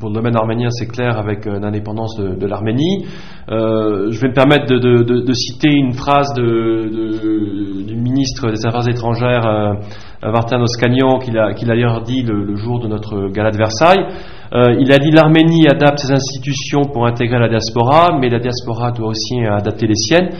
Pour 0.00 0.10
le 0.10 0.16
domaine 0.16 0.36
arménien, 0.36 0.68
c'est 0.70 0.86
clair, 0.86 1.18
avec 1.18 1.46
l'indépendance 1.46 2.16
de, 2.18 2.46
l'Arménie. 2.46 3.06
je 3.48 4.20
vais 4.20 4.28
me 4.28 4.34
permettre 4.34 4.66
de, 4.66 4.78
de, 4.78 5.32
citer 5.32 5.70
une 5.70 5.94
phrase 5.94 6.34
du 6.34 7.96
ministre 7.96 8.50
des 8.50 8.66
Affaires 8.66 8.88
étrangères 8.88 9.78
Martin 10.30 10.60
Oscagnan, 10.60 11.18
qu'il 11.18 11.38
a, 11.38 11.52
qu'il 11.52 11.70
a 11.70 11.74
d'ailleurs 11.74 12.02
dit 12.02 12.22
le, 12.22 12.54
jour 12.56 12.80
de 12.80 12.88
notre 12.88 13.28
gala 13.28 13.50
de 13.50 13.56
Versailles. 13.56 14.06
Euh, 14.54 14.76
il 14.78 14.92
a 14.92 14.98
dit 14.98 15.10
l'Arménie 15.10 15.66
adapte 15.68 15.98
ses 15.98 16.12
institutions 16.12 16.82
pour 16.84 17.06
intégrer 17.06 17.38
la 17.38 17.48
diaspora, 17.48 18.16
mais 18.18 18.28
la 18.30 18.38
diaspora 18.38 18.92
doit 18.92 19.08
aussi 19.08 19.40
adapter 19.44 19.86
les 19.86 19.96
siennes 19.96 20.30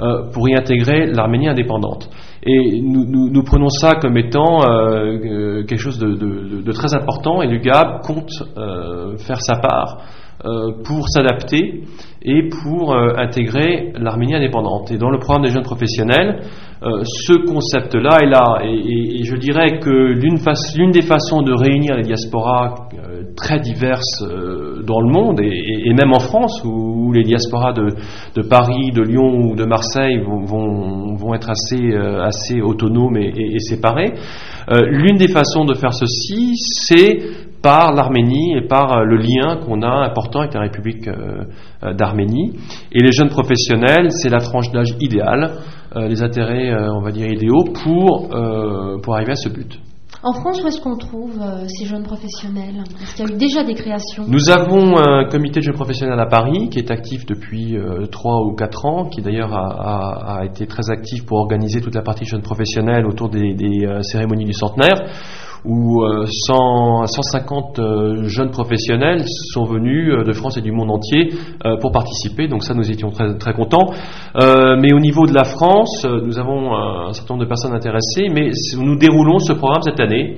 euh, 0.00 0.30
pour 0.32 0.48
y 0.48 0.54
intégrer 0.54 1.06
l'Arménie 1.06 1.48
indépendante. 1.48 2.08
Et 2.44 2.80
nous, 2.82 3.42
prenons 3.44 3.68
ça 3.68 3.92
comme 4.00 4.16
étant 4.16 4.68
euh, 4.68 5.62
quelque 5.64 5.76
chose 5.76 5.98
de, 5.98 6.72
très 6.72 6.94
important 6.94 7.40
et 7.40 7.46
l'UGAB 7.46 8.02
compte 8.02 8.30
faire 9.18 9.40
sa 9.40 9.56
part 9.56 9.98
pour 10.84 11.08
s'adapter 11.08 11.82
et 12.22 12.48
pour 12.48 12.94
intégrer 12.94 13.92
l'Arménie 13.98 14.34
indépendante. 14.34 14.90
Et 14.90 14.98
dans 14.98 15.10
le 15.10 15.18
programme 15.18 15.42
des 15.42 15.50
jeunes 15.50 15.62
professionnels, 15.62 16.40
euh, 16.84 17.04
ce 17.04 17.34
concept-là 17.46 18.18
est 18.22 18.26
là. 18.26 18.58
Et, 18.64 19.22
je 19.22 19.36
dirais 19.36 19.78
que 19.78 19.88
l'une 19.88 20.90
des 20.90 21.02
façons 21.02 21.42
de 21.42 21.52
réunir 21.52 21.94
les 21.94 22.02
diasporas 22.02 22.88
euh, 22.92 23.22
très 23.36 23.60
diverses 23.60 24.22
euh, 24.22 24.82
dans 24.84 25.00
le 25.00 25.08
monde, 25.08 25.40
et, 25.40 25.94
même 25.94 26.12
en 26.12 26.18
France, 26.18 26.60
où, 26.64 27.12
les 27.12 27.22
diasporas 27.22 27.72
de, 27.72 28.42
Paris, 28.42 28.90
de 28.92 29.02
Lyon 29.02 29.50
ou 29.50 29.54
de 29.54 29.64
Marseille 29.64 30.18
vont, 30.24 31.34
être 31.34 31.50
assez, 31.50 31.94
assez 32.20 32.60
autonomes 32.60 33.16
et, 33.16 33.58
séparés, 33.58 34.12
l'une 34.86 35.16
des 35.16 35.28
façons 35.28 35.64
de 35.64 35.74
faire 35.74 35.92
ceci, 35.92 36.54
c'est 36.56 37.18
par 37.62 37.92
l'Arménie 37.92 38.56
et 38.56 38.66
par 38.66 39.04
le 39.04 39.16
lien 39.16 39.56
qu'on 39.64 39.82
a 39.82 40.04
important 40.06 40.40
avec 40.40 40.54
la 40.54 40.60
République 40.60 41.08
d'Arménie. 41.82 42.58
Et 42.90 43.00
les 43.00 43.12
jeunes 43.12 43.28
professionnels, 43.28 44.10
c'est 44.10 44.28
la 44.28 44.40
tranche 44.40 44.70
d'âge 44.72 44.94
idéale 45.00 45.58
euh, 45.94 46.08
les 46.08 46.22
intérêts, 46.22 46.70
euh, 46.70 46.90
on 46.94 47.02
va 47.02 47.10
dire, 47.10 47.26
idéaux 47.30 47.64
pour, 47.84 48.34
euh, 48.34 48.98
pour 49.02 49.14
arriver 49.14 49.32
à 49.32 49.36
ce 49.36 49.50
but. 49.50 49.78
En 50.22 50.32
France, 50.32 50.62
où 50.62 50.68
est-ce 50.68 50.80
qu'on 50.80 50.96
trouve 50.96 51.38
ces 51.66 51.84
jeunes 51.84 52.04
professionnels? 52.04 52.84
Est-ce 53.02 53.16
qu'il 53.16 53.28
y 53.28 53.32
a 53.32 53.34
eu 53.34 53.36
déjà 53.36 53.64
des 53.64 53.74
créations? 53.74 54.24
Nous 54.28 54.50
avons 54.50 54.96
un 54.96 55.28
comité 55.28 55.58
de 55.58 55.64
jeunes 55.64 55.74
professionnels 55.74 56.20
à 56.20 56.26
Paris 56.26 56.68
qui 56.70 56.78
est 56.78 56.92
actif 56.92 57.26
depuis 57.26 57.76
3 58.10 58.46
ou 58.46 58.54
4 58.54 58.86
ans, 58.86 59.08
qui 59.08 59.20
d'ailleurs 59.20 59.52
a, 59.52 60.38
a, 60.38 60.44
été 60.44 60.68
très 60.68 60.90
actif 60.92 61.26
pour 61.26 61.38
organiser 61.38 61.80
toute 61.80 61.96
la 61.96 62.02
partie 62.02 62.24
jeunes 62.24 62.42
professionnels 62.42 63.04
autour 63.04 63.30
des, 63.30 63.54
des 63.54 63.84
cérémonies 64.02 64.44
du 64.44 64.52
centenaire 64.52 64.94
où 65.64 66.02
100, 66.26 67.02
euh, 67.02 67.06
150 67.06 67.78
euh, 67.78 68.24
jeunes 68.24 68.50
professionnels 68.50 69.24
sont 69.26 69.64
venus 69.64 70.12
euh, 70.12 70.24
de 70.24 70.32
France 70.32 70.56
et 70.56 70.60
du 70.60 70.72
monde 70.72 70.90
entier 70.90 71.30
pour 71.80 71.92
participer. 71.92 72.48
Donc 72.48 72.64
ça, 72.64 72.74
nous 72.74 72.90
étions 72.90 73.10
très, 73.10 73.36
très 73.36 73.52
contents. 73.54 73.92
mais 74.34 74.92
au 74.92 74.98
niveau 74.98 75.26
de 75.26 75.34
la 75.34 75.44
France, 75.44 76.04
nous 76.04 76.38
avons 76.38 76.74
un 76.74 77.12
certain 77.12 77.34
nombre 77.34 77.44
de 77.44 77.48
personnes 77.48 77.74
intéressées, 77.74 78.28
mais 78.32 78.50
nous 78.76 78.96
déroulons 78.96 79.38
ce 79.38 79.52
programme 79.52 79.82
cette 79.82 80.00
année. 80.00 80.36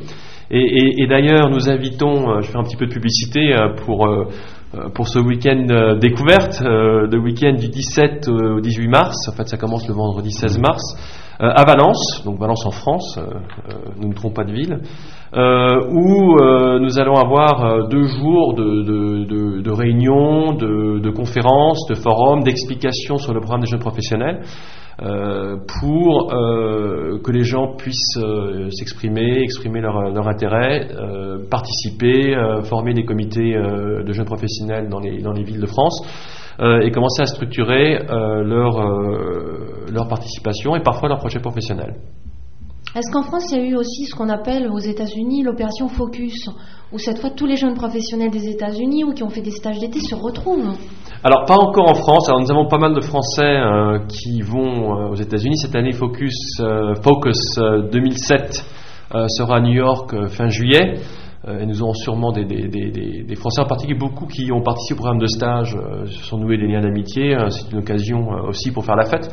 Et, 0.51 1.07
d'ailleurs, 1.09 1.49
nous 1.49 1.70
invitons, 1.70 2.41
je 2.41 2.51
fais 2.51 2.59
un 2.59 2.62
petit 2.62 2.77
peu 2.77 2.87
de 2.87 2.93
publicité 2.93 3.55
pour 3.85 4.07
pour 4.95 5.09
ce 5.09 5.20
week-end 5.20 5.97
découverte, 6.01 6.61
le 6.62 7.18
week-end 7.18 7.55
du 7.55 7.68
17 7.68 8.29
au 8.29 8.61
18 8.61 8.89
mars, 8.89 9.29
en 9.29 9.33
fait 9.33 9.49
ça 9.49 9.57
commence 9.57 9.87
le 9.89 9.95
vendredi 9.95 10.31
16 10.31 10.59
mars, 10.59 10.83
à 11.39 11.64
Valence, 11.64 12.22
donc 12.24 12.39
Valence 12.39 12.64
en 12.66 12.70
France, 12.70 13.18
nous 14.01 14.09
ne 14.09 14.14
trompons 14.14 14.35
pas 14.35 14.45
de 14.45 14.53
ville, 14.53 14.80
euh, 15.37 15.80
où 15.91 16.37
euh, 16.39 16.78
nous 16.78 17.01
allons 17.01 17.16
avoir 17.16 17.64
euh, 17.64 17.89
deux 17.89 18.05
jours 18.05 18.55
de, 18.55 19.70
réunions, 19.70 20.53
de, 20.53 21.11
conférences, 21.11 21.89
de 21.89 21.97
forums, 21.97 22.45
d'explications 22.45 23.18
sur 23.18 23.35
le 23.35 23.41
programme 23.41 23.62
des 23.62 23.66
jeunes 23.66 23.80
professionnels. 23.80 24.43
pour 25.82 26.28
que 26.28 27.32
les 27.32 27.43
gens 27.43 27.74
puissent 27.76 28.18
s'exprimer, 28.70 29.41
exprimer 29.43 29.80
leur, 29.80 30.28
intérêt, 30.28 30.89
participer, 31.51 32.37
former 32.62 32.95
des 32.95 33.05
comités 33.05 33.55
de 33.55 34.12
jeunes 34.12 34.26
professionnels 34.26 34.89
dans 34.89 35.01
les 35.32 35.43
villes 35.43 35.61
de 35.61 35.66
France. 35.66 36.01
Et 36.61 36.90
commencer 36.90 37.22
à 37.22 37.26
structurer 37.26 37.98
leur, 38.09 38.78
leur 39.92 40.09
participation 40.09 40.76
et 40.76 40.80
parfois 40.80 41.09
leur 41.09 41.18
projet 41.18 41.40
professionnel. 41.40 41.96
Est-ce 42.96 43.11
qu'en 43.11 43.22
France, 43.22 43.50
il 43.50 43.59
y 43.59 43.61
a 43.61 43.64
eu 43.64 43.74
aussi 43.74 44.05
ce 44.05 44.14
qu'on 44.14 44.28
appelle 44.28 44.68
aux 44.70 44.78
États-Unis 44.78 45.42
l'opération 45.42 45.88
Focus, 45.88 46.48
où 46.92 46.98
cette 46.98 47.18
fois 47.18 47.30
tous 47.30 47.44
les 47.44 47.57
jeunes 47.57 47.74
professionnels 47.74 48.30
des 48.30 48.48
États-Unis 48.48 49.02
ou 49.02 49.12
qui 49.12 49.24
ont 49.24 49.30
fait 49.30 49.40
des 49.40 49.50
stages 49.50 49.80
d'été 49.80 49.98
se 49.98 50.14
retrouvent 50.14 50.76
Alors, 51.24 51.44
pas 51.44 51.57
encore 51.57 51.90
en 51.90 51.94
France. 51.94 52.28
Alors, 52.28 52.40
nous 52.40 52.52
avons 52.52 52.68
pas 52.68 52.78
mal 52.78 52.94
de 52.94 53.00
Français 53.00 53.42
euh, 53.42 53.98
qui 54.07 54.42
vont 54.42 54.94
euh, 54.94 55.09
aux 55.09 55.16
États-Unis. 55.16 55.57
Cette 55.57 55.74
année, 55.74 55.90
Focus, 55.90 56.61
euh, 56.61 56.94
Focus 57.02 57.59
2007 57.90 58.64
sera 59.28 59.57
à 59.57 59.61
New 59.61 59.74
York 59.74 60.28
fin 60.28 60.48
juillet. 60.48 60.94
Et 61.47 61.66
nous 61.66 61.82
aurons 61.82 61.95
sûrement 61.95 62.32
des, 62.32 62.45
des, 62.45 63.36
Français 63.36 63.61
en 63.61 63.66
particulier, 63.66 63.99
beaucoup 63.99 64.26
qui 64.26 64.51
ont 64.53 64.62
participé 64.62 64.95
au 64.95 65.03
programme 65.03 65.18
de 65.18 65.26
stage, 65.26 65.76
se 66.07 66.24
sont 66.24 66.38
noués 66.38 66.57
des 66.57 66.66
liens 66.66 66.80
d'amitié. 66.80 67.36
C'est 67.51 67.72
une 67.72 67.78
occasion 67.78 68.30
aussi 68.49 68.70
pour 68.70 68.84
faire 68.84 68.97
la 68.97 69.05
fête. 69.05 69.30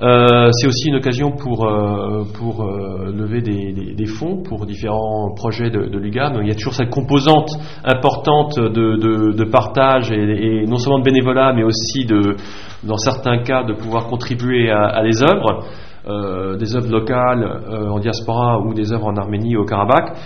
Euh, 0.00 0.50
c'est 0.52 0.68
aussi 0.68 0.88
une 0.88 0.94
occasion 0.94 1.32
pour, 1.32 1.66
euh, 1.66 2.22
pour 2.38 2.62
euh, 2.62 3.10
lever 3.12 3.40
des, 3.40 3.72
des, 3.72 3.94
des, 3.94 4.06
fonds 4.06 4.42
pour 4.44 4.64
différents 4.64 5.34
projets 5.34 5.70
de, 5.70 5.86
de 5.86 5.98
l'UGAM. 5.98 6.38
Il 6.40 6.46
y 6.48 6.52
a 6.52 6.54
toujours 6.54 6.74
cette 6.74 6.90
composante 6.90 7.50
importante 7.84 8.60
de, 8.60 8.68
de, 8.68 9.32
de 9.32 9.44
partage 9.44 10.12
et, 10.12 10.62
et, 10.62 10.66
non 10.66 10.76
seulement 10.76 11.00
de 11.00 11.04
bénévolat, 11.04 11.52
mais 11.52 11.64
aussi 11.64 12.04
de, 12.04 12.36
dans 12.84 12.96
certains 12.96 13.42
cas 13.42 13.64
de 13.64 13.72
pouvoir 13.72 14.06
contribuer 14.06 14.70
à, 14.70 14.84
à 14.84 15.02
les 15.02 15.20
œuvres, 15.20 15.64
euh, 16.08 16.56
des 16.56 16.74
œuvres 16.76 16.90
locales 16.90 17.44
en 17.90 17.98
diaspora 17.98 18.60
ou 18.60 18.74
des 18.74 18.92
œuvres 18.92 19.06
en 19.06 19.16
Arménie 19.16 19.56
ou 19.56 19.62
au 19.62 19.64
Karabakh. 19.64 20.16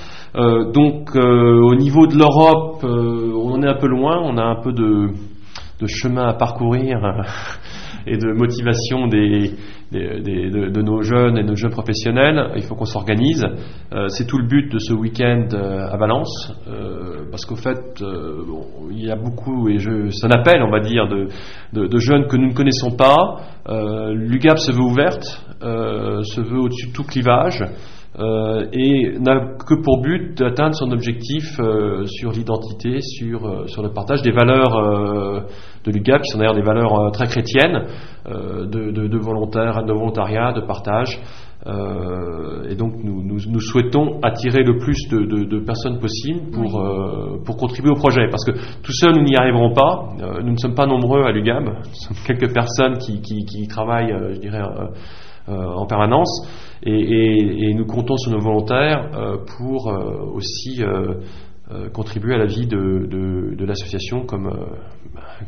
donc 0.73 1.15
au 1.15 1.75
niveau 1.75 2.07
de 2.07 2.17
l'Europe, 2.17 2.85
on 2.85 3.53
en 3.53 3.63
est 3.63 3.69
un 3.69 3.79
peu 3.79 3.89
loin, 3.89 4.19
on 4.23 4.37
a 4.39 4.45
un 4.45 4.63
peu 4.63 4.73
de, 4.73 5.09
de 5.81 5.87
chemin 5.87 6.29
à 6.29 6.35
parcourir 6.35 6.99
et 8.07 8.17
de 8.17 8.33
motivation 8.33 9.07
des, 9.07 9.53
de, 9.93 10.83
nos 10.83 11.03
jeunes 11.03 11.39
et 11.39 11.43
de 11.43 11.49
nos 11.49 11.57
jeunes 11.57 11.71
professionnels. 11.71 12.53
Il 12.57 12.63
faut 12.63 12.75
qu'on 12.75 12.85
s'organise. 12.85 13.45
Euh, 13.93 14.09
c'est 14.09 14.27
tout 14.27 14.39
le 14.39 14.47
but 14.47 14.73
de 14.73 14.79
ce 14.79 14.93
week-end 14.93 15.49
euh, 15.53 15.87
à 15.91 15.97
Valence, 15.97 16.53
euh, 16.69 17.25
parce 17.31 17.45
qu'au 17.45 17.57
fait, 17.57 18.03
il 18.91 19.05
y 19.05 19.11
a 19.11 19.17
beaucoup, 19.17 19.69
et 19.69 19.79
c'est 19.79 20.27
un 20.27 20.31
appel, 20.31 20.63
on 20.63 20.71
va 20.71 20.81
dire, 20.81 21.09
de, 21.09 21.99
jeunes 21.99 22.27
que 22.27 22.37
nous 22.37 22.49
ne 22.49 22.55
connaissons 22.55 22.97
pas. 22.97 23.41
L'UGAP 24.13 24.59
se 24.59 24.73
veut 24.73 24.83
ouverte, 24.83 25.25
se 25.61 26.41
veut 26.41 26.61
au-dessus 26.61 26.89
de 26.89 26.93
tout 26.93 27.05
clivage. 27.05 27.63
Et 28.19 29.19
n'a 29.19 29.41
que 29.67 29.75
pour 29.83 30.03
but 30.03 30.37
d'atteindre 30.37 30.75
son 30.75 30.91
objectif 30.93 31.59
sur 32.07 32.33
l'identité, 32.33 33.01
sur, 33.01 33.69
sur 33.69 33.83
le 33.83 33.91
partage 33.93 34.23
des 34.23 34.33
valeurs 34.33 35.47
de 35.85 35.91
l'UGAP, 35.91 36.23
qui 36.23 36.31
sont 36.31 36.39
d'ailleurs 36.39 36.55
des 36.55 36.63
valeurs 36.63 36.95
euh, 36.95 37.11
très 37.11 37.27
chrétiennes, 37.27 37.87
euh, 38.27 38.67
de, 38.67 38.91
de, 38.91 39.09
de, 39.09 39.19
volontaire, 39.19 39.85
de 39.85 39.93
volontariat, 39.93 40.53
de 40.53 40.61
partage. 40.61 41.19
Euh, 41.65 42.69
et 42.69 42.75
donc 42.75 42.95
nous, 43.05 43.23
nous, 43.23 43.61
souhaitons 43.61 44.19
attirer 44.23 44.65
le 44.65 44.79
plus 44.79 44.99
de, 45.09 45.45
de 45.45 45.61
personnes 45.61 46.01
possible 46.01 46.51
pour, 46.51 46.81
euh, 46.81 47.41
pour 47.45 47.57
contribuer 47.57 47.91
au 47.91 47.97
projet. 47.97 48.29
Parce 48.31 48.45
que 48.45 48.51
tout 48.51 48.93
seul, 48.93 49.15
nous 49.15 49.23
n'y 49.23 49.37
arriverons 49.37 49.73
pas. 49.73 50.09
Euh, 50.21 50.43
nous 50.43 50.53
ne 50.53 50.57
sommes 50.57 50.75
pas 50.75 50.87
nombreux 50.87 51.23
à 51.23 51.31
l'UGAB. 51.31 51.65
Nous 51.65 51.95
sommes 51.95 52.17
quelques 52.27 52.53
personnes 52.53 52.99
qui, 52.99 53.21
qui, 53.21 53.45
qui 53.45 53.69
travaillent, 53.69 54.15
je 54.35 54.41
dirais, 54.41 54.63
en 55.49 55.87
permanence. 55.87 56.47
Et, 56.85 56.91
et, 56.91 57.71
et, 57.71 57.75
nous 57.75 57.87
comptons 57.87 58.17
sur 58.17 58.33
nos 58.33 58.41
volontaires 58.41 59.11
pour 59.59 59.87
aussi 60.35 60.81
contribuer 61.93 62.35
à 62.35 62.39
la 62.39 62.47
vie 62.47 62.67
de, 62.67 63.55
de 63.57 63.65
l'association 63.65 64.27
comme 64.27 64.51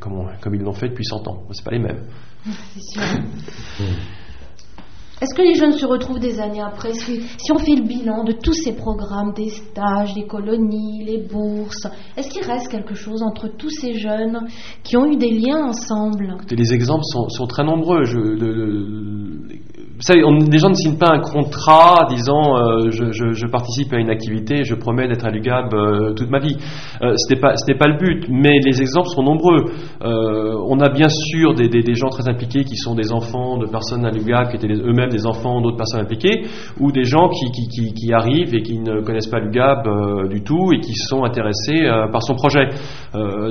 comme, 0.01 0.27
comme 0.41 0.55
ils 0.55 0.63
l'ont 0.63 0.73
fait 0.73 0.89
depuis 0.89 1.05
100 1.05 1.29
ans. 1.29 1.43
C'est 1.53 1.65
pas 1.65 1.73
les 1.73 1.81
mêmes. 1.81 2.05
C'est 2.45 2.81
sûr. 2.81 3.03
Est-ce 5.21 5.35
que 5.35 5.43
les 5.43 5.55
jeunes 5.55 5.73
se 5.73 5.87
retrouvent 5.87 6.19
des 6.19 6.41
années 6.41 6.61
après 6.61 6.93
Si 6.93 7.53
on 7.53 7.59
fait 7.59 7.77
le 7.77 7.87
bilan 7.87 8.25
de 8.25 8.33
tous 8.33 8.53
ces 8.53 8.75
programmes, 8.75 9.33
des 9.33 9.49
stages, 9.49 10.13
des 10.13 10.27
colonies, 10.27 11.05
les 11.05 11.19
bourses, 11.19 11.87
est-ce 12.17 12.29
qu'il 12.29 12.43
reste 12.43 12.69
quelque 12.69 12.95
chose 12.95 13.23
entre 13.23 13.49
tous 13.49 13.71
ces 13.71 13.95
jeunes 13.95 14.41
qui 14.83 14.97
ont 14.97 15.07
eu 15.07 15.17
des 15.17 15.31
liens 15.31 15.69
ensemble? 15.69 16.37
Les 16.51 16.75
exemples 16.75 17.05
sont, 17.05 17.29
sont 17.29 17.47
très 17.47 17.65
nombreux. 17.65 18.05
Je, 18.05 18.19
savez, 20.01 20.23
les 20.51 20.59
gens 20.59 20.71
ne 20.71 20.75
signent 20.75 20.99
pas 20.99 21.13
un 21.13 21.21
contrat 21.21 22.07
disant 22.09 22.57
euh, 22.57 22.91
je, 22.91 23.13
je, 23.13 23.47
participe 23.47 23.93
à 23.93 23.99
une 23.99 24.11
activité, 24.11 24.65
je 24.65 24.75
promets 24.75 25.07
d'être 25.07 25.25
à 25.25 25.31
l'UGAB 25.31 25.73
euh, 25.73 26.13
toute 26.15 26.31
ma 26.31 26.41
vie. 26.41 26.57
Euh, 27.03 27.15
ce 27.17 27.33
n'est 27.33 27.39
pas, 27.79 27.87
le 27.87 27.97
but, 27.97 28.27
mais 28.29 28.59
les 28.59 28.81
exemples 28.81 29.09
sont 29.09 29.23
nombreux. 29.23 29.67
On 30.03 30.81
a 30.81 30.89
bien 30.89 31.09
sûr 31.09 31.55
des, 31.55 31.69
des, 31.69 31.95
gens 31.95 32.09
très 32.09 32.29
impliqués 32.29 32.65
qui 32.65 32.77
sont 32.77 32.95
des 32.95 33.13
enfants 33.13 33.57
de 33.59 33.67
personnes 33.67 34.05
à 34.05 34.11
l'UGAB, 34.11 34.51
qui 34.51 34.57
étaient 34.57 34.73
eux-mêmes 34.73 35.11
des 35.11 35.27
enfants 35.27 35.61
d'autres 35.61 35.77
personnes 35.77 36.01
impliquées, 36.01 36.43
ou 36.81 36.91
des 36.91 37.05
gens 37.05 37.29
qui, 37.29 37.69
qui, 37.69 37.93
qui, 37.95 38.13
arrivent 38.13 38.55
et 38.55 38.63
qui 38.63 38.79
ne 38.79 39.01
connaissent 39.01 39.29
pas 39.29 39.39
l'UGAB 39.39 40.29
du 40.29 40.43
tout 40.43 40.73
et 40.73 40.81
qui 40.81 40.95
sont 40.95 41.25
intéressés 41.25 41.89
par 42.11 42.23
son 42.23 42.35
projet. 42.35 42.69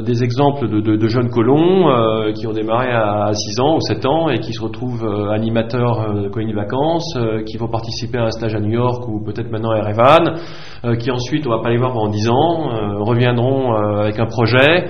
des 0.06 0.24
exemples 0.24 0.68
de, 0.68 0.82
de, 0.82 0.98
de 0.98 1.08
jeunes 1.08 1.30
colons 1.30 2.34
qui 2.34 2.48
ont 2.48 2.54
démarré 2.54 2.92
à 2.92 3.32
6 3.34 3.60
ans 3.62 3.76
ou 3.78 3.82
7 3.82 4.06
ans 4.06 4.30
et 4.30 4.40
qui 4.40 4.54
se 4.54 4.62
retrouvent 4.62 5.08
animateurs 5.32 6.32
colonies 6.34 6.52
de 6.52 6.58
vacances, 6.58 7.16
euh, 7.16 7.44
qui 7.44 7.58
vont 7.58 7.68
participer 7.68 8.18
à 8.18 8.26
un 8.26 8.32
stage 8.32 8.56
à 8.56 8.60
New 8.60 8.72
York 8.72 9.08
ou 9.08 9.24
peut-être 9.24 9.52
maintenant 9.52 9.72
à 9.72 9.78
Erevan, 9.78 10.40
euh, 10.84 10.96
qui 10.96 11.12
ensuite, 11.12 11.46
on 11.48 11.52
va 11.52 11.62
pas 11.62 11.70
les 11.70 11.78
voir 11.78 11.94
pendant 11.94 12.10
10 12.10 12.30
ans, 12.30 12.74
euh, 12.74 13.04
reviendront 13.04 13.74
avec 13.74 14.20
un 14.20 14.26
projet. 14.26 14.88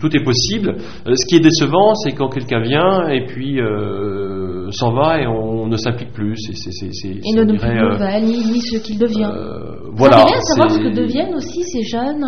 tout 0.00 0.16
est 0.16 0.24
possible. 0.24 0.76
ce 1.06 1.26
qui 1.26 1.36
est 1.36 1.40
décevant, 1.40 1.94
c'est 1.94 2.12
quand 2.12 2.28
quelqu'un 2.28 2.60
vient 2.60 3.08
et 3.08 3.26
puis 3.26 3.58
s'en 4.70 4.92
va 4.92 5.20
et 5.20 5.26
on 5.26 5.66
ne 5.66 5.76
s'implique 5.76 6.12
plus. 6.12 6.38
Et, 6.48 7.08
et 7.08 7.32
ne 7.36 7.44
plus 7.44 7.58
de 7.58 7.92
nouvelles, 7.92 8.24
ni, 8.24 8.60
ce 8.60 8.78
qu'il 8.78 8.98
devient. 8.98 9.30
voilà. 9.92 10.18
C'est 10.18 10.26
bien 10.26 10.40
savoir 10.40 10.70
ce 10.70 10.78
que 10.78 10.94
deviennent 10.94 11.34
aussi 11.34 11.62
ces 11.64 11.82
jeunes 11.82 12.24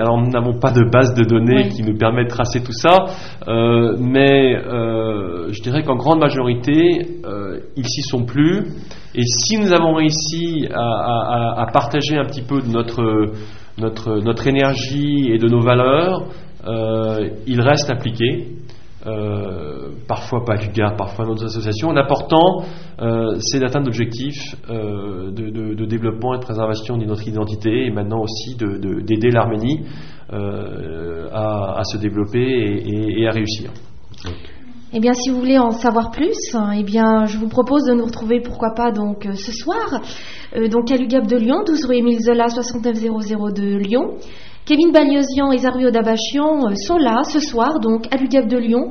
alors 0.00 0.20
nous 0.20 0.30
n'avons 0.30 0.58
pas 0.58 0.70
de 0.70 0.84
base 0.90 1.14
de 1.14 1.24
données 1.24 1.68
qui 1.68 1.82
nous 1.82 1.96
permet 1.96 2.24
de 2.24 2.28
tracer 2.28 2.62
tout 2.62 2.72
ça, 2.72 3.06
euh, 3.48 3.96
mais 3.98 4.56
euh, 4.56 5.48
je 5.50 5.62
dirais 5.62 5.82
qu'en 5.82 5.96
grande 5.96 6.20
majorité, 6.20 7.20
euh, 7.24 7.60
ils 7.76 7.86
s'y 7.86 8.02
sont 8.02 8.24
plus. 8.24 8.66
Et 9.14 9.22
si 9.24 9.58
nous 9.58 9.72
avons 9.72 9.94
réussi 9.94 10.68
à, 10.72 11.66
partager 11.72 12.16
un 12.16 12.24
petit 12.24 12.42
peu 12.42 12.60
de 12.60 12.68
notre, 12.68 13.32
notre, 13.78 14.20
notre 14.22 14.46
énergie 14.46 15.30
et 15.30 15.38
de 15.38 15.48
nos 15.48 15.60
valeurs, 15.60 16.28
ils 17.46 17.60
restent 17.60 17.90
appliqués. 17.90 18.48
Euh, 19.04 19.88
parfois 20.06 20.44
pas 20.44 20.54
l'UGAR, 20.54 20.94
parfois 20.96 21.26
d'autres 21.26 21.44
associations. 21.44 21.90
L'important, 21.90 22.62
euh, 23.00 23.34
c'est 23.40 23.58
d'atteindre 23.58 23.86
l'objectif 23.86 24.36
euh, 24.70 25.32
de, 25.32 25.84
développement 25.86 26.34
et 26.34 26.38
de 26.38 26.42
préservation 26.44 26.96
de 26.96 27.04
notre 27.04 27.26
identité 27.26 27.86
et 27.86 27.90
maintenant 27.90 28.20
aussi 28.22 28.56
d'aider 28.56 29.30
l'Arménie 29.30 29.80
à, 30.30 31.82
se 31.84 31.98
développer 31.98 32.40
et, 32.40 33.26
à 33.26 33.32
réussir. 33.32 33.70
Eh 34.94 35.00
bien, 35.00 35.14
si 35.14 35.30
vous 35.30 35.38
voulez 35.38 35.58
en 35.58 35.70
savoir 35.70 36.10
plus, 36.10 36.56
eh 36.76 36.82
bien, 36.84 37.24
je 37.24 37.38
vous 37.38 37.48
propose 37.48 37.84
de 37.84 37.94
nous 37.94 38.04
retrouver, 38.04 38.40
pourquoi 38.40 38.74
pas, 38.74 38.92
donc 38.92 39.26
ce 39.34 39.52
soir, 39.52 40.00
donc 40.70 40.90
à 40.90 40.96
l'UGAP 40.96 41.26
de 41.26 41.36
Lyon, 41.36 41.64
12 41.66 41.86
rue 41.86 41.96
Émile 41.96 42.20
Zola, 42.20 42.48
6900 42.48 43.52
de 43.54 43.76
Lyon. 43.76 44.16
Kevin 44.64 44.92
Baliosian 44.92 45.50
et 45.50 45.58
Zario 45.58 45.90
Dabachian 45.90 46.68
euh, 46.68 46.74
sont 46.86 46.96
là 46.96 47.22
ce 47.24 47.40
soir, 47.40 47.80
donc 47.80 48.06
à 48.12 48.16
l'UGAP 48.16 48.46
de 48.46 48.58
Lyon, 48.58 48.90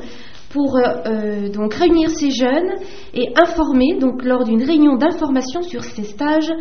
pour 0.49 0.75
euh, 0.75 0.81
euh, 1.05 1.49
donc 1.49 1.73
réunir 1.73 2.09
ces 2.09 2.29
jeunes 2.29 2.73
et 3.13 3.29
informer 3.41 3.97
donc 3.97 4.23
lors 4.25 4.43
d'une 4.43 4.63
réunion 4.63 4.97
d'information 4.97 5.61
sur 5.61 5.85
ces 5.85 6.03
stages 6.03 6.51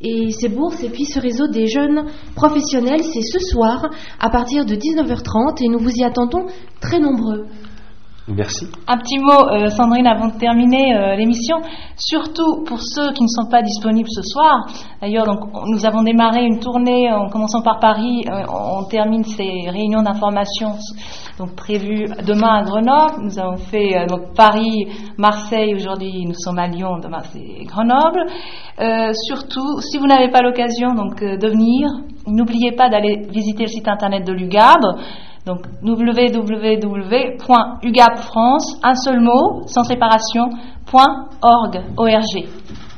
et 0.00 0.30
ces 0.30 0.48
bourses 0.48 0.82
et 0.82 0.88
puis 0.88 1.04
ce 1.04 1.20
réseau 1.20 1.46
des 1.46 1.66
jeunes 1.66 2.06
professionnels. 2.34 3.02
C'est 3.02 3.20
ce 3.20 3.38
soir 3.38 3.90
à 4.18 4.30
partir 4.30 4.64
de 4.64 4.74
19h30 4.74 5.62
et 5.62 5.68
nous 5.68 5.78
vous 5.78 5.94
y 5.96 6.02
attendons 6.02 6.46
très 6.80 7.00
nombreux. 7.00 7.44
Merci. 8.26 8.66
Un 8.88 8.96
petit 8.96 9.18
mot, 9.18 9.50
euh, 9.50 9.68
Sandrine, 9.68 10.06
avant 10.06 10.28
de 10.28 10.38
terminer 10.38 10.96
euh, 10.96 11.14
l'émission. 11.14 11.56
Surtout 11.98 12.64
pour 12.64 12.78
ceux 12.80 13.12
qui 13.12 13.22
ne 13.22 13.28
sont 13.28 13.50
pas 13.50 13.60
disponibles 13.60 14.08
ce 14.08 14.22
soir. 14.22 14.66
D'ailleurs, 15.02 15.26
donc 15.26 15.40
nous 15.66 15.84
avons 15.84 16.02
démarré 16.02 16.42
une 16.46 16.58
tournée 16.58 17.12
en 17.12 17.28
commençant 17.28 17.60
par 17.60 17.80
Paris. 17.80 18.24
Euh, 18.26 18.44
on 18.48 18.84
termine 18.84 19.24
ces 19.24 19.68
réunions 19.68 20.02
d'information 20.02 20.70
donc 21.38 21.54
prévues 21.54 22.06
demain 22.26 22.60
à 22.60 22.62
Grenoble. 22.62 23.24
Nous 23.24 23.38
avons 23.38 23.56
fait 23.56 24.06
donc 24.06 24.34
Paris, 24.34 24.86
Marseille. 25.18 25.74
Aujourd'hui, 25.74 26.24
nous 26.26 26.34
sommes 26.34 26.58
à 26.58 26.66
Lyon. 26.66 27.00
Demain, 27.02 27.20
c'est 27.24 27.64
Grenoble. 27.64 28.24
surtout, 29.26 29.80
si 29.80 29.98
vous 29.98 30.06
n'avez 30.06 30.30
pas 30.30 30.40
l'occasion 30.40 30.94
donc 30.94 31.20
de 31.20 31.48
venir, 31.48 31.90
n'oubliez 32.26 32.72
pas 32.72 32.88
d'aller 32.88 33.26
visiter 33.28 33.64
le 33.64 33.68
site 33.68 33.88
internet 33.88 34.24
de 34.26 34.32
l'UGAB 34.32 34.80
Donc 35.46 35.60
www.ugapfrance, 35.82 38.78
un 38.82 38.94
seul 38.94 39.20
mot, 39.20 39.62
sans 39.66 39.84
séparation, 39.84 40.48
.org, 40.92 41.82
org. 41.96 42.46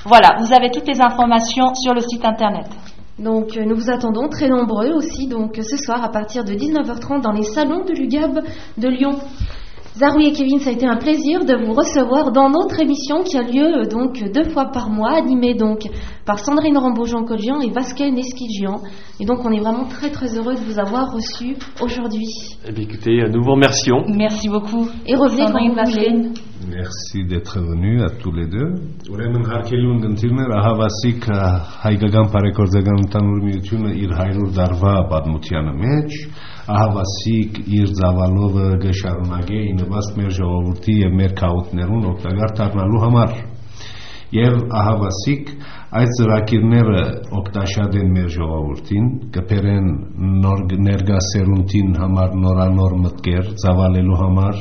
Voilà, 0.04 0.36
vous 0.38 0.52
avez 0.52 0.70
toutes 0.70 0.86
les 0.86 1.00
informations 1.00 1.74
sur 1.74 1.92
le 1.92 2.00
site 2.00 2.24
internet. 2.24 2.66
Donc 3.18 3.56
euh, 3.56 3.64
nous 3.64 3.74
vous 3.74 3.90
attendons 3.90 4.28
très 4.28 4.48
nombreux 4.48 4.92
aussi 4.92 5.26
donc 5.26 5.56
ce 5.56 5.76
soir 5.78 6.04
à 6.04 6.10
partir 6.10 6.44
de 6.44 6.52
19h30 6.52 7.22
dans 7.22 7.32
les 7.32 7.44
salons 7.44 7.82
de 7.84 7.92
l'UGAB 7.92 8.44
de 8.76 8.88
Lyon. 8.88 9.18
Zaroui 9.98 10.28
et 10.28 10.32
Kevin, 10.32 10.58
ça 10.58 10.68
a 10.68 10.72
été 10.74 10.86
un 10.86 10.98
plaisir 10.98 11.46
de 11.46 11.54
vous 11.54 11.72
recevoir 11.72 12.30
dans 12.30 12.50
notre 12.50 12.78
émission 12.80 13.22
qui 13.22 13.38
a 13.38 13.42
lieu 13.42 13.80
euh, 13.80 13.86
donc 13.86 14.22
deux 14.30 14.44
fois 14.50 14.66
par 14.66 14.90
mois, 14.90 15.16
animée 15.16 15.54
donc 15.54 15.88
par 16.26 16.38
Sandrine 16.38 16.76
Rambaud-Jean 16.76 17.24
et 17.62 17.70
Vasquet 17.70 18.10
Neskidjian. 18.10 18.82
Et 19.20 19.24
donc 19.24 19.38
on 19.46 19.50
est 19.52 19.60
vraiment 19.60 19.86
très 19.86 20.10
très 20.10 20.36
heureux 20.36 20.54
de 20.54 20.60
vous 20.60 20.78
avoir 20.78 21.14
reçu 21.14 21.56
aujourd'hui. 21.80 22.28
Eh 22.68 22.72
bien 22.72 22.84
écoutez, 22.84 23.22
euh, 23.22 23.30
nous 23.30 23.42
vous 23.42 23.52
remercions. 23.52 24.04
Merci 24.14 24.50
beaucoup. 24.50 24.86
Et 25.06 25.14
revenez 25.14 25.46
Sandrine 25.46 25.72
quand 25.74 25.84
vous 25.84 25.88
Merci 26.70 27.24
d'être 27.24 27.58
venus 27.58 28.02
à 28.02 28.10
tous 28.20 28.32
les 28.32 28.46
deux. 28.46 28.74
Ահավասիկ 36.66 37.58
իր 37.66 37.90
100 37.90 38.00
դարվա 38.00 38.26
պատմությանը 38.26 38.36
մեջ 38.36 38.46
ահավասիկ 38.46 38.56
իր 38.66 38.66
ծավալովը 38.66 38.68
գշարունակե 38.82 39.58
ինվաստ 39.70 40.16
մեր 40.18 40.32
ժողովրդի 40.38 40.94
եւ 40.98 41.12
մեր 41.20 41.34
քաղաքներուն 41.40 42.06
օգտակար 42.10 42.54
դառնալու 42.60 43.02
համար 43.04 43.34
եւ 44.36 44.56
ահավասիկ 44.80 45.52
այս 46.00 46.14
ծրագիրները 46.18 47.02
օգտաշատ 47.40 47.98
են 48.00 48.10
մեր 48.16 48.28
ժողովրդին 48.36 49.06
կփերեն 49.36 49.86
նոր 50.42 50.64
ներգա 50.88 51.20
սերունդին 51.28 51.92
համար 52.02 52.34
նորանոր 52.46 52.96
մտքեր 53.04 53.52
ծավալելու 53.62 54.20
համար 54.24 54.60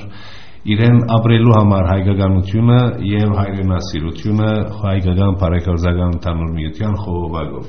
իրեն 0.75 1.01
ապրելու 1.17 1.57
համար 1.57 1.89
հայկականությունը 1.93 2.79
եւ 3.09 3.33
հայրենասիրությունը 3.39 4.51
հայկական 4.85 5.35
բարեգործական 5.41 6.15
ընդհանուր 6.19 6.55
միության 6.59 6.95
խողովակով 7.01 7.67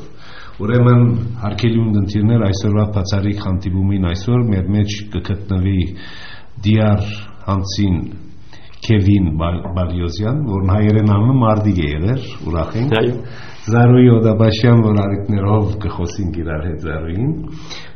Ուրեմն 0.57 1.03
հարկելի 1.43 1.81
ունգընտիրներ 1.83 2.43
այսօրվա 2.47 2.85
բացարիք 2.95 3.43
հանդիպումին 3.45 4.05
այսօր 4.09 4.45
մեր 4.53 4.69
մեջ 4.77 4.95
կգտնվի 5.13 5.81
դիար 6.67 7.03
հանցին 7.49 7.99
Քևին 8.87 9.29
Բալյոզյան, 9.41 10.41
որն 10.53 10.73
հայերեն 10.77 11.13
անունը 11.17 11.37
Մարդիկ 11.43 11.83
է 11.83 11.91
եղել, 11.93 12.25
ուրախ 12.51 12.81
ենք։ 12.81 12.97
Այո 13.01 13.15
Զարուի 13.67 14.11
Օդաբաշյան, 14.15 14.81
որ 14.85 14.99
արիքներով 15.03 15.71
կխոսենք 15.83 16.37
իրար 16.39 16.61
հետ 16.67 16.85
Զարուին։ 16.85 17.31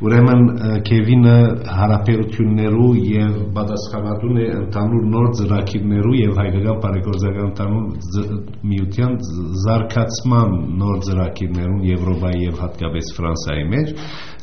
Ուրեմն 0.03 0.41
Քևինը 0.89 1.35
հարաբերություններու 1.77 2.89
եւ 3.07 3.37
պատասխանատուն 3.55 4.41
է 4.41 4.47
ընդհանուր 4.57 5.05
նոր 5.13 5.29
ծրագիրներու 5.39 6.17
եւ 6.17 6.41
հայկական 6.41 6.81
բարեգործական 6.87 7.47
ընդհանուր 7.51 8.35
միության 8.73 9.15
զարգացման 9.63 10.59
նոր 10.81 10.99
ծրագիրներուն 11.07 11.81
Եվրոպայի 11.91 12.43
եւ 12.49 12.61
հատկապես 12.65 13.13
Ֆրանսիայի 13.21 13.65
մեջ 13.71 13.95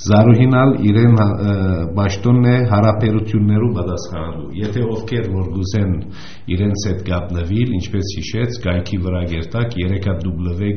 Զարուհինալ 0.08 0.74
իրեն 0.88 1.20
ճաշտոնն 2.18 2.46
է 2.48 2.56
հարաբերություններու 2.72 3.70
պատասխանատու։ 3.78 4.48
Եթե 4.58 4.84
ովքեր 4.94 5.26
որ 5.34 5.48
գուզեն 5.54 5.92
իրենց 6.53 6.87
հետ 6.89 7.03
գտնվել, 7.09 7.75
ինչպես 7.79 8.15
հիշեց, 8.17 8.57
գայքի 8.65 8.97
վրա 9.05 9.21
գերտակ 9.33 9.77
3w 9.77 10.71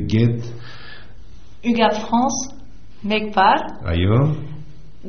UGAP 1.67 1.95
France, 2.05 2.39
MEGPAR, 3.03 3.65
այո, 3.93 4.19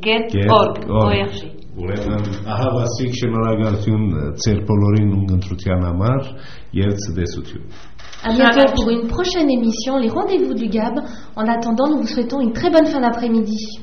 get.org, 0.02 0.82
ORG։ 0.88 1.58
Ուրեմն 1.78 2.24
ահավասիկ 2.50 3.12
շնորհակալություն 3.20 4.06
ձեր 4.42 4.62
բոլորին 4.66 5.12
ունգընտրության 5.18 5.84
համար 5.86 6.32
եւ 6.78 6.96
ցտեսություն։ 7.04 7.68
À 8.24 8.32
bientôt 8.34 8.66
pour 8.74 8.90
une 8.90 9.06
prochaine 9.06 9.48
émission, 9.48 9.96
les 9.96 10.08
rendez-vous 10.08 10.54
du 10.54 10.66
GAB. 10.66 10.98
En 11.36 11.46
attendant, 11.46 11.86
nous 11.88 12.00
vous 12.00 12.06
souhaitons 12.08 12.40
une 12.40 12.52
très 12.52 12.68
bonne 12.68 12.86
fin 12.86 13.00
d'après-midi. 13.00 13.78